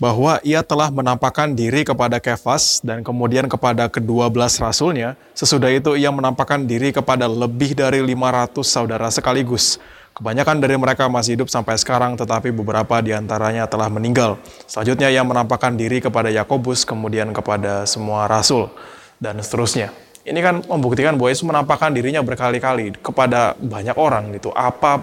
bahwa 0.00 0.40
ia 0.40 0.64
telah 0.64 0.88
menampakkan 0.88 1.52
diri 1.52 1.84
kepada 1.84 2.16
Kefas 2.16 2.80
dan 2.80 3.04
kemudian 3.04 3.48
kepada 3.50 3.88
kedua 3.92 4.32
belas 4.32 4.56
rasulnya. 4.56 5.18
Sesudah 5.36 5.68
itu 5.68 5.94
ia 5.98 6.08
menampakkan 6.08 6.64
diri 6.64 6.94
kepada 6.94 7.28
lebih 7.28 7.76
dari 7.76 8.00
500 8.00 8.64
saudara 8.64 9.08
sekaligus. 9.12 9.76
Kebanyakan 10.12 10.60
dari 10.60 10.76
mereka 10.76 11.08
masih 11.08 11.40
hidup 11.40 11.48
sampai 11.48 11.80
sekarang, 11.80 12.20
tetapi 12.20 12.52
beberapa 12.52 13.00
di 13.00 13.16
antaranya 13.16 13.64
telah 13.64 13.88
meninggal. 13.88 14.36
Selanjutnya 14.68 15.08
ia 15.08 15.24
menampakkan 15.24 15.72
diri 15.72 16.04
kepada 16.04 16.28
Yakobus, 16.28 16.84
kemudian 16.84 17.32
kepada 17.32 17.88
semua 17.88 18.28
rasul, 18.28 18.68
dan 19.16 19.40
seterusnya. 19.40 19.88
Ini 20.22 20.38
kan 20.44 20.60
membuktikan 20.68 21.16
bahwa 21.16 21.32
Yesus 21.32 21.48
menampakkan 21.48 21.96
dirinya 21.96 22.20
berkali-kali 22.20 22.92
kepada 23.00 23.56
banyak 23.56 23.96
orang 23.96 24.36
gitu. 24.36 24.52
Apa 24.52 25.00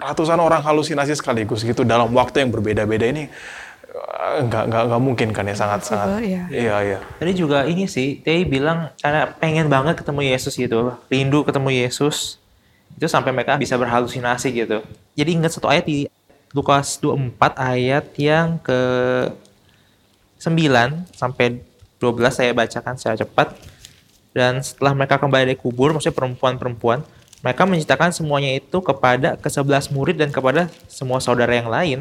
ratusan 0.00 0.36
orang 0.36 0.60
halusinasi 0.64 1.14
sekaligus 1.14 1.62
gitu 1.62 1.86
dalam 1.86 2.10
waktu 2.10 2.42
yang 2.44 2.50
berbeda-beda 2.50 3.06
ini 3.06 3.28
nggak 3.90 4.64
nggak 4.70 4.82
nggak 4.86 5.02
mungkin 5.02 5.28
kan 5.34 5.44
ya 5.46 5.56
sangat 5.58 5.82
sangat 5.82 6.22
Possible, 6.22 6.30
ya. 6.30 6.42
iya 6.50 6.76
iya 6.82 6.98
Tadi 7.18 7.32
juga 7.34 7.66
ini 7.66 7.90
sih, 7.90 8.22
Tei 8.22 8.46
bilang 8.46 8.94
karena 9.02 9.26
pengen 9.34 9.66
banget 9.66 9.98
ketemu 9.98 10.20
Yesus 10.30 10.54
gitu, 10.54 10.94
rindu 11.10 11.42
ketemu 11.42 11.68
Yesus. 11.74 12.38
Itu 12.94 13.06
sampai 13.10 13.34
mereka 13.34 13.58
bisa 13.58 13.74
berhalusinasi 13.74 14.54
gitu. 14.54 14.82
Jadi 15.18 15.30
ingat 15.34 15.54
satu 15.54 15.66
ayat 15.66 15.86
di 15.86 16.06
Lukas 16.50 16.98
24 16.98 17.38
ayat 17.58 18.04
yang 18.18 18.58
ke 18.58 18.80
9 20.40 21.14
sampai 21.14 21.62
12 22.00 22.32
saya 22.32 22.50
bacakan 22.56 22.94
secara 22.96 23.16
cepat. 23.20 23.54
Dan 24.30 24.62
setelah 24.62 24.94
mereka 24.94 25.18
kembali 25.18 25.52
dari 25.52 25.58
kubur, 25.58 25.90
maksudnya 25.90 26.14
perempuan-perempuan, 26.14 27.02
mereka 27.42 27.62
menceritakan 27.66 28.14
semuanya 28.14 28.56
itu 28.56 28.78
kepada 28.78 29.34
ke-11 29.36 29.90
murid 29.90 30.16
dan 30.16 30.30
kepada 30.30 30.70
semua 30.86 31.18
saudara 31.18 31.50
yang 31.50 31.68
lain. 31.68 31.98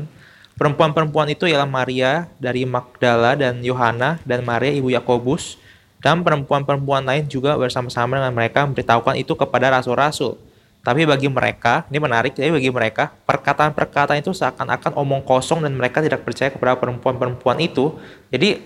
Perempuan-perempuan 0.60 1.32
itu 1.32 1.48
ialah 1.48 1.64
Maria 1.64 2.28
dari 2.36 2.68
Magdala 2.68 3.40
dan 3.40 3.64
Yohana 3.64 4.20
dan 4.28 4.44
Maria 4.44 4.76
ibu 4.76 4.92
Yakobus 4.92 5.56
Dan 6.00 6.24
perempuan-perempuan 6.24 7.04
lain 7.04 7.28
juga 7.28 7.60
bersama-sama 7.60 8.20
dengan 8.20 8.32
mereka 8.32 8.64
memberitahukan 8.64 9.20
itu 9.20 9.36
kepada 9.36 9.68
rasul-rasul. 9.68 10.40
Tapi 10.80 11.04
bagi 11.04 11.28
mereka, 11.28 11.84
ini 11.92 12.00
menarik, 12.00 12.32
jadi 12.40 12.56
bagi 12.56 12.72
mereka, 12.72 13.12
perkataan-perkataan 13.28 14.24
itu 14.24 14.32
seakan-akan 14.32 14.96
omong 14.96 15.28
kosong 15.28 15.60
dan 15.60 15.76
mereka 15.76 16.00
tidak 16.00 16.24
percaya 16.24 16.48
kepada 16.56 16.80
perempuan-perempuan 16.80 17.60
itu. 17.60 18.00
Jadi 18.32 18.64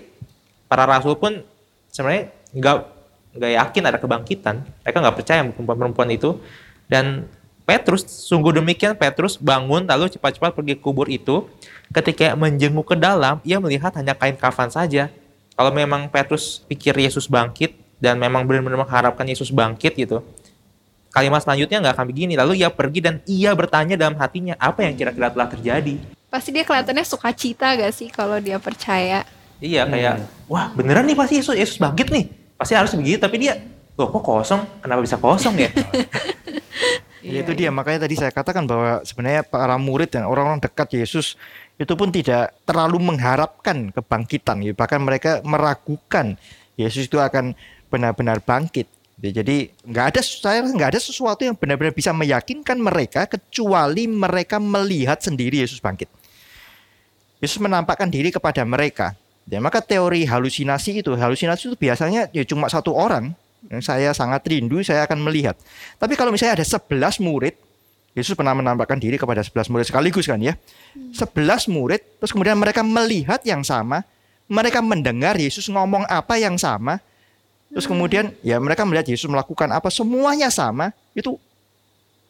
para 0.70 0.86
rasul 0.86 1.18
pun 1.18 1.41
sebenarnya 1.89 2.30
nggak 2.54 2.78
nggak 3.34 3.52
yakin 3.58 3.84
ada 3.89 3.98
kebangkitan. 3.98 4.56
Mereka 4.86 4.98
nggak 5.02 5.18
percaya 5.18 5.41
perempuan-perempuan 5.50 6.10
itu. 6.14 6.38
Dan 6.86 7.26
Petrus, 7.66 8.06
sungguh 8.06 8.54
demikian 8.54 8.94
Petrus 8.94 9.41
bangun 9.41 9.89
lalu 9.89 10.12
cepat-cepat 10.14 10.54
pergi 10.54 10.78
kubur 10.78 11.10
itu. 11.10 11.50
Ketika 11.94 12.34
menjenguk 12.34 12.89
ke 12.89 12.98
dalam, 12.98 13.38
ia 13.46 13.62
melihat 13.62 13.94
hanya 13.94 14.18
kain 14.18 14.34
kafan 14.34 14.74
saja. 14.74 15.14
Kalau 15.54 15.70
memang 15.70 16.10
Petrus 16.10 16.66
pikir 16.66 16.98
Yesus 16.98 17.30
bangkit 17.30 17.78
dan 18.02 18.18
memang 18.18 18.41
benar-benar 18.50 18.82
mengharapkan 18.82 19.22
Yesus 19.30 19.54
bangkit 19.54 19.94
gitu, 19.94 20.26
kalimat 21.14 21.46
selanjutnya 21.46 21.86
nggak 21.86 21.94
akan 21.94 22.08
begini. 22.10 22.34
Lalu 22.34 22.66
ia 22.66 22.74
pergi 22.74 23.00
dan 23.06 23.22
ia 23.30 23.54
bertanya 23.54 23.94
dalam 23.94 24.18
hatinya, 24.18 24.58
apa 24.58 24.82
yang 24.82 24.98
kira-kira 24.98 25.30
telah 25.30 25.48
terjadi? 25.54 26.02
Pasti 26.34 26.50
dia 26.50 26.66
kelihatannya 26.66 27.06
sukacita 27.06 27.78
gak 27.78 27.94
sih 27.94 28.10
kalau 28.10 28.41
dia 28.41 28.58
percaya? 28.58 29.22
Iya 29.62 29.86
kayak, 29.86 30.50
wah 30.50 30.74
beneran 30.74 31.06
nih 31.06 31.14
pasti 31.14 31.38
Yesus, 31.38 31.54
Yesus 31.54 31.78
bangkit 31.78 32.10
nih. 32.10 32.26
Pasti 32.58 32.74
harus 32.74 32.89
begitu, 32.98 33.22
tapi 33.22 33.38
dia, 33.38 33.62
loh 33.94 34.10
kok 34.10 34.26
kosong? 34.26 34.66
Kenapa 34.82 35.06
bisa 35.06 35.22
kosong 35.22 35.62
ya? 35.62 35.70
Ya, 37.34 37.41
itu 37.41 37.53
dia 37.57 37.73
makanya 37.73 38.05
tadi 38.05 38.13
saya 38.13 38.29
katakan 38.29 38.69
bahwa 38.69 39.01
sebenarnya 39.01 39.41
para 39.41 39.73
murid 39.81 40.13
dan 40.13 40.29
orang-orang 40.29 40.61
dekat 40.61 40.93
Yesus 40.93 41.34
itu 41.81 41.93
pun 41.97 42.13
tidak 42.13 42.53
terlalu 42.69 43.01
mengharapkan 43.01 43.89
kebangkitan 43.89 44.61
ya. 44.61 44.77
bahkan 44.77 45.01
mereka 45.01 45.41
meragukan 45.41 46.38
Yesus 46.77 47.09
itu 47.09 47.17
akan 47.17 47.57
benar-benar 47.89 48.38
bangkit 48.45 48.86
Ya, 49.23 49.31
jadi 49.39 49.71
nggak 49.88 50.05
ada 50.11 50.19
saya 50.19 50.59
nggak 50.67 50.89
ada 50.91 50.99
sesuatu 50.99 51.47
yang 51.47 51.55
benar-benar 51.55 51.95
bisa 51.95 52.11
meyakinkan 52.11 52.75
mereka 52.75 53.23
kecuali 53.23 54.03
mereka 54.03 54.59
melihat 54.59 55.15
sendiri 55.23 55.63
Yesus 55.63 55.79
bangkit. 55.79 56.11
Yesus 57.39 57.55
menampakkan 57.63 58.11
diri 58.11 58.36
kepada 58.36 58.67
mereka. 58.67 59.15
Ya, 59.47 59.63
maka 59.63 59.79
teori 59.79 60.27
halusinasi 60.27 60.99
itu, 61.03 61.15
halusinasi 61.15 61.71
itu 61.71 61.77
biasanya 61.79 62.31
ya 62.36 62.43
cuma 62.43 62.67
satu 62.67 62.91
orang 62.91 63.31
yang 63.72 63.84
saya 63.84 64.11
sangat 64.11 64.43
rindu, 64.47 64.84
saya 64.84 65.07
akan 65.07 65.24
melihat. 65.24 65.55
Tapi 65.95 66.20
kalau 66.20 66.34
misalnya 66.34 66.59
ada 66.59 66.66
11 66.66 67.24
murid, 67.24 67.55
Yesus 68.14 68.38
pernah 68.38 68.53
menampakkan 68.53 69.01
diri 69.01 69.18
kepada 69.18 69.41
11 69.41 69.72
murid 69.74 69.86
sekaligus 69.89 70.30
kan 70.30 70.38
ya. 70.38 70.53
11 70.95 71.72
murid, 71.72 72.01
terus 72.22 72.32
kemudian 72.36 72.59
mereka 72.59 72.86
melihat 72.86 73.41
yang 73.41 73.66
sama, 73.66 74.05
mereka 74.45 74.84
mendengar 74.84 75.34
Yesus 75.39 75.66
ngomong 75.72 76.05
apa 76.05 76.38
yang 76.38 76.59
sama, 76.59 77.01
terus 77.74 77.89
kemudian 77.89 78.36
ya 78.45 78.61
mereka 78.61 78.86
melihat 78.86 79.09
Yesus 79.09 79.26
melakukan 79.26 79.72
apa 79.74 79.89
semuanya 79.89 80.53
sama, 80.53 80.93
itu 81.18 81.39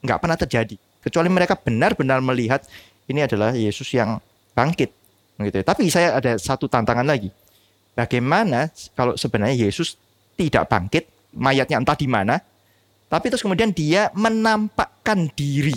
nggak 0.05 0.19
pernah 0.23 0.37
terjadi. 0.39 0.75
Kecuali 1.03 1.27
mereka 1.27 1.59
benar-benar 1.59 2.23
melihat 2.23 2.63
ini 3.11 3.27
adalah 3.27 3.51
Yesus 3.51 3.91
yang 3.91 4.23
bangkit. 4.55 4.91
Gitu. 5.35 5.59
ya. 5.59 5.65
Tapi 5.65 5.91
saya 5.91 6.15
ada 6.15 6.39
satu 6.39 6.71
tantangan 6.71 7.03
lagi. 7.03 7.27
Bagaimana 7.91 8.71
kalau 8.95 9.19
sebenarnya 9.19 9.67
Yesus 9.67 9.99
tidak 10.39 10.71
bangkit, 10.71 11.12
mayatnya 11.33 11.81
entah 11.81 11.97
di 11.97 12.07
mana, 12.07 12.39
tapi 13.09 13.29
terus 13.29 13.45
kemudian 13.45 13.69
dia 13.69 14.09
menampakkan 14.17 15.29
diri. 15.33 15.75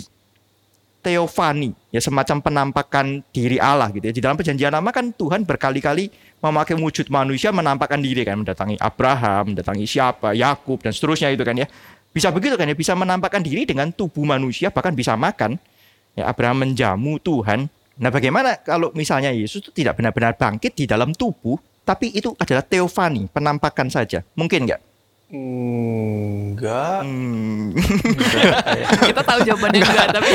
Teofani, 0.97 1.71
ya 1.93 2.03
semacam 2.03 2.41
penampakan 2.43 3.23
diri 3.31 3.61
Allah 3.61 3.87
gitu 3.95 4.11
ya. 4.11 4.13
Di 4.17 4.19
dalam 4.19 4.35
perjanjian 4.35 4.73
lama 4.73 4.91
kan 4.91 5.13
Tuhan 5.13 5.47
berkali-kali 5.47 6.11
memakai 6.41 6.75
wujud 6.75 7.07
manusia 7.07 7.53
menampakkan 7.53 8.01
diri 8.01 8.27
kan, 8.27 8.43
mendatangi 8.43 8.75
Abraham, 8.81 9.55
mendatangi 9.55 9.87
siapa, 9.87 10.35
Yakub 10.35 10.83
dan 10.83 10.91
seterusnya 10.91 11.31
itu 11.31 11.47
kan 11.47 11.55
ya. 11.55 11.69
Bisa 12.11 12.33
begitu 12.33 12.57
kan 12.59 12.67
ya, 12.67 12.75
bisa 12.75 12.91
menampakkan 12.97 13.39
diri 13.39 13.63
dengan 13.63 13.93
tubuh 13.93 14.25
manusia 14.25 14.67
bahkan 14.73 14.91
bisa 14.91 15.13
makan. 15.15 15.55
Ya 16.17 16.27
Abraham 16.27 16.65
menjamu 16.65 17.21
Tuhan. 17.21 17.69
Nah, 17.97 18.09
bagaimana 18.13 18.57
kalau 18.61 18.89
misalnya 18.93 19.33
Yesus 19.33 19.63
itu 19.63 19.71
tidak 19.73 20.01
benar-benar 20.01 20.35
bangkit 20.35 20.73
di 20.75 20.85
dalam 20.89 21.13
tubuh, 21.13 21.55
tapi 21.87 22.11
itu 22.11 22.35
adalah 22.35 22.65
teofani, 22.65 23.31
penampakan 23.31 23.87
saja. 23.87 24.25
Mungkin 24.35 24.67
nggak? 24.67 24.81
Enggak. 25.27 27.03
Hmm. 27.03 27.75
Kita 29.11 29.21
tahu 29.21 29.39
jawabannya 29.43 29.79
enggak, 29.83 30.07
tapi 30.09 30.27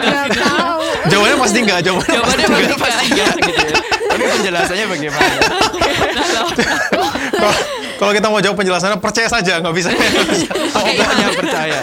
Nggak 0.00 0.28
tahu. 0.32 0.80
Jawabannya 1.06 1.36
pasti 1.36 1.58
enggak. 1.60 1.78
Jawabannya, 1.84 2.14
jawabannya 2.16 2.46
pasti 2.48 2.74
pasti 2.80 3.04
enggak. 3.06 3.28
enggak. 3.28 3.44
gitu 3.44 3.60
ya. 3.60 3.76
Tapi 4.10 4.24
penjelasannya 4.26 4.86
bagaimana? 4.88 5.30
Kalau- 7.36 7.60
Kalau 8.00 8.12
kita 8.16 8.26
mau 8.26 8.40
jawab 8.40 8.56
penjelasannya 8.56 8.96
percaya 8.96 9.28
saja, 9.28 9.60
nggak 9.60 9.74
bisa. 9.76 9.92
Hanya 9.92 11.28
percaya. 11.36 11.76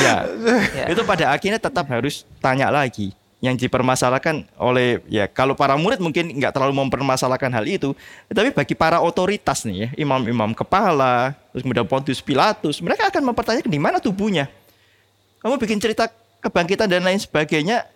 ya, 0.00 0.16
Ya. 0.72 0.84
itu 0.88 1.02
pada 1.02 1.24
akhirnya 1.28 1.58
tetap 1.58 1.84
harus 1.84 2.22
tanya 2.38 2.70
lagi. 2.70 3.12
Yang 3.40 3.66
dipermasalahkan 3.66 4.44
oleh 4.60 5.00
ya 5.08 5.24
kalau 5.24 5.56
para 5.56 5.72
murid 5.80 5.96
mungkin 5.96 6.28
nggak 6.36 6.52
terlalu 6.52 6.76
mempermasalahkan 6.76 7.48
hal 7.48 7.64
itu, 7.64 7.96
tapi 8.28 8.52
bagi 8.52 8.76
para 8.76 9.00
otoritas 9.00 9.64
nih 9.64 9.88
ya, 9.88 9.88
imam-imam 10.04 10.52
kepala, 10.52 11.32
terus 11.48 11.64
kemudian 11.64 11.88
Pontius 11.88 12.20
Pilatus, 12.20 12.84
mereka 12.84 13.08
akan 13.08 13.32
mempertanyakan 13.32 13.72
di 13.72 13.80
mana 13.80 13.96
tubuhnya. 13.96 14.44
Kamu 15.40 15.56
bikin 15.56 15.80
cerita 15.80 16.12
kebangkitan 16.44 16.84
dan 16.84 17.00
lain 17.00 17.16
sebagainya, 17.16 17.88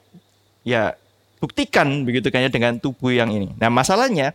ya 0.65 0.97
buktikan 1.45 2.09
begitu 2.09 2.33
kan 2.33 2.41
ya 2.41 2.49
dengan 2.49 2.81
tubuh 2.81 3.13
yang 3.13 3.29
ini. 3.29 3.53
Nah 3.61 3.69
masalahnya, 3.69 4.33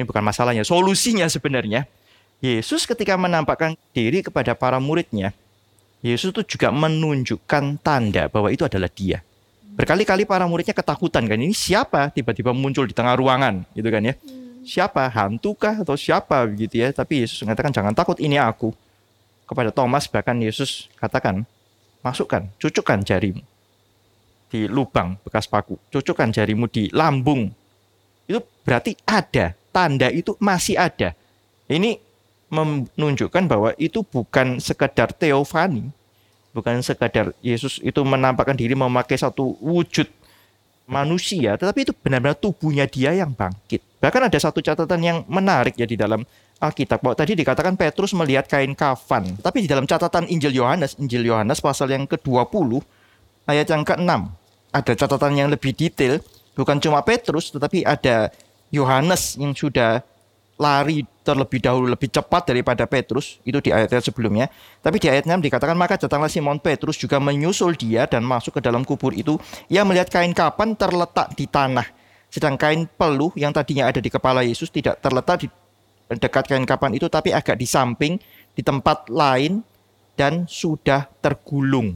ini 0.00 0.08
bukan 0.08 0.24
masalahnya, 0.24 0.64
solusinya 0.64 1.28
sebenarnya 1.28 1.84
Yesus 2.38 2.86
ketika 2.86 3.18
menampakkan 3.18 3.74
diri 3.90 4.22
kepada 4.22 4.54
para 4.54 4.78
muridnya, 4.78 5.34
Yesus 6.00 6.30
itu 6.30 6.56
juga 6.56 6.70
menunjukkan 6.70 7.82
tanda 7.82 8.30
bahwa 8.30 8.54
itu 8.54 8.62
adalah 8.62 8.86
dia. 8.86 9.26
Berkali-kali 9.78 10.26
para 10.26 10.42
muridnya 10.50 10.74
ketakutan 10.74 11.22
kan, 11.22 11.38
ini 11.38 11.54
siapa 11.54 12.10
tiba-tiba 12.10 12.50
muncul 12.50 12.90
di 12.90 12.90
tengah 12.90 13.14
ruangan 13.14 13.62
gitu 13.78 13.86
kan 13.94 14.02
ya. 14.02 14.18
Siapa, 14.66 15.06
hantukah 15.06 15.86
atau 15.86 15.94
siapa 15.94 16.42
begitu 16.50 16.82
ya. 16.82 16.90
Tapi 16.90 17.22
Yesus 17.22 17.46
mengatakan 17.46 17.70
jangan 17.70 17.94
takut 17.94 18.18
ini 18.18 18.42
aku. 18.42 18.74
Kepada 19.46 19.70
Thomas 19.70 20.10
bahkan 20.10 20.34
Yesus 20.42 20.90
katakan, 20.98 21.46
masukkan, 22.02 22.50
cucukkan 22.58 23.06
jarimu 23.06 23.40
di 24.48 24.66
lubang 24.66 25.14
bekas 25.22 25.46
paku, 25.46 25.78
cucukkan 25.94 26.34
jarimu 26.34 26.66
di 26.66 26.90
lambung. 26.90 27.52
Itu 28.26 28.42
berarti 28.66 28.98
ada, 29.06 29.54
tanda 29.70 30.10
itu 30.10 30.34
masih 30.42 30.74
ada. 30.74 31.14
Ini 31.70 32.00
menunjukkan 32.50 33.44
bahwa 33.46 33.70
itu 33.78 34.02
bukan 34.02 34.58
sekedar 34.58 35.12
teofani, 35.14 35.92
bukan 36.58 36.82
sekadar 36.82 37.30
Yesus 37.38 37.78
itu 37.78 38.02
menampakkan 38.02 38.58
diri 38.58 38.74
memakai 38.74 39.14
satu 39.14 39.54
wujud 39.62 40.10
manusia, 40.90 41.54
tetapi 41.54 41.86
itu 41.86 41.92
benar-benar 41.94 42.34
tubuhnya 42.34 42.90
dia 42.90 43.14
yang 43.14 43.30
bangkit. 43.30 43.78
Bahkan 44.02 44.26
ada 44.26 44.38
satu 44.42 44.58
catatan 44.58 44.98
yang 44.98 45.18
menarik 45.30 45.78
ya 45.78 45.86
di 45.86 45.94
dalam 45.94 46.26
Alkitab. 46.58 46.98
Bahwa 46.98 47.14
tadi 47.14 47.38
dikatakan 47.38 47.78
Petrus 47.78 48.10
melihat 48.16 48.50
kain 48.50 48.74
kafan, 48.74 49.38
tapi 49.38 49.62
di 49.62 49.68
dalam 49.70 49.86
catatan 49.86 50.26
Injil 50.26 50.58
Yohanes, 50.58 50.98
Injil 50.98 51.28
Yohanes 51.28 51.62
pasal 51.62 51.94
yang 51.94 52.08
ke-20 52.08 52.82
ayat 53.46 53.70
yang 53.70 53.86
ke-6 53.86 54.10
ada 54.74 54.92
catatan 54.92 55.32
yang 55.38 55.48
lebih 55.52 55.72
detail, 55.76 56.18
bukan 56.58 56.82
cuma 56.82 57.04
Petrus 57.04 57.54
tetapi 57.54 57.86
ada 57.86 58.32
Yohanes 58.74 59.36
yang 59.36 59.52
sudah 59.54 60.02
lari 60.58 61.06
terlebih 61.22 61.62
dahulu 61.62 61.86
lebih 61.86 62.10
cepat 62.10 62.50
daripada 62.50 62.82
Petrus 62.84 63.38
itu 63.46 63.62
di 63.62 63.70
ayat-ayat 63.70 64.10
sebelumnya. 64.10 64.50
Tapi 64.82 64.98
di 64.98 65.06
ayat 65.06 65.24
6 65.24 65.38
dikatakan 65.38 65.78
maka 65.78 65.94
datanglah 65.94 66.26
Simon 66.26 66.58
Petrus 66.58 66.98
juga 66.98 67.22
menyusul 67.22 67.78
dia 67.78 68.10
dan 68.10 68.26
masuk 68.26 68.58
ke 68.58 68.60
dalam 68.60 68.82
kubur 68.82 69.14
itu. 69.14 69.38
Ia 69.70 69.86
melihat 69.86 70.10
kain 70.10 70.34
kapan 70.34 70.74
terletak 70.74 71.38
di 71.38 71.46
tanah. 71.46 71.86
Sedang 72.28 72.58
kain 72.58 72.90
peluh 72.90 73.30
yang 73.38 73.54
tadinya 73.54 73.86
ada 73.86 74.02
di 74.02 74.10
kepala 74.10 74.42
Yesus 74.42 74.68
tidak 74.68 74.98
terletak 75.00 75.46
di 75.46 75.48
dekat 76.10 76.50
kain 76.50 76.66
kapan 76.66 76.98
itu 76.98 77.06
tapi 77.06 77.30
agak 77.30 77.54
di 77.54 77.64
samping 77.68 78.18
di 78.52 78.60
tempat 78.66 79.06
lain 79.06 79.62
dan 80.18 80.44
sudah 80.50 81.06
tergulung. 81.22 81.94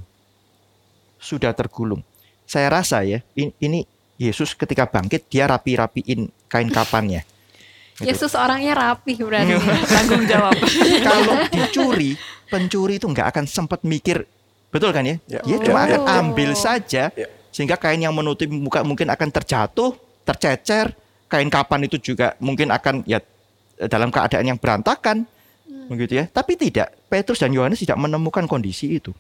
Sudah 1.19 1.51
tergulung. 1.51 2.07
Saya 2.47 2.71
rasa 2.71 3.03
ya 3.03 3.27
in- 3.35 3.57
ini 3.59 3.83
Yesus 4.23 4.55
ketika 4.55 4.87
bangkit 4.87 5.27
dia 5.27 5.51
rapi-rapiin 5.51 6.31
kain 6.47 6.71
kapannya. 6.71 7.27
Yesus 8.01 8.33
orangnya 8.33 8.73
rapih 8.73 9.21
berarti. 9.21 9.53
tanggung 9.93 10.25
jawab. 10.25 10.57
kalau 11.09 11.35
dicuri, 11.53 12.17
pencuri 12.49 12.97
itu 12.97 13.07
nggak 13.07 13.29
akan 13.37 13.45
sempat 13.45 13.85
mikir, 13.85 14.25
betul 14.73 14.91
kan 14.91 15.05
ya? 15.05 15.17
Ya. 15.29 15.41
Dia 15.45 15.57
Ya, 15.57 15.59
cuma 15.61 15.85
ya. 15.85 15.87
akan 15.93 16.01
ambil 16.33 16.57
saja, 16.57 17.13
Ya. 17.13 17.27
sehingga 17.53 17.77
kain 17.77 18.01
yang 18.01 18.17
menutupi 18.17 18.49
muka 18.49 18.81
mungkin 18.81 19.13
akan 19.13 19.29
terjatuh, 19.29 19.93
tercecer, 20.25 20.97
kain 21.29 21.53
kapan 21.53 21.85
itu 21.85 22.01
juga 22.01 22.33
mungkin 22.41 22.73
akan 22.73 23.05
ya 23.05 23.21
dalam 23.89 24.09
keadaan 24.09 24.47
yang 24.47 24.59
berantakan, 24.59 25.29
begitu 25.87 26.23
ya. 26.23 26.25
Tapi 26.27 26.57
tidak, 26.57 26.97
Petrus 27.13 27.45
dan 27.45 27.53
Yohanes 27.53 27.83
tidak 27.83 28.01
menemukan 28.01 28.49
kondisi 28.49 28.97
itu, 28.97 29.13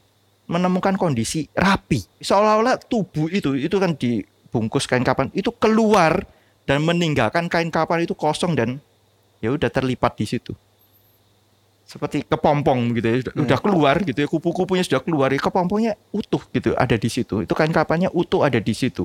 menemukan 0.48 0.96
kondisi 0.96 1.44
rapi, 1.52 2.02
seolah-olah 2.20 2.80
tubuh 2.80 3.28
itu 3.28 3.52
itu 3.54 3.76
kan 3.76 3.92
dibungkus 3.94 4.88
kain 4.88 5.04
kapan 5.04 5.28
itu 5.36 5.52
keluar 5.54 6.24
dan 6.64 6.82
meninggalkan 6.82 7.50
kain 7.50 7.68
kapan 7.68 8.06
itu 8.06 8.14
kosong 8.14 8.54
dan 8.54 8.78
ya 9.42 9.50
udah 9.50 9.68
terlipat 9.68 10.14
di 10.14 10.26
situ. 10.26 10.54
Seperti 11.82 12.24
kepompong 12.24 12.96
gitu 12.96 13.06
ya, 13.06 13.16
sudah, 13.20 13.32
Hmm. 13.36 13.44
udah 13.44 13.58
keluar 13.60 13.96
gitu 14.00 14.18
ya, 14.22 14.28
kupu-kupunya 14.30 14.80
sudah 14.86 15.02
keluar, 15.04 15.28
ya 15.28 15.40
kepompongnya 15.42 15.92
utuh 16.14 16.40
gitu, 16.54 16.72
ada 16.78 16.96
di 16.96 17.10
situ. 17.10 17.44
Itu 17.44 17.52
kain 17.52 17.74
kapannya 17.74 18.08
utuh 18.14 18.46
ada 18.46 18.56
di 18.62 18.72
situ. 18.72 19.04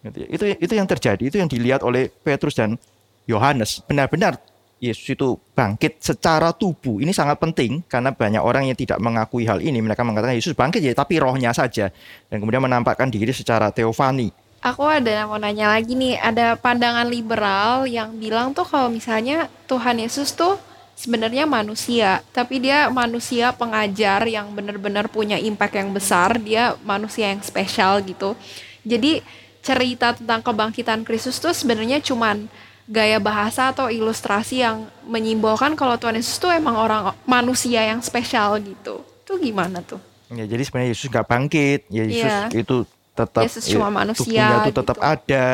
Gitu 0.00 0.16
ya. 0.24 0.26
Itu 0.30 0.44
itu 0.56 0.72
yang 0.72 0.88
terjadi, 0.88 1.20
itu 1.20 1.36
yang 1.36 1.50
dilihat 1.50 1.84
oleh 1.84 2.08
Petrus 2.08 2.56
dan 2.56 2.80
Yohanes. 3.28 3.82
Benar-benar 3.84 4.38
Yesus 4.76 5.08
itu 5.08 5.40
bangkit 5.56 6.04
secara 6.04 6.52
tubuh. 6.52 7.00
Ini 7.00 7.08
sangat 7.12 7.40
penting 7.40 7.80
karena 7.88 8.12
banyak 8.12 8.40
orang 8.40 8.68
yang 8.68 8.76
tidak 8.78 9.00
mengakui 9.00 9.48
hal 9.48 9.60
ini. 9.64 9.80
Mereka 9.80 10.04
mengatakan 10.04 10.36
Yesus 10.36 10.52
bangkit 10.52 10.84
ya, 10.84 10.92
tapi 10.92 11.16
rohnya 11.16 11.50
saja. 11.56 11.88
Dan 12.28 12.44
kemudian 12.44 12.60
menampakkan 12.60 13.08
diri 13.08 13.32
secara 13.32 13.72
teofani. 13.72 14.28
Aku 14.64 14.82
ada 14.82 15.28
mau 15.30 15.38
nanya 15.38 15.70
lagi 15.70 15.94
nih, 15.94 16.18
ada 16.18 16.58
pandangan 16.58 17.06
liberal 17.06 17.86
yang 17.86 18.16
bilang 18.18 18.50
tuh 18.50 18.66
kalau 18.66 18.90
misalnya 18.90 19.46
Tuhan 19.70 20.02
Yesus 20.02 20.34
tuh 20.34 20.58
sebenarnya 20.96 21.44
manusia, 21.44 22.24
tapi 22.32 22.58
dia 22.58 22.88
manusia 22.88 23.52
pengajar 23.54 24.26
yang 24.26 24.50
benar-benar 24.56 25.06
punya 25.12 25.36
impact 25.38 25.76
yang 25.76 25.92
besar, 25.92 26.40
dia 26.40 26.74
manusia 26.82 27.30
yang 27.30 27.44
spesial 27.44 28.00
gitu. 28.02 28.34
Jadi 28.82 29.20
cerita 29.60 30.16
tentang 30.16 30.40
kebangkitan 30.42 31.04
Kristus 31.04 31.38
tuh 31.38 31.52
sebenarnya 31.52 32.00
cuman 32.00 32.48
gaya 32.86 33.18
bahasa 33.18 33.74
atau 33.74 33.90
ilustrasi 33.90 34.62
yang 34.62 34.86
menyimbolkan 35.04 35.74
kalau 35.74 35.98
Tuhan 35.98 36.16
Yesus 36.16 36.38
tuh 36.38 36.54
emang 36.54 36.78
orang 36.78 37.12
manusia 37.26 37.82
yang 37.82 37.98
spesial 37.98 38.56
gitu. 38.62 39.02
Itu 39.26 39.38
gimana 39.42 39.82
tuh? 39.82 39.98
Ya, 40.30 40.46
jadi 40.46 40.62
sebenarnya 40.62 40.90
Yesus 40.94 41.06
nggak 41.10 41.26
bangkit. 41.26 41.80
Ya, 41.90 42.02
Yesus 42.06 42.34
Iya. 42.50 42.62
itu 42.62 42.86
tetap 43.16 43.48
cuma 43.48 43.88
ya, 43.88 43.94
manusia 44.04 44.44
tubuhnya 44.44 44.58
itu 44.68 44.72
tetap 44.76 44.96
gitu. 44.96 45.02
Hmm. 45.02 45.14
ada. 45.16 45.44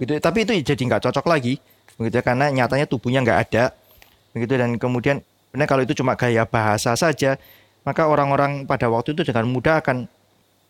Gitu. 0.00 0.12
Tapi 0.18 0.38
itu 0.48 0.52
jadi 0.64 0.82
nggak 0.88 1.02
cocok 1.04 1.26
lagi, 1.28 1.54
begitu 2.00 2.16
ya, 2.16 2.22
karena 2.24 2.46
nyatanya 2.48 2.86
tubuhnya 2.88 3.20
nggak 3.20 3.38
ada. 3.48 3.64
Begitu 4.32 4.52
dan 4.56 4.80
kemudian 4.80 5.20
benar 5.52 5.68
kalau 5.70 5.84
itu 5.84 5.94
cuma 5.94 6.16
gaya 6.16 6.42
bahasa 6.48 6.96
saja, 6.96 7.36
maka 7.84 8.08
orang-orang 8.08 8.64
pada 8.64 8.88
waktu 8.88 9.12
itu 9.12 9.22
dengan 9.22 9.46
mudah 9.46 9.84
akan 9.84 10.08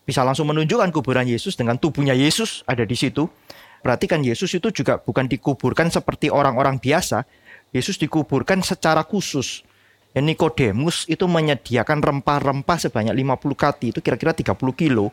bisa 0.04 0.20
langsung 0.20 0.50
menunjukkan 0.52 0.92
kuburan 0.92 1.24
Yesus 1.24 1.56
dengan 1.56 1.80
tubuhnya 1.80 2.12
Yesus 2.12 2.60
ada 2.68 2.84
di 2.84 2.92
situ. 2.92 3.24
Berarti 3.80 4.08
kan 4.08 4.20
Yesus 4.20 4.52
itu 4.52 4.68
juga 4.72 5.00
bukan 5.00 5.28
dikuburkan 5.28 5.88
seperti 5.92 6.28
orang-orang 6.28 6.80
biasa. 6.80 7.24
Yesus 7.72 8.00
dikuburkan 8.00 8.60
secara 8.60 9.04
khusus. 9.04 9.64
Ya, 10.14 10.22
Nikodemus 10.22 11.10
itu 11.10 11.26
menyediakan 11.26 11.98
rempah-rempah 11.98 12.78
sebanyak 12.78 13.12
50 13.12 13.58
kati, 13.58 13.86
itu 13.90 13.98
kira-kira 13.98 14.30
30 14.30 14.54
kilo. 14.72 15.10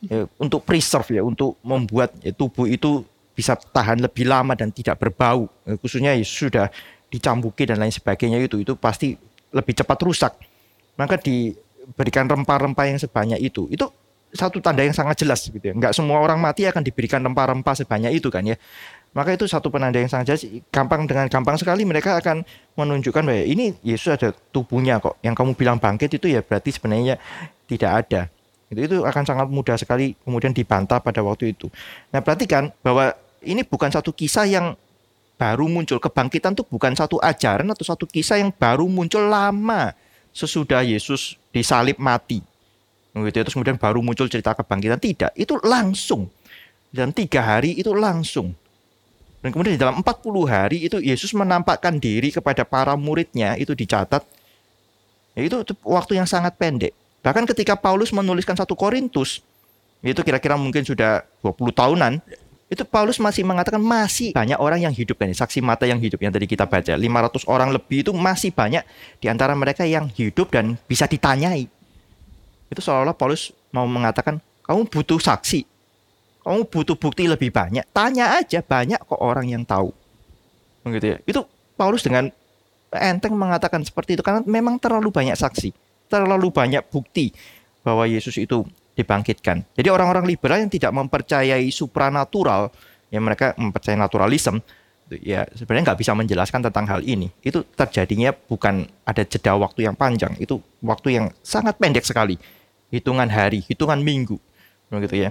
Ya, 0.00 0.24
untuk 0.40 0.64
preserve 0.64 1.20
ya, 1.20 1.22
untuk 1.24 1.60
membuat 1.60 2.16
ya, 2.24 2.32
tubuh 2.32 2.64
itu 2.64 3.04
bisa 3.36 3.52
tahan 3.52 4.00
lebih 4.00 4.24
lama 4.24 4.56
dan 4.56 4.72
tidak 4.72 4.96
berbau. 4.96 5.44
Ya, 5.68 5.76
khususnya 5.76 6.16
Yesus 6.16 6.48
sudah 6.48 6.72
dicambuki 7.12 7.68
dan 7.68 7.76
lain 7.76 7.92
sebagainya 7.92 8.40
itu, 8.40 8.64
itu 8.64 8.72
pasti 8.80 9.20
lebih 9.52 9.76
cepat 9.76 9.98
rusak. 10.00 10.32
Maka 10.96 11.20
diberikan 11.20 12.24
rempah-rempah 12.24 12.86
yang 12.88 12.96
sebanyak 12.96 13.44
itu. 13.44 13.68
Itu 13.68 13.92
satu 14.32 14.62
tanda 14.62 14.86
yang 14.86 14.94
sangat 14.94 15.20
jelas 15.20 15.44
gitu 15.44 15.60
ya. 15.60 15.74
Enggak 15.74 15.92
semua 15.92 16.22
orang 16.22 16.38
mati 16.38 16.64
akan 16.64 16.80
diberikan 16.80 17.20
rempah-rempah 17.20 17.74
sebanyak 17.76 18.14
itu 18.16 18.30
kan 18.30 18.46
ya. 18.46 18.56
Maka 19.10 19.34
itu 19.34 19.44
satu 19.50 19.74
penanda 19.74 19.98
yang 19.98 20.08
sangat 20.08 20.32
jelas. 20.32 20.42
Gampang 20.70 21.02
dengan 21.04 21.26
gampang 21.26 21.58
sekali 21.58 21.82
mereka 21.82 22.14
akan 22.22 22.46
menunjukkan 22.78 23.26
bahwa 23.26 23.42
ini 23.42 23.74
Yesus 23.82 24.14
ada 24.14 24.30
tubuhnya 24.54 25.02
kok. 25.02 25.18
Yang 25.20 25.34
kamu 25.34 25.50
bilang 25.58 25.76
bangkit 25.82 26.14
itu 26.14 26.30
ya 26.30 26.40
berarti 26.46 26.70
sebenarnya 26.70 27.18
tidak 27.66 27.90
ada. 28.06 28.20
Itu, 28.70 28.80
itu 28.86 28.96
akan 29.02 29.26
sangat 29.26 29.50
mudah 29.50 29.74
sekali 29.74 30.14
kemudian 30.22 30.54
dibantah 30.54 31.02
pada 31.02 31.20
waktu 31.26 31.52
itu. 31.58 31.66
Nah 32.14 32.22
perhatikan 32.22 32.70
bahwa 32.86 33.12
ini 33.42 33.66
bukan 33.66 33.90
satu 33.90 34.14
kisah 34.14 34.46
yang 34.46 34.78
baru 35.40 35.66
muncul. 35.66 35.98
Kebangkitan 35.98 36.52
itu 36.52 36.62
bukan 36.68 36.92
satu 36.92 37.18
ajaran 37.18 37.66
atau 37.72 37.82
satu 37.82 38.04
kisah 38.04 38.38
yang 38.38 38.52
baru 38.52 38.84
muncul 38.86 39.26
lama 39.26 39.96
sesudah 40.30 40.84
Yesus 40.84 41.40
disalib 41.50 41.98
mati. 41.98 42.44
Gitu, 43.10 43.34
ya. 43.34 43.42
terus 43.42 43.56
kemudian 43.58 43.74
baru 43.74 44.04
muncul 44.04 44.30
cerita 44.30 44.54
kebangkitan. 44.54 45.00
Tidak, 45.00 45.32
itu 45.34 45.58
langsung. 45.66 46.30
Dan 46.92 47.10
tiga 47.10 47.42
hari 47.42 47.74
itu 47.74 47.90
langsung. 47.90 48.54
Dan 49.40 49.56
kemudian 49.56 49.74
di 49.74 49.80
dalam 49.80 50.04
40 50.04 50.44
hari 50.46 50.84
itu 50.84 51.00
Yesus 51.00 51.32
menampakkan 51.32 51.96
diri 51.96 52.28
kepada 52.28 52.62
para 52.62 52.92
muridnya, 52.92 53.56
itu 53.56 53.72
dicatat. 53.72 54.20
Itu 55.32 55.64
waktu 55.80 56.20
yang 56.20 56.28
sangat 56.28 56.60
pendek. 56.60 56.92
Bahkan 57.20 57.44
ketika 57.52 57.76
Paulus 57.76 58.10
menuliskan 58.16 58.56
satu 58.56 58.72
Korintus, 58.72 59.44
itu 60.00 60.20
kira-kira 60.24 60.56
mungkin 60.56 60.80
sudah 60.80 61.20
20 61.44 61.76
tahunan, 61.76 62.12
itu 62.72 62.82
Paulus 62.88 63.20
masih 63.20 63.44
mengatakan 63.44 63.82
masih 63.82 64.32
banyak 64.32 64.56
orang 64.56 64.80
yang 64.80 64.94
hidup. 64.94 65.20
Ya, 65.20 65.28
saksi 65.44 65.60
mata 65.60 65.84
yang 65.84 66.00
hidup 66.00 66.16
yang 66.22 66.32
tadi 66.32 66.48
kita 66.48 66.64
baca. 66.64 66.96
500 66.96 67.44
orang 67.44 67.68
lebih 67.76 68.08
itu 68.08 68.12
masih 68.16 68.54
banyak 68.54 68.80
di 69.20 69.26
antara 69.28 69.52
mereka 69.52 69.84
yang 69.84 70.08
hidup 70.08 70.48
dan 70.48 70.80
bisa 70.88 71.04
ditanyai. 71.04 71.68
Itu 72.72 72.80
seolah-olah 72.80 73.18
Paulus 73.18 73.52
mau 73.74 73.84
mengatakan 73.84 74.40
kamu 74.64 74.88
butuh 74.88 75.20
saksi. 75.20 75.66
Kamu 76.40 76.72
butuh 76.72 76.96
bukti 76.96 77.28
lebih 77.28 77.52
banyak. 77.52 77.84
Tanya 77.92 78.40
aja 78.40 78.64
banyak 78.64 79.02
kok 79.04 79.20
orang 79.20 79.44
yang 79.50 79.60
tahu. 79.66 79.92
Begitu 80.86 81.04
ya. 81.04 81.18
Itu 81.28 81.44
Paulus 81.76 82.00
dengan 82.00 82.32
enteng 82.94 83.36
mengatakan 83.36 83.84
seperti 83.84 84.16
itu 84.16 84.22
karena 84.24 84.40
memang 84.46 84.80
terlalu 84.80 85.12
banyak 85.12 85.36
saksi 85.36 85.89
terlalu 86.10 86.50
banyak 86.50 86.82
bukti 86.90 87.30
bahwa 87.86 88.04
Yesus 88.04 88.36
itu 88.36 88.66
dibangkitkan. 88.98 89.64
Jadi 89.72 89.88
orang-orang 89.88 90.26
liberal 90.26 90.60
yang 90.60 90.68
tidak 90.68 90.92
mempercayai 90.92 91.64
supranatural, 91.70 92.68
yang 93.08 93.22
mereka 93.24 93.54
mempercayai 93.56 93.96
naturalisme, 93.96 94.60
ya 95.22 95.48
sebenarnya 95.56 95.94
nggak 95.94 96.00
bisa 96.02 96.12
menjelaskan 96.12 96.60
tentang 96.68 96.84
hal 96.90 97.00
ini. 97.06 97.32
Itu 97.40 97.64
terjadinya 97.72 98.34
bukan 98.34 98.84
ada 99.06 99.22
jeda 99.24 99.56
waktu 99.56 99.88
yang 99.88 99.96
panjang, 99.96 100.36
itu 100.36 100.60
waktu 100.84 101.16
yang 101.16 101.26
sangat 101.40 101.80
pendek 101.80 102.04
sekali, 102.04 102.36
hitungan 102.92 103.30
hari, 103.30 103.64
hitungan 103.64 104.02
minggu, 104.02 104.36
begitu 104.92 105.30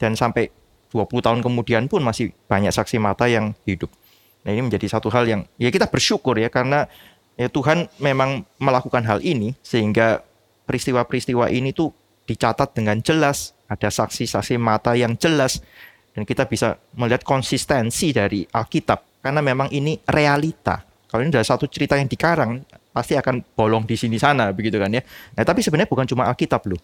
Dan 0.00 0.16
sampai 0.16 0.48
20 0.90 1.24
tahun 1.24 1.40
kemudian 1.40 1.86
pun 1.88 2.00
masih 2.04 2.32
banyak 2.48 2.72
saksi 2.72 3.00
mata 3.00 3.28
yang 3.28 3.56
hidup. 3.64 3.88
Nah 4.42 4.50
ini 4.50 4.66
menjadi 4.66 4.98
satu 4.98 5.08
hal 5.08 5.24
yang 5.24 5.46
ya 5.56 5.70
kita 5.70 5.86
bersyukur 5.86 6.34
ya 6.34 6.50
karena 6.50 6.90
ya 7.36 7.48
Tuhan 7.48 7.88
memang 7.98 8.44
melakukan 8.60 9.02
hal 9.04 9.20
ini 9.24 9.56
sehingga 9.64 10.22
peristiwa-peristiwa 10.68 11.50
ini 11.50 11.74
tuh 11.74 11.90
dicatat 12.24 12.72
dengan 12.72 13.02
jelas, 13.02 13.52
ada 13.66 13.90
saksi-saksi 13.90 14.56
mata 14.56 14.94
yang 14.94 15.18
jelas, 15.18 15.60
dan 16.12 16.22
kita 16.28 16.46
bisa 16.46 16.78
melihat 16.94 17.24
konsistensi 17.24 18.12
dari 18.14 18.46
Alkitab 18.46 19.24
karena 19.24 19.40
memang 19.40 19.72
ini 19.72 19.98
realita. 20.06 20.84
Kalau 21.08 21.20
ini 21.20 21.28
adalah 21.28 21.44
satu 21.44 21.68
cerita 21.68 21.96
yang 22.00 22.08
dikarang, 22.08 22.64
pasti 22.92 23.16
akan 23.16 23.44
bolong 23.52 23.84
di 23.84 23.96
sini 23.96 24.16
sana 24.16 24.52
begitu 24.52 24.80
kan 24.80 24.92
ya. 24.92 25.04
Nah, 25.36 25.44
tapi 25.44 25.60
sebenarnya 25.60 25.88
bukan 25.88 26.08
cuma 26.08 26.28
Alkitab 26.28 26.64
loh 26.68 26.80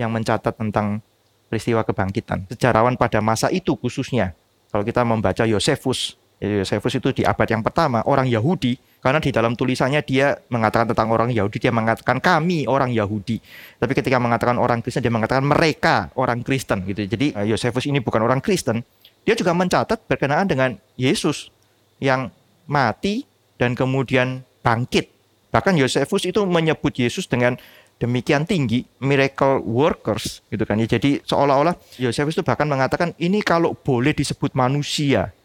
yang 0.00 0.08
mencatat 0.12 0.56
tentang 0.56 1.04
peristiwa 1.48 1.84
kebangkitan. 1.84 2.48
Sejarawan 2.48 2.96
pada 2.96 3.20
masa 3.20 3.52
itu 3.52 3.76
khususnya, 3.76 4.32
kalau 4.72 4.84
kita 4.86 5.04
membaca 5.04 5.44
Yosefus, 5.44 6.19
Yosefus 6.40 6.96
itu 6.96 7.12
di 7.12 7.22
abad 7.22 7.44
yang 7.44 7.60
pertama, 7.60 8.00
orang 8.08 8.24
Yahudi, 8.24 8.80
karena 9.04 9.20
di 9.20 9.28
dalam 9.28 9.52
tulisannya 9.56 10.00
dia 10.00 10.40
mengatakan 10.48 10.88
tentang 10.88 11.12
orang 11.12 11.28
Yahudi, 11.28 11.60
dia 11.60 11.68
mengatakan 11.68 12.16
kami 12.16 12.64
orang 12.64 12.88
Yahudi. 12.92 13.40
Tapi 13.76 13.92
ketika 13.92 14.16
mengatakan 14.16 14.56
orang 14.56 14.80
Kristen, 14.80 15.04
dia 15.04 15.12
mengatakan 15.12 15.44
mereka 15.44 16.08
orang 16.16 16.40
Kristen 16.40 16.88
gitu. 16.88 17.04
Jadi 17.04 17.36
eh, 17.36 17.46
Yosefus 17.48 17.84
ini 17.84 18.00
bukan 18.00 18.24
orang 18.24 18.40
Kristen. 18.40 18.80
Dia 19.28 19.36
juga 19.36 19.52
mencatat 19.52 20.08
berkenaan 20.08 20.48
dengan 20.48 20.80
Yesus 20.96 21.52
yang 22.00 22.32
mati 22.64 23.28
dan 23.60 23.76
kemudian 23.76 24.40
bangkit. 24.64 25.12
Bahkan 25.52 25.76
Yosefus 25.76 26.24
itu 26.24 26.40
menyebut 26.48 26.96
Yesus 26.96 27.28
dengan 27.28 27.60
demikian 28.00 28.48
tinggi 28.48 28.88
miracle 28.96 29.60
workers 29.60 30.40
gitu 30.48 30.64
kan 30.64 30.80
ya. 30.80 30.88
Jadi 30.88 31.20
seolah-olah 31.20 31.76
Yosefus 32.00 32.40
itu 32.40 32.44
bahkan 32.44 32.64
mengatakan 32.64 33.12
ini 33.20 33.44
kalau 33.44 33.76
boleh 33.76 34.16
disebut 34.16 34.56
manusia. 34.56 35.36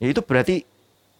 Ya 0.00 0.12
itu 0.12 0.20
berarti 0.20 0.64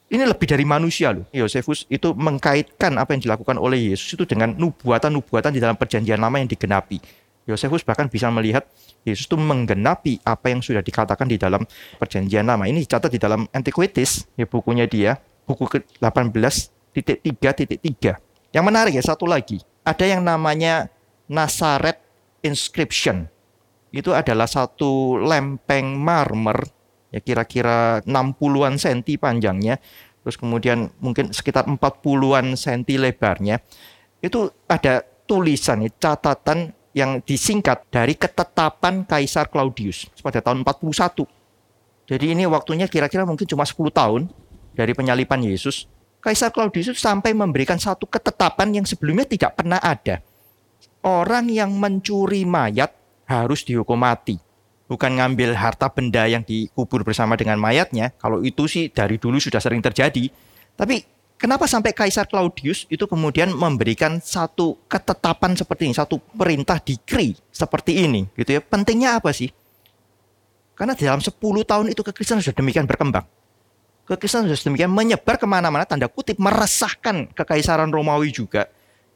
ini 0.06 0.22
lebih 0.22 0.46
dari 0.46 0.62
manusia 0.62 1.10
loh. 1.10 1.26
Yosefus 1.34 1.82
itu 1.90 2.14
mengkaitkan 2.14 2.94
apa 2.94 3.16
yang 3.16 3.26
dilakukan 3.26 3.58
oleh 3.58 3.90
Yesus 3.90 4.14
itu 4.14 4.22
dengan 4.22 4.54
nubuatan-nubuatan 4.54 5.50
di 5.50 5.58
dalam 5.58 5.74
perjanjian 5.74 6.22
lama 6.22 6.38
yang 6.38 6.46
digenapi. 6.46 7.02
Yosefus 7.46 7.86
bahkan 7.86 8.10
bisa 8.10 8.26
melihat 8.30 8.66
Yesus 9.06 9.26
itu 9.30 9.36
menggenapi 9.38 10.18
apa 10.26 10.50
yang 10.50 10.58
sudah 10.62 10.82
dikatakan 10.82 11.28
di 11.30 11.38
dalam 11.38 11.66
perjanjian 11.98 12.46
lama. 12.46 12.66
Ini 12.66 12.80
dicatat 12.86 13.10
di 13.10 13.18
dalam 13.22 13.46
Antiquities, 13.54 14.26
ya 14.34 14.46
bukunya 14.50 14.86
dia, 14.90 15.18
buku 15.46 15.66
ke-18.3.3. 15.78 18.18
Yang 18.50 18.64
menarik 18.66 18.94
ya, 18.98 19.02
satu 19.02 19.26
lagi. 19.30 19.62
Ada 19.86 20.18
yang 20.18 20.26
namanya 20.26 20.90
Nazaret 21.30 22.02
Inscription. 22.42 23.30
Itu 23.94 24.10
adalah 24.10 24.50
satu 24.50 25.22
lempeng 25.22 25.94
marmer 25.98 26.66
ya 27.16 27.24
kira-kira 27.24 28.04
60-an 28.04 28.76
senti 28.76 29.16
panjangnya, 29.16 29.80
terus 30.20 30.36
kemudian 30.36 30.92
mungkin 31.00 31.32
sekitar 31.32 31.64
40-an 31.64 32.52
senti 32.60 33.00
lebarnya. 33.00 33.56
Itu 34.20 34.52
ada 34.68 35.00
tulisan, 35.24 35.80
catatan 35.96 36.76
yang 36.92 37.24
disingkat 37.24 37.88
dari 37.88 38.16
ketetapan 38.16 39.08
Kaisar 39.08 39.48
Claudius 39.48 40.12
pada 40.20 40.44
tahun 40.44 40.60
41. 40.60 41.24
Jadi 42.06 42.26
ini 42.36 42.44
waktunya 42.44 42.84
kira-kira 42.84 43.24
mungkin 43.24 43.48
cuma 43.48 43.64
10 43.64 43.80
tahun 43.90 44.22
dari 44.76 44.92
penyalipan 44.92 45.40
Yesus. 45.40 45.88
Kaisar 46.20 46.52
Claudius 46.52 46.92
sampai 46.96 47.32
memberikan 47.32 47.80
satu 47.80 48.04
ketetapan 48.04 48.82
yang 48.82 48.86
sebelumnya 48.88 49.24
tidak 49.24 49.56
pernah 49.56 49.80
ada. 49.80 50.20
Orang 51.06 51.48
yang 51.48 51.70
mencuri 51.76 52.42
mayat 52.42 52.92
harus 53.30 53.62
dihukum 53.62 54.00
mati. 54.00 54.45
Bukan 54.86 55.18
ngambil 55.18 55.58
harta 55.58 55.90
benda 55.90 56.30
yang 56.30 56.46
dikubur 56.46 57.02
bersama 57.02 57.34
dengan 57.34 57.58
mayatnya. 57.58 58.14
Kalau 58.22 58.46
itu 58.46 58.70
sih 58.70 58.86
dari 58.86 59.18
dulu 59.18 59.42
sudah 59.42 59.58
sering 59.58 59.82
terjadi. 59.82 60.30
Tapi 60.78 61.02
kenapa 61.34 61.66
sampai 61.66 61.90
Kaisar 61.90 62.30
Claudius 62.30 62.86
itu 62.86 63.02
kemudian 63.10 63.50
memberikan 63.50 64.22
satu 64.22 64.78
ketetapan 64.86 65.58
seperti 65.58 65.90
ini, 65.90 65.94
satu 65.98 66.22
perintah 66.22 66.78
dikri 66.78 67.34
seperti 67.50 68.06
ini, 68.06 68.30
gitu 68.38 68.56
ya? 68.56 68.60
Pentingnya 68.62 69.18
apa 69.18 69.34
sih? 69.34 69.50
Karena 70.78 70.94
dalam 70.94 71.18
10 71.18 71.34
tahun 71.40 71.86
itu 71.90 72.04
kekristenan 72.06 72.44
sudah 72.44 72.54
demikian 72.54 72.86
berkembang 72.86 73.26
kekristenan 74.06 74.46
sudah 74.46 74.70
demikian 74.70 74.90
menyebar 74.94 75.36
ke 75.36 75.44
mana-mana 75.44 75.82
tanda 75.82 76.06
kutip 76.06 76.38
meresahkan 76.38 77.26
kekaisaran 77.34 77.90
Romawi 77.90 78.30
juga. 78.30 78.70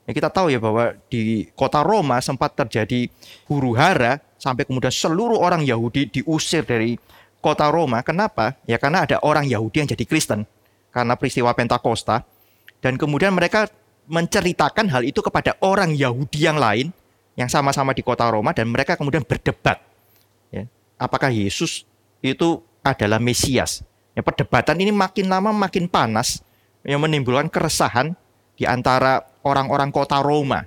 Ya, 0.04 0.10
kita 0.10 0.28
tahu 0.28 0.50
ya 0.50 0.58
bahwa 0.58 0.98
di 1.06 1.46
kota 1.54 1.86
Roma 1.86 2.18
sempat 2.18 2.58
terjadi 2.58 3.06
huru 3.46 3.78
hara 3.78 4.18
sampai 4.40 4.64
kemudian 4.64 4.90
seluruh 4.90 5.36
orang 5.36 5.60
Yahudi 5.62 6.08
diusir 6.08 6.64
dari 6.64 6.96
kota 7.44 7.68
Roma. 7.68 8.00
Kenapa? 8.00 8.56
Ya 8.64 8.80
karena 8.80 9.04
ada 9.04 9.20
orang 9.20 9.44
Yahudi 9.44 9.84
yang 9.84 9.88
jadi 9.92 10.04
Kristen 10.08 10.48
karena 10.90 11.14
peristiwa 11.14 11.52
Pentakosta 11.52 12.24
dan 12.80 12.96
kemudian 12.96 13.36
mereka 13.36 13.68
menceritakan 14.10 14.90
hal 14.90 15.04
itu 15.04 15.20
kepada 15.20 15.54
orang 15.62 15.94
Yahudi 15.94 16.48
yang 16.48 16.58
lain 16.58 16.90
yang 17.38 17.46
sama-sama 17.46 17.94
di 17.94 18.02
kota 18.02 18.26
Roma 18.26 18.50
dan 18.50 18.72
mereka 18.72 18.98
kemudian 18.98 19.22
berdebat. 19.22 19.78
Ya, 20.50 20.66
apakah 20.98 21.30
Yesus 21.30 21.86
itu 22.24 22.64
adalah 22.82 23.22
Mesias? 23.22 23.86
Ya, 24.18 24.24
perdebatan 24.24 24.80
ini 24.82 24.90
makin 24.90 25.30
lama 25.30 25.54
makin 25.54 25.86
panas 25.86 26.42
yang 26.82 26.98
menimbulkan 27.04 27.46
keresahan 27.46 28.16
di 28.58 28.66
antara 28.66 29.24
orang-orang 29.46 29.94
kota 29.94 30.18
Roma. 30.20 30.66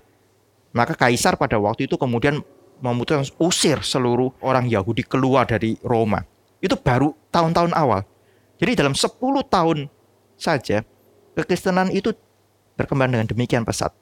Maka 0.74 0.98
kaisar 0.98 1.38
pada 1.38 1.60
waktu 1.62 1.86
itu 1.86 2.00
kemudian 2.00 2.42
memutuskan 2.84 3.24
usir 3.40 3.80
seluruh 3.80 4.36
orang 4.44 4.68
Yahudi 4.68 5.08
keluar 5.08 5.48
dari 5.48 5.80
Roma. 5.80 6.28
Itu 6.60 6.76
baru 6.76 7.16
tahun-tahun 7.32 7.72
awal. 7.72 8.04
Jadi 8.60 8.76
dalam 8.76 8.92
10 8.92 9.08
tahun 9.48 9.88
saja 10.36 10.84
kekristenan 11.40 11.90
itu 11.96 12.12
berkembang 12.76 13.16
dengan 13.16 13.28
demikian 13.32 13.64
pesat. 13.64 13.96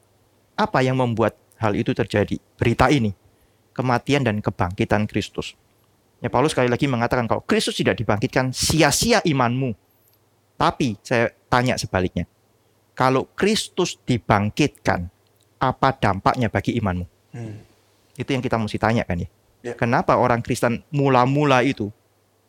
Apa 0.58 0.82
yang 0.82 0.98
membuat 0.98 1.38
hal 1.62 1.78
itu 1.78 1.94
terjadi? 1.94 2.42
Berita 2.58 2.90
ini, 2.90 3.14
kematian 3.78 4.26
dan 4.26 4.42
kebangkitan 4.42 5.06
Kristus. 5.06 5.54
Ya 6.22 6.30
Paulus 6.30 6.54
sekali 6.54 6.70
lagi 6.70 6.86
mengatakan 6.86 7.26
kalau 7.26 7.42
Kristus 7.42 7.78
tidak 7.78 7.98
dibangkitkan 7.98 8.54
sia-sia 8.54 9.22
imanmu. 9.26 9.74
Tapi 10.58 10.98
saya 11.02 11.34
tanya 11.50 11.78
sebaliknya. 11.82 12.30
Kalau 12.94 13.26
Kristus 13.34 13.98
dibangkitkan, 14.06 15.10
apa 15.58 15.90
dampaknya 15.98 16.54
bagi 16.54 16.78
imanmu? 16.78 17.06
Hmm. 17.34 17.71
Itu 18.22 18.38
yang 18.38 18.46
kita 18.46 18.62
mesti 18.62 18.78
tanyakan 18.78 19.26
ya. 19.26 19.30
ya. 19.66 19.74
Kenapa 19.74 20.22
orang 20.22 20.46
Kristen 20.46 20.86
mula-mula 20.94 21.66
itu, 21.66 21.90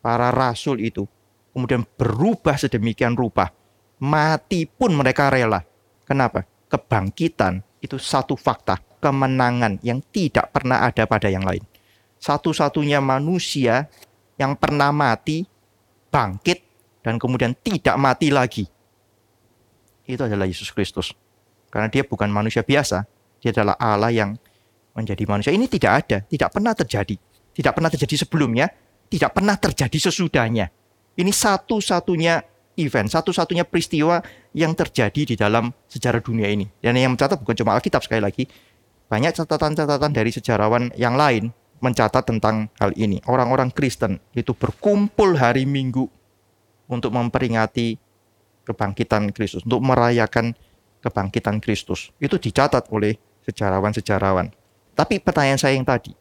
para 0.05 0.29
rasul 0.29 0.77
itu, 0.85 1.09
kemudian 1.49 1.81
berubah 1.97 2.53
sedemikian 2.53 3.17
rupa. 3.17 3.49
Mati 3.97 4.69
pun 4.69 4.93
mereka 4.93 5.33
rela. 5.33 5.65
Kenapa? 6.05 6.45
Kebangkitan 6.69 7.65
itu 7.81 7.97
satu 7.97 8.37
fakta, 8.37 8.77
kemenangan 9.01 9.81
yang 9.81 10.05
tidak 10.13 10.53
pernah 10.53 10.85
ada 10.85 11.09
pada 11.09 11.33
yang 11.33 11.41
lain 11.41 11.65
satu-satunya 12.23 13.03
manusia 13.03 13.91
yang 14.39 14.55
pernah 14.55 14.95
mati, 14.95 15.43
bangkit, 16.07 16.63
dan 17.03 17.19
kemudian 17.19 17.51
tidak 17.59 17.99
mati 17.99 18.31
lagi. 18.31 18.63
Itu 20.07 20.23
adalah 20.23 20.47
Yesus 20.47 20.71
Kristus. 20.71 21.11
Karena 21.67 21.91
dia 21.91 22.07
bukan 22.07 22.31
manusia 22.31 22.63
biasa, 22.63 23.03
dia 23.43 23.51
adalah 23.51 23.75
Allah 23.75 24.11
yang 24.15 24.39
menjadi 24.93 25.23
manusia. 25.25 25.51
Ini 25.53 25.65
tidak 25.69 25.91
ada, 26.05 26.17
tidak 26.25 26.49
pernah 26.53 26.73
terjadi. 26.77 27.15
Tidak 27.53 27.73
pernah 27.73 27.89
terjadi 27.89 28.15
sebelumnya, 28.25 28.65
tidak 29.09 29.37
pernah 29.37 29.53
terjadi 29.57 29.97
sesudahnya. 30.09 30.69
Ini 31.13 31.29
satu-satunya 31.29 32.41
event, 32.81 33.05
satu-satunya 33.09 33.65
peristiwa 33.69 34.21
yang 34.57 34.73
terjadi 34.73 35.21
di 35.33 35.35
dalam 35.37 35.69
sejarah 35.85 36.21
dunia 36.21 36.49
ini. 36.49 36.65
Dan 36.81 36.97
yang 36.97 37.13
mencatat 37.13 37.37
bukan 37.37 37.53
cuma 37.53 37.77
Alkitab 37.77 38.01
sekali 38.01 38.21
lagi, 38.25 38.49
banyak 39.05 39.37
catatan-catatan 39.37 40.09
dari 40.09 40.33
sejarawan 40.33 40.89
yang 40.97 41.13
lain 41.13 41.53
mencatat 41.83 42.25
tentang 42.25 42.71
hal 42.81 42.95
ini. 42.97 43.21
Orang-orang 43.29 43.69
Kristen 43.69 44.17
itu 44.33 44.55
berkumpul 44.57 45.37
hari 45.37 45.69
Minggu 45.69 46.09
untuk 46.89 47.11
memperingati 47.13 47.99
kebangkitan 48.63 49.35
Kristus, 49.35 49.67
untuk 49.67 49.83
merayakan 49.83 50.55
kebangkitan 51.03 51.59
Kristus. 51.59 52.15
Itu 52.17 52.39
dicatat 52.39 52.87
oleh 52.89 53.19
sejarawan-sejarawan. 53.43 54.62
Tapi 54.93 55.17
pertanyaan 55.17 55.57
saya 55.57 55.73
yang 55.73 55.85
tadi, 55.85 56.13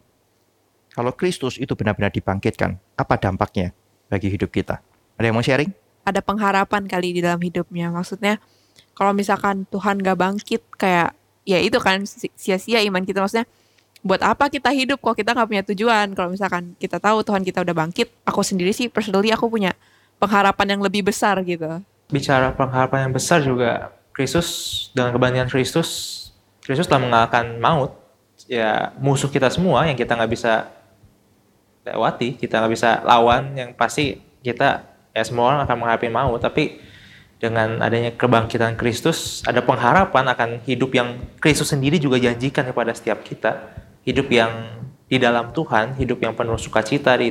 kalau 0.93 1.13
Kristus 1.13 1.61
itu 1.61 1.77
benar-benar 1.77 2.13
dibangkitkan, 2.13 2.81
apa 2.97 3.15
dampaknya 3.21 3.77
bagi 4.09 4.33
hidup 4.33 4.49
kita? 4.49 4.81
Ada 5.21 5.29
yang 5.29 5.37
mau 5.37 5.45
sharing? 5.45 5.73
Ada 6.09 6.25
pengharapan 6.25 6.89
kali 6.89 7.17
di 7.17 7.21
dalam 7.21 7.41
hidupnya. 7.41 7.93
Maksudnya, 7.93 8.41
kalau 8.97 9.13
misalkan 9.13 9.69
Tuhan 9.69 10.01
gak 10.01 10.19
bangkit, 10.19 10.63
kayak 10.81 11.13
ya 11.45 11.61
itu 11.61 11.77
kan 11.81 12.05
sia-sia 12.09 12.81
iman 12.85 13.05
kita. 13.05 13.21
Maksudnya, 13.21 13.49
buat 14.03 14.19
apa 14.19 14.51
kita 14.51 14.75
hidup 14.75 14.99
kalau 14.99 15.15
kita 15.15 15.31
nggak 15.31 15.47
punya 15.49 15.63
tujuan 15.63 16.07
kalau 16.19 16.35
misalkan 16.35 16.75
kita 16.83 16.99
tahu 16.99 17.23
Tuhan 17.23 17.47
kita 17.47 17.63
udah 17.63 17.71
bangkit 17.71 18.11
aku 18.27 18.43
sendiri 18.43 18.75
sih 18.75 18.91
personally 18.91 19.31
aku 19.31 19.47
punya 19.47 19.79
pengharapan 20.19 20.75
yang 20.75 20.83
lebih 20.83 21.07
besar 21.07 21.39
gitu 21.47 21.79
bicara 22.11 22.51
pengharapan 22.51 23.07
yang 23.09 23.15
besar 23.15 23.39
juga 23.47 23.95
Kristus 24.11 24.91
dengan 24.91 25.15
kebangkitan 25.15 25.47
Kristus 25.55 25.91
Kristus 26.67 26.91
telah 26.91 26.99
mengalahkan 26.99 27.63
maut 27.63 27.95
ya 28.53 28.93
musuh 29.01 29.33
kita 29.33 29.49
semua 29.49 29.89
yang 29.89 29.97
kita 29.97 30.13
nggak 30.13 30.29
bisa 30.29 30.69
lewati 31.89 32.37
kita 32.37 32.61
nggak 32.61 32.73
bisa 32.77 33.01
lawan 33.01 33.57
yang 33.57 33.73
pasti 33.73 34.21
kita 34.45 34.93
ya 35.13 35.23
semua 35.23 35.53
orang 35.55 35.61
akan 35.69 35.77
menghadapi 35.79 36.09
maut. 36.09 36.41
Tapi 36.43 36.81
dengan 37.39 37.81
adanya 37.83 38.15
kebangkitan 38.15 38.75
Kristus 38.75 39.45
ada 39.47 39.61
pengharapan 39.63 40.25
akan 40.33 40.51
hidup 40.67 40.91
yang 40.97 41.21
Kristus 41.39 41.71
sendiri 41.71 42.01
juga 42.01 42.19
janjikan 42.19 42.67
kepada 42.67 42.93
setiap 42.97 43.23
kita. 43.23 43.71
Hidup 44.03 44.27
yang 44.35 44.51
di 45.07 45.21
dalam 45.21 45.55
Tuhan, 45.55 45.95
hidup 45.95 46.19
yang 46.19 46.35
penuh 46.35 46.59
sukacita, 46.59 47.15
di, 47.15 47.31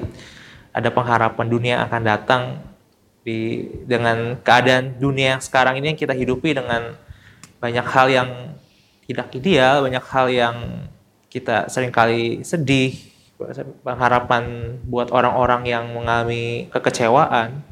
ada 0.72 0.88
pengharapan 0.88 1.48
dunia 1.52 1.76
akan 1.84 2.02
datang 2.06 2.44
di 3.28 3.68
dengan 3.84 4.40
keadaan 4.40 4.96
dunia 4.96 5.38
yang 5.38 5.44
sekarang 5.44 5.78
ini 5.78 5.94
yang 5.94 6.00
kita 6.00 6.16
hidupi 6.16 6.56
dengan 6.56 6.96
banyak 7.60 7.86
hal 7.86 8.08
yang 8.08 8.30
tidak 9.04 9.28
ideal, 9.36 9.84
banyak 9.84 10.06
hal 10.08 10.28
yang 10.32 10.56
kita 11.32 11.72
sering 11.72 11.96
kali 11.96 12.44
sedih, 12.44 12.92
pengharapan 13.88 14.76
buat 14.84 15.10
orang-orang 15.16 15.64
yang 15.64 15.88
mengalami 15.96 16.68
kekecewaan, 16.70 17.64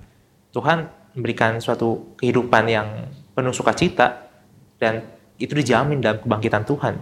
Tuhan 0.56 0.88
memberikan 1.14 1.60
suatu 1.60 2.16
kehidupan 2.16 2.64
yang 2.72 2.88
penuh 3.36 3.52
sukacita 3.52 4.32
dan 4.80 5.04
itu 5.36 5.52
dijamin 5.52 6.00
dalam 6.00 6.24
kebangkitan 6.24 6.64
Tuhan. 6.64 6.96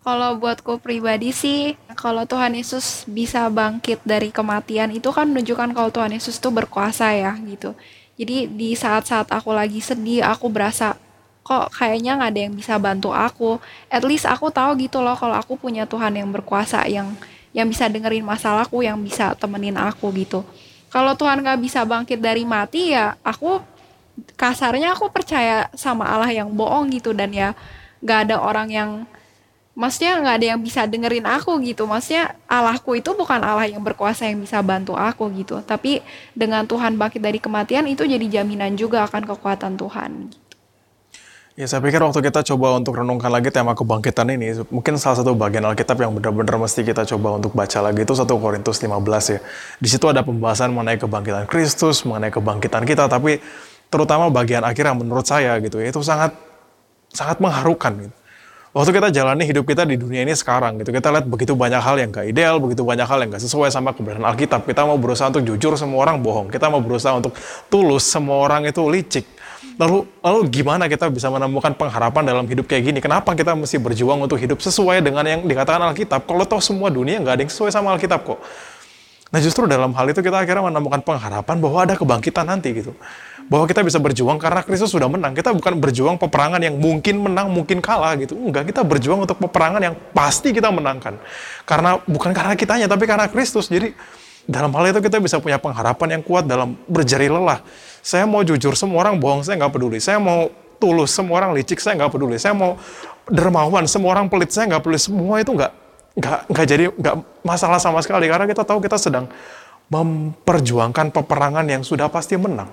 Kalau 0.00 0.40
buatku 0.40 0.80
pribadi 0.80 1.28
sih, 1.28 1.76
kalau 1.92 2.24
Tuhan 2.24 2.56
Yesus 2.56 3.04
bisa 3.04 3.44
bangkit 3.52 4.00
dari 4.00 4.32
kematian 4.32 4.88
itu 4.96 5.12
kan 5.12 5.28
menunjukkan 5.28 5.76
kalau 5.76 5.92
Tuhan 5.92 6.16
Yesus 6.16 6.40
tuh 6.40 6.48
berkuasa 6.52 7.12
ya 7.12 7.36
gitu. 7.44 7.76
Jadi 8.16 8.48
di 8.48 8.72
saat-saat 8.72 9.28
aku 9.28 9.52
lagi 9.52 9.84
sedih, 9.84 10.24
aku 10.24 10.48
berasa 10.48 10.96
kok 11.40 11.72
kayaknya 11.74 12.20
nggak 12.20 12.30
ada 12.30 12.40
yang 12.48 12.54
bisa 12.54 12.74
bantu 12.76 13.10
aku. 13.10 13.58
At 13.88 14.04
least 14.04 14.28
aku 14.28 14.52
tahu 14.52 14.76
gitu 14.80 15.00
loh 15.00 15.16
kalau 15.18 15.36
aku 15.36 15.56
punya 15.56 15.88
Tuhan 15.88 16.16
yang 16.16 16.30
berkuasa 16.30 16.84
yang 16.86 17.16
yang 17.50 17.66
bisa 17.66 17.90
dengerin 17.90 18.22
masalahku, 18.22 18.80
yang 18.84 19.00
bisa 19.02 19.34
temenin 19.34 19.74
aku 19.74 20.10
gitu. 20.14 20.46
Kalau 20.90 21.14
Tuhan 21.14 21.42
nggak 21.42 21.58
bisa 21.62 21.82
bangkit 21.86 22.18
dari 22.18 22.42
mati 22.42 22.94
ya 22.94 23.14
aku 23.22 23.62
kasarnya 24.36 24.92
aku 24.94 25.08
percaya 25.08 25.70
sama 25.72 26.04
Allah 26.06 26.30
yang 26.30 26.50
bohong 26.52 26.92
gitu 26.92 27.14
dan 27.16 27.30
ya 27.32 27.56
nggak 28.04 28.18
ada 28.28 28.36
orang 28.40 28.68
yang 28.68 28.90
maksudnya 29.76 30.18
nggak 30.20 30.36
ada 30.42 30.46
yang 30.56 30.60
bisa 30.60 30.84
dengerin 30.84 31.24
aku 31.24 31.56
gitu 31.62 31.86
maksudnya 31.86 32.36
Allahku 32.50 32.98
itu 32.98 33.14
bukan 33.14 33.40
Allah 33.40 33.70
yang 33.70 33.80
berkuasa 33.80 34.28
yang 34.28 34.42
bisa 34.42 34.60
bantu 34.60 34.98
aku 34.98 35.30
gitu 35.32 35.62
tapi 35.64 36.02
dengan 36.36 36.66
Tuhan 36.66 36.98
bangkit 36.98 37.22
dari 37.22 37.38
kematian 37.38 37.86
itu 37.86 38.04
jadi 38.04 38.40
jaminan 38.40 38.74
juga 38.76 39.06
akan 39.06 39.24
kekuatan 39.24 39.78
Tuhan 39.78 40.10
Ya 41.60 41.68
saya 41.68 41.84
pikir 41.84 42.00
waktu 42.00 42.24
kita 42.24 42.40
coba 42.40 42.72
untuk 42.80 42.96
renungkan 42.96 43.28
lagi 43.28 43.52
tema 43.52 43.76
kebangkitan 43.76 44.32
ini, 44.32 44.64
mungkin 44.72 44.96
salah 44.96 45.20
satu 45.20 45.36
bagian 45.36 45.60
Alkitab 45.68 46.00
yang 46.00 46.16
benar-benar 46.16 46.56
mesti 46.56 46.80
kita 46.80 47.04
coba 47.04 47.36
untuk 47.36 47.52
baca 47.52 47.84
lagi 47.84 48.00
itu 48.00 48.16
1 48.16 48.24
Korintus 48.24 48.80
15 48.80 48.88
ya. 49.28 49.44
Di 49.76 49.88
situ 49.92 50.08
ada 50.08 50.24
pembahasan 50.24 50.72
mengenai 50.72 50.96
kebangkitan 50.96 51.44
Kristus, 51.44 52.08
mengenai 52.08 52.32
kebangkitan 52.32 52.88
kita, 52.88 53.12
tapi 53.12 53.44
terutama 53.92 54.32
bagian 54.32 54.64
akhir 54.64 54.88
yang 54.88 55.04
menurut 55.04 55.28
saya 55.28 55.60
gitu 55.60 55.84
ya, 55.84 55.92
itu 55.92 56.00
sangat 56.00 56.32
sangat 57.12 57.44
mengharukan 57.44 58.08
gitu. 58.08 58.16
Waktu 58.72 58.90
kita 58.96 59.08
jalani 59.12 59.44
hidup 59.44 59.68
kita 59.68 59.84
di 59.84 60.00
dunia 60.00 60.24
ini 60.24 60.32
sekarang 60.32 60.80
gitu 60.80 60.96
kita 60.96 61.12
lihat 61.12 61.28
begitu 61.28 61.52
banyak 61.52 61.82
hal 61.82 61.98
yang 62.00 62.14
gak 62.14 62.24
ideal 62.24 62.56
begitu 62.62 62.86
banyak 62.86 63.02
hal 63.02 63.18
yang 63.20 63.34
gak 63.34 63.42
sesuai 63.44 63.68
sama 63.68 63.92
kebenaran 63.92 64.24
Alkitab. 64.32 64.64
Kita 64.64 64.88
mau 64.88 64.96
berusaha 64.96 65.28
untuk 65.28 65.44
jujur 65.44 65.76
semua 65.76 66.08
orang 66.08 66.24
bohong. 66.24 66.48
Kita 66.48 66.72
mau 66.72 66.80
berusaha 66.80 67.12
untuk 67.20 67.36
tulus 67.68 68.08
semua 68.08 68.48
orang 68.48 68.64
itu 68.64 68.80
licik 68.88 69.39
Lalu 69.80 70.04
lalu 70.20 70.40
gimana 70.52 70.84
kita 70.92 71.08
bisa 71.08 71.32
menemukan 71.32 71.72
pengharapan 71.72 72.20
dalam 72.20 72.44
hidup 72.44 72.68
kayak 72.68 72.92
gini? 72.92 72.98
Kenapa 73.00 73.32
kita 73.32 73.56
mesti 73.56 73.80
berjuang 73.80 74.20
untuk 74.20 74.36
hidup 74.36 74.60
sesuai 74.60 75.00
dengan 75.00 75.24
yang 75.24 75.40
dikatakan 75.48 75.80
Alkitab? 75.88 76.28
Kalau 76.28 76.44
toh 76.44 76.60
semua 76.60 76.92
dunia 76.92 77.16
nggak 77.16 77.34
ada 77.40 77.42
yang 77.48 77.52
sesuai 77.52 77.72
sama 77.72 77.96
Alkitab 77.96 78.20
kok. 78.28 78.44
Nah 79.32 79.40
justru 79.40 79.64
dalam 79.64 79.96
hal 79.96 80.12
itu 80.12 80.20
kita 80.20 80.36
akhirnya 80.36 80.68
menemukan 80.68 81.00
pengharapan 81.00 81.56
bahwa 81.64 81.78
ada 81.80 81.94
kebangkitan 81.96 82.44
nanti 82.44 82.76
gitu. 82.76 82.92
Bahwa 83.48 83.64
kita 83.64 83.80
bisa 83.80 83.96
berjuang 83.96 84.36
karena 84.36 84.60
Kristus 84.60 84.92
sudah 84.92 85.08
menang. 85.08 85.32
Kita 85.32 85.48
bukan 85.56 85.80
berjuang 85.80 86.20
peperangan 86.20 86.60
yang 86.60 86.76
mungkin 86.76 87.16
menang, 87.16 87.48
mungkin 87.48 87.80
kalah 87.80 88.20
gitu. 88.20 88.36
Enggak, 88.36 88.68
kita 88.68 88.84
berjuang 88.84 89.24
untuk 89.24 89.40
peperangan 89.40 89.80
yang 89.80 89.96
pasti 90.12 90.52
kita 90.52 90.68
menangkan. 90.68 91.16
Karena 91.64 91.96
bukan 92.04 92.36
karena 92.36 92.52
kitanya, 92.52 92.84
tapi 92.84 93.08
karena 93.08 93.32
Kristus. 93.32 93.72
Jadi 93.72 93.96
dalam 94.44 94.70
hal 94.76 94.92
itu 94.92 95.00
kita 95.00 95.16
bisa 95.22 95.40
punya 95.40 95.56
pengharapan 95.56 96.20
yang 96.20 96.22
kuat 96.26 96.44
dalam 96.44 96.76
berjari 96.84 97.32
lelah. 97.32 97.64
Saya 98.00 98.24
mau 98.24 98.40
jujur, 98.40 98.72
semua 98.76 99.04
orang 99.04 99.20
bohong, 99.20 99.44
saya 99.44 99.60
nggak 99.60 99.72
peduli. 99.76 99.98
Saya 100.00 100.16
mau 100.16 100.48
tulus, 100.80 101.12
semua 101.12 101.44
orang 101.44 101.52
licik, 101.52 101.76
saya 101.78 102.00
nggak 102.00 102.12
peduli. 102.16 102.40
Saya 102.40 102.56
mau 102.56 102.80
dermawan, 103.28 103.84
semua 103.84 104.16
orang 104.16 104.26
pelit, 104.32 104.50
saya 104.50 104.66
nggak 104.72 104.82
peduli. 104.82 105.00
Semua 105.00 105.38
itu 105.44 105.52
nggak 105.52 105.72
nggak 106.10 106.40
nggak 106.50 106.66
jadi 106.66 106.84
nggak 106.90 107.16
masalah 107.46 107.78
sama 107.78 108.02
sekali 108.02 108.26
karena 108.26 108.42
kita 108.50 108.66
tahu 108.66 108.82
kita 108.82 108.98
sedang 108.98 109.30
memperjuangkan 109.92 111.14
peperangan 111.14 111.66
yang 111.68 111.82
sudah 111.84 112.08
pasti 112.08 112.34
menang. 112.40 112.70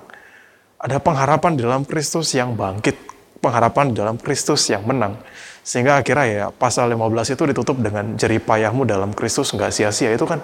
Ada 0.77 1.01
pengharapan 1.01 1.57
di 1.57 1.61
dalam 1.65 1.83
Kristus 1.83 2.33
yang 2.37 2.53
bangkit, 2.53 2.95
pengharapan 3.41 3.91
di 3.91 3.95
dalam 3.97 4.15
Kristus 4.21 4.69
yang 4.69 4.85
menang. 4.85 5.17
Sehingga 5.65 5.99
akhirnya 5.99 6.25
ya 6.29 6.45
pasal 6.53 6.87
15 6.93 7.33
itu 7.33 7.43
ditutup 7.49 7.77
dengan 7.81 8.15
jeripayahmu 8.15 8.85
dalam 8.85 9.11
Kristus 9.11 9.51
nggak 9.51 9.73
sia-sia. 9.73 10.13
Itu 10.13 10.29
kan 10.29 10.39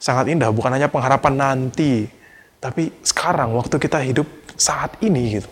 sangat 0.00 0.32
indah, 0.32 0.48
bukan 0.48 0.72
hanya 0.72 0.88
pengharapan 0.88 1.34
nanti, 1.36 2.08
tapi 2.58 2.90
sekarang 3.02 3.54
waktu 3.54 3.78
kita 3.78 3.98
hidup 4.02 4.26
saat 4.58 4.98
ini 5.02 5.38
gitu. 5.38 5.50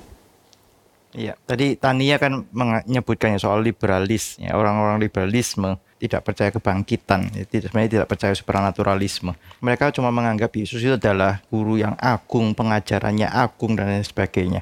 Iya, 1.17 1.33
tadi 1.49 1.81
Tania 1.81 2.21
kan 2.21 2.45
menyebutkannya 2.53 3.41
soal 3.41 3.65
liberalis, 3.65 4.37
ya, 4.37 4.53
orang-orang 4.53 5.01
liberalisme 5.01 5.81
tidak 5.97 6.29
percaya 6.29 6.53
kebangkitan, 6.53 7.33
ya, 7.33 7.49
tidak, 7.49 7.73
sebenarnya 7.73 7.93
tidak 7.97 8.09
percaya 8.13 8.35
supernaturalisme. 8.37 9.33
Mereka 9.65 9.97
cuma 9.97 10.13
menganggap 10.13 10.53
Yesus 10.53 10.85
itu 10.85 10.93
adalah 10.93 11.41
guru 11.49 11.81
yang 11.81 11.97
agung, 11.97 12.53
pengajarannya 12.53 13.33
agung 13.33 13.81
dan 13.81 13.97
lain 13.97 14.05
sebagainya. 14.05 14.61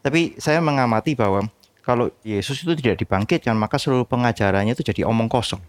Tapi 0.00 0.40
saya 0.40 0.64
mengamati 0.64 1.12
bahwa 1.12 1.44
kalau 1.84 2.08
Yesus 2.24 2.64
itu 2.64 2.72
tidak 2.80 3.04
dibangkitkan, 3.04 3.52
maka 3.52 3.76
seluruh 3.76 4.08
pengajarannya 4.08 4.72
itu 4.72 4.80
jadi 4.80 5.04
omong 5.04 5.28
kosong. 5.28 5.60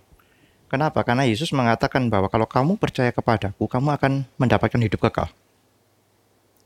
Kenapa? 0.71 1.03
Karena 1.03 1.27
Yesus 1.27 1.51
mengatakan 1.51 2.07
bahwa 2.07 2.31
kalau 2.31 2.47
kamu 2.47 2.79
percaya 2.79 3.11
kepadaku, 3.11 3.67
kamu 3.67 3.99
akan 3.99 4.23
mendapatkan 4.39 4.79
hidup 4.79 5.11
kekal. 5.11 5.27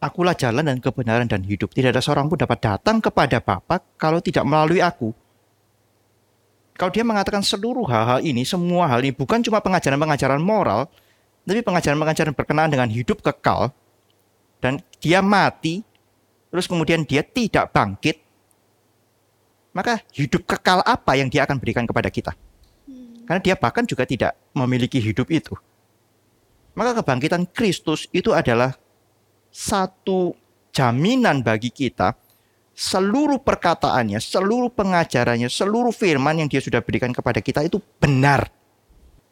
Akulah 0.06 0.38
jalan 0.38 0.62
dan 0.62 0.78
kebenaran 0.78 1.26
dan 1.26 1.42
hidup. 1.42 1.74
Tidak 1.74 1.90
ada 1.90 1.98
seorang 1.98 2.30
pun 2.30 2.38
dapat 2.38 2.62
datang 2.62 3.02
kepada 3.02 3.42
Bapa 3.42 3.82
kalau 3.98 4.22
tidak 4.22 4.46
melalui 4.46 4.78
aku. 4.78 5.10
Kalau 6.78 6.92
dia 6.94 7.02
mengatakan 7.02 7.42
seluruh 7.42 7.90
hal-hal 7.90 8.22
ini, 8.22 8.46
semua 8.46 8.86
hal 8.86 9.02
ini 9.02 9.16
bukan 9.16 9.42
cuma 9.42 9.64
pengajaran-pengajaran 9.66 10.38
moral, 10.38 10.92
tapi 11.42 11.66
pengajaran-pengajaran 11.66 12.38
berkenaan 12.38 12.70
dengan 12.70 12.92
hidup 12.92 13.24
kekal, 13.24 13.72
dan 14.60 14.84
dia 15.00 15.24
mati, 15.24 15.82
terus 16.52 16.68
kemudian 16.68 17.08
dia 17.08 17.24
tidak 17.24 17.72
bangkit, 17.72 18.20
maka 19.72 20.04
hidup 20.12 20.44
kekal 20.44 20.84
apa 20.84 21.16
yang 21.16 21.32
dia 21.32 21.48
akan 21.48 21.58
berikan 21.64 21.88
kepada 21.88 22.12
kita? 22.12 22.36
Karena 23.26 23.42
dia 23.42 23.56
bahkan 23.56 23.88
juga 23.88 24.04
tidak 24.04 24.36
memiliki 24.52 25.00
hidup 25.00 25.32
itu. 25.32 25.56
Maka 26.76 27.02
kebangkitan 27.02 27.48
Kristus 27.50 28.12
itu 28.12 28.36
adalah 28.36 28.76
satu 29.56 30.36
jaminan 30.76 31.40
bagi 31.40 31.72
kita 31.72 32.12
seluruh 32.76 33.40
perkataannya, 33.40 34.20
seluruh 34.20 34.68
pengajarannya, 34.68 35.48
seluruh 35.48 35.96
firman 35.96 36.44
yang 36.44 36.52
dia 36.52 36.60
sudah 36.60 36.84
berikan 36.84 37.16
kepada 37.16 37.40
kita 37.40 37.64
itu 37.64 37.80
benar. 38.04 38.52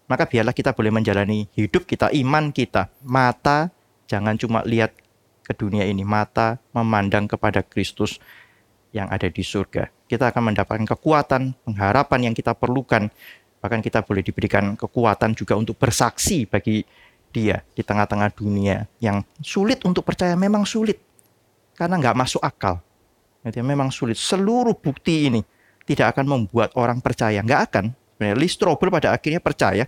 Maka 0.08 0.24
biarlah 0.24 0.56
kita 0.56 0.72
boleh 0.72 0.96
menjalani 0.96 1.52
hidup 1.60 1.84
kita, 1.84 2.08
iman 2.16 2.56
kita. 2.56 2.88
Mata 3.04 3.68
jangan 4.08 4.40
cuma 4.40 4.64
lihat 4.64 4.96
ke 5.44 5.52
dunia 5.52 5.84
ini, 5.84 6.08
mata 6.08 6.56
memandang 6.72 7.28
kepada 7.28 7.60
Kristus 7.60 8.16
yang 8.96 9.12
ada 9.12 9.28
di 9.28 9.44
surga. 9.44 9.92
Kita 10.08 10.32
akan 10.32 10.56
mendapatkan 10.56 10.88
kekuatan, 10.88 11.68
pengharapan 11.68 12.32
yang 12.32 12.36
kita 12.36 12.56
perlukan. 12.56 13.12
Bahkan 13.60 13.80
kita 13.84 14.08
boleh 14.08 14.24
diberikan 14.24 14.80
kekuatan 14.80 15.36
juga 15.36 15.60
untuk 15.60 15.76
bersaksi 15.76 16.48
bagi 16.48 16.84
dia 17.34 17.66
di 17.74 17.82
tengah-tengah 17.82 18.30
dunia 18.38 18.86
yang 19.02 19.26
sulit 19.42 19.82
untuk 19.82 20.06
percaya 20.06 20.38
memang 20.38 20.70
sulit 20.70 21.02
karena 21.74 21.98
nggak 21.98 22.14
masuk 22.14 22.42
akal. 22.46 22.78
Jadi 23.44 23.60
memang 23.60 23.90
sulit. 23.90 24.16
Seluruh 24.16 24.78
bukti 24.78 25.28
ini 25.28 25.42
tidak 25.84 26.16
akan 26.16 26.26
membuat 26.30 26.72
orang 26.80 27.04
percaya, 27.04 27.42
nggak 27.44 27.62
akan. 27.74 27.86
Lee 28.24 28.48
Strobel 28.48 28.88
pada 28.88 29.12
akhirnya 29.12 29.44
percaya, 29.44 29.84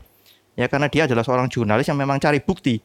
ya 0.60 0.66
karena 0.68 0.92
dia 0.92 1.08
adalah 1.08 1.24
seorang 1.24 1.48
jurnalis 1.48 1.88
yang 1.88 1.96
memang 1.96 2.20
cari 2.20 2.44
bukti. 2.44 2.76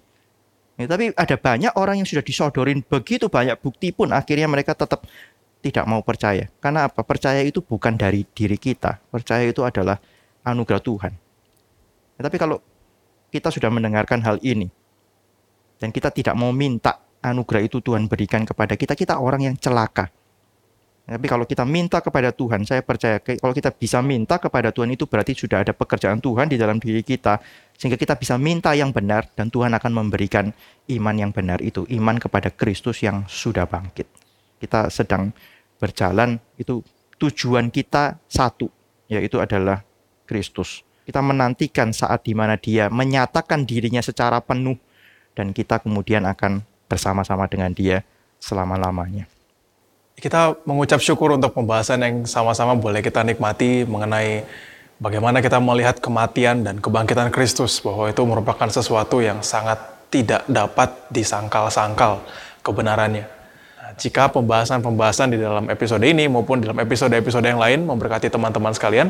Ya, 0.79 0.87
tapi 0.87 1.11
ada 1.13 1.35
banyak 1.35 1.75
orang 1.75 1.99
yang 1.99 2.07
sudah 2.07 2.23
disodorin 2.23 2.87
begitu 2.87 3.27
banyak 3.27 3.59
bukti 3.59 3.91
pun 3.91 4.15
akhirnya 4.15 4.47
mereka 4.47 4.79
tetap 4.79 5.05
tidak 5.59 5.85
mau 5.91 6.07
percaya. 6.07 6.47
Karena 6.63 6.87
apa? 6.87 7.03
Percaya 7.03 7.43
itu 7.43 7.61
bukan 7.67 7.99
dari 7.99 8.23
diri 8.31 8.55
kita. 8.57 9.03
Percaya 9.11 9.43
itu 9.43 9.67
adalah 9.67 9.99
anugerah 10.47 10.81
Tuhan. 10.81 11.13
Ya, 12.15 12.21
tapi 12.31 12.39
kalau 12.39 12.63
kita 13.31 13.49
sudah 13.49 13.71
mendengarkan 13.71 14.21
hal 14.27 14.37
ini. 14.43 14.69
Dan 15.81 15.95
kita 15.95 16.13
tidak 16.13 16.37
mau 16.37 16.53
minta 16.53 17.01
anugerah 17.25 17.65
itu 17.65 17.81
Tuhan 17.81 18.05
berikan 18.11 18.45
kepada 18.45 18.77
kita, 18.77 18.93
kita 18.93 19.17
orang 19.17 19.49
yang 19.49 19.57
celaka. 19.57 20.13
Tapi 21.11 21.27
kalau 21.27 21.43
kita 21.43 21.67
minta 21.67 21.99
kepada 21.99 22.31
Tuhan, 22.31 22.63
saya 22.63 22.87
percaya 22.87 23.19
kalau 23.19 23.51
kita 23.51 23.75
bisa 23.75 23.99
minta 23.99 24.39
kepada 24.39 24.71
Tuhan 24.71 24.95
itu 24.95 25.11
berarti 25.11 25.35
sudah 25.35 25.67
ada 25.67 25.75
pekerjaan 25.75 26.23
Tuhan 26.23 26.47
di 26.47 26.55
dalam 26.55 26.79
diri 26.79 27.03
kita. 27.03 27.43
Sehingga 27.75 27.99
kita 27.99 28.15
bisa 28.15 28.39
minta 28.39 28.71
yang 28.79 28.95
benar 28.95 29.27
dan 29.35 29.51
Tuhan 29.51 29.75
akan 29.75 29.91
memberikan 29.91 30.55
iman 30.87 31.17
yang 31.19 31.35
benar 31.35 31.59
itu, 31.67 31.83
iman 31.91 32.15
kepada 32.21 32.55
Kristus 32.55 33.03
yang 33.03 33.27
sudah 33.27 33.67
bangkit. 33.67 34.07
Kita 34.63 34.87
sedang 34.87 35.35
berjalan 35.83 36.39
itu 36.61 36.79
tujuan 37.19 37.75
kita 37.75 38.21
satu, 38.31 38.71
yaitu 39.11 39.43
adalah 39.43 39.83
Kristus 40.31 40.87
kita 41.05 41.21
menantikan 41.25 41.91
saat 41.91 42.25
di 42.25 42.37
mana 42.37 42.61
dia 42.61 42.93
menyatakan 42.93 43.65
dirinya 43.65 44.05
secara 44.05 44.39
penuh 44.43 44.77
dan 45.35 45.55
kita 45.55 45.81
kemudian 45.81 46.27
akan 46.27 46.63
bersama-sama 46.91 47.47
dengan 47.47 47.71
dia 47.71 48.03
selama-lamanya. 48.43 49.31
Kita 50.21 50.53
mengucap 50.69 51.01
syukur 51.01 51.33
untuk 51.33 51.57
pembahasan 51.57 52.05
yang 52.05 52.17
sama-sama 52.29 52.77
boleh 52.77 53.01
kita 53.01 53.25
nikmati 53.25 53.89
mengenai 53.89 54.45
bagaimana 55.01 55.41
kita 55.41 55.57
melihat 55.63 55.97
kematian 55.97 56.61
dan 56.61 56.77
kebangkitan 56.77 57.33
Kristus 57.33 57.81
bahwa 57.81 58.05
itu 58.13 58.21
merupakan 58.29 58.69
sesuatu 58.69 59.25
yang 59.25 59.41
sangat 59.41 59.81
tidak 60.13 60.45
dapat 60.45 60.93
disangkal-sangkal 61.09 62.21
kebenarannya. 62.61 63.25
Nah, 63.81 63.91
jika 63.97 64.29
pembahasan-pembahasan 64.29 65.33
di 65.33 65.39
dalam 65.41 65.71
episode 65.73 66.05
ini 66.05 66.29
maupun 66.29 66.61
dalam 66.61 66.77
episode-episode 66.77 67.47
yang 67.47 67.63
lain 67.63 67.89
memberkati 67.89 68.29
teman-teman 68.29 68.77
sekalian, 68.77 69.09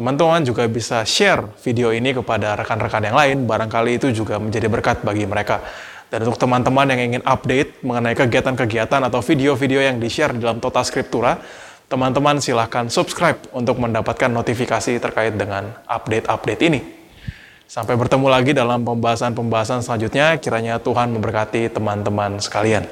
Teman-teman 0.00 0.40
juga 0.40 0.64
bisa 0.64 1.04
share 1.04 1.44
video 1.60 1.92
ini 1.92 2.16
kepada 2.16 2.56
rekan-rekan 2.56 3.04
yang 3.04 3.12
lain, 3.20 3.44
barangkali 3.44 4.00
itu 4.00 4.08
juga 4.16 4.40
menjadi 4.40 4.64
berkat 4.64 5.04
bagi 5.04 5.28
mereka. 5.28 5.60
Dan 6.08 6.24
untuk 6.24 6.40
teman-teman 6.40 6.88
yang 6.88 7.00
ingin 7.04 7.20
update 7.28 7.84
mengenai 7.84 8.16
kegiatan-kegiatan 8.16 8.96
atau 8.96 9.20
video-video 9.20 9.84
yang 9.84 10.00
di-share 10.00 10.32
di 10.32 10.40
dalam 10.40 10.56
Total 10.56 10.88
Scriptura, 10.88 11.36
teman-teman 11.92 12.40
silahkan 12.40 12.88
subscribe 12.88 13.44
untuk 13.52 13.76
mendapatkan 13.76 14.32
notifikasi 14.32 14.96
terkait 14.96 15.36
dengan 15.36 15.68
update-update 15.84 16.62
ini. 16.64 16.80
Sampai 17.68 17.92
bertemu 18.00 18.24
lagi 18.32 18.56
dalam 18.56 18.80
pembahasan-pembahasan 18.80 19.84
selanjutnya, 19.84 20.40
kiranya 20.40 20.80
Tuhan 20.80 21.12
memberkati 21.12 21.76
teman-teman 21.76 22.40
sekalian. 22.40 22.88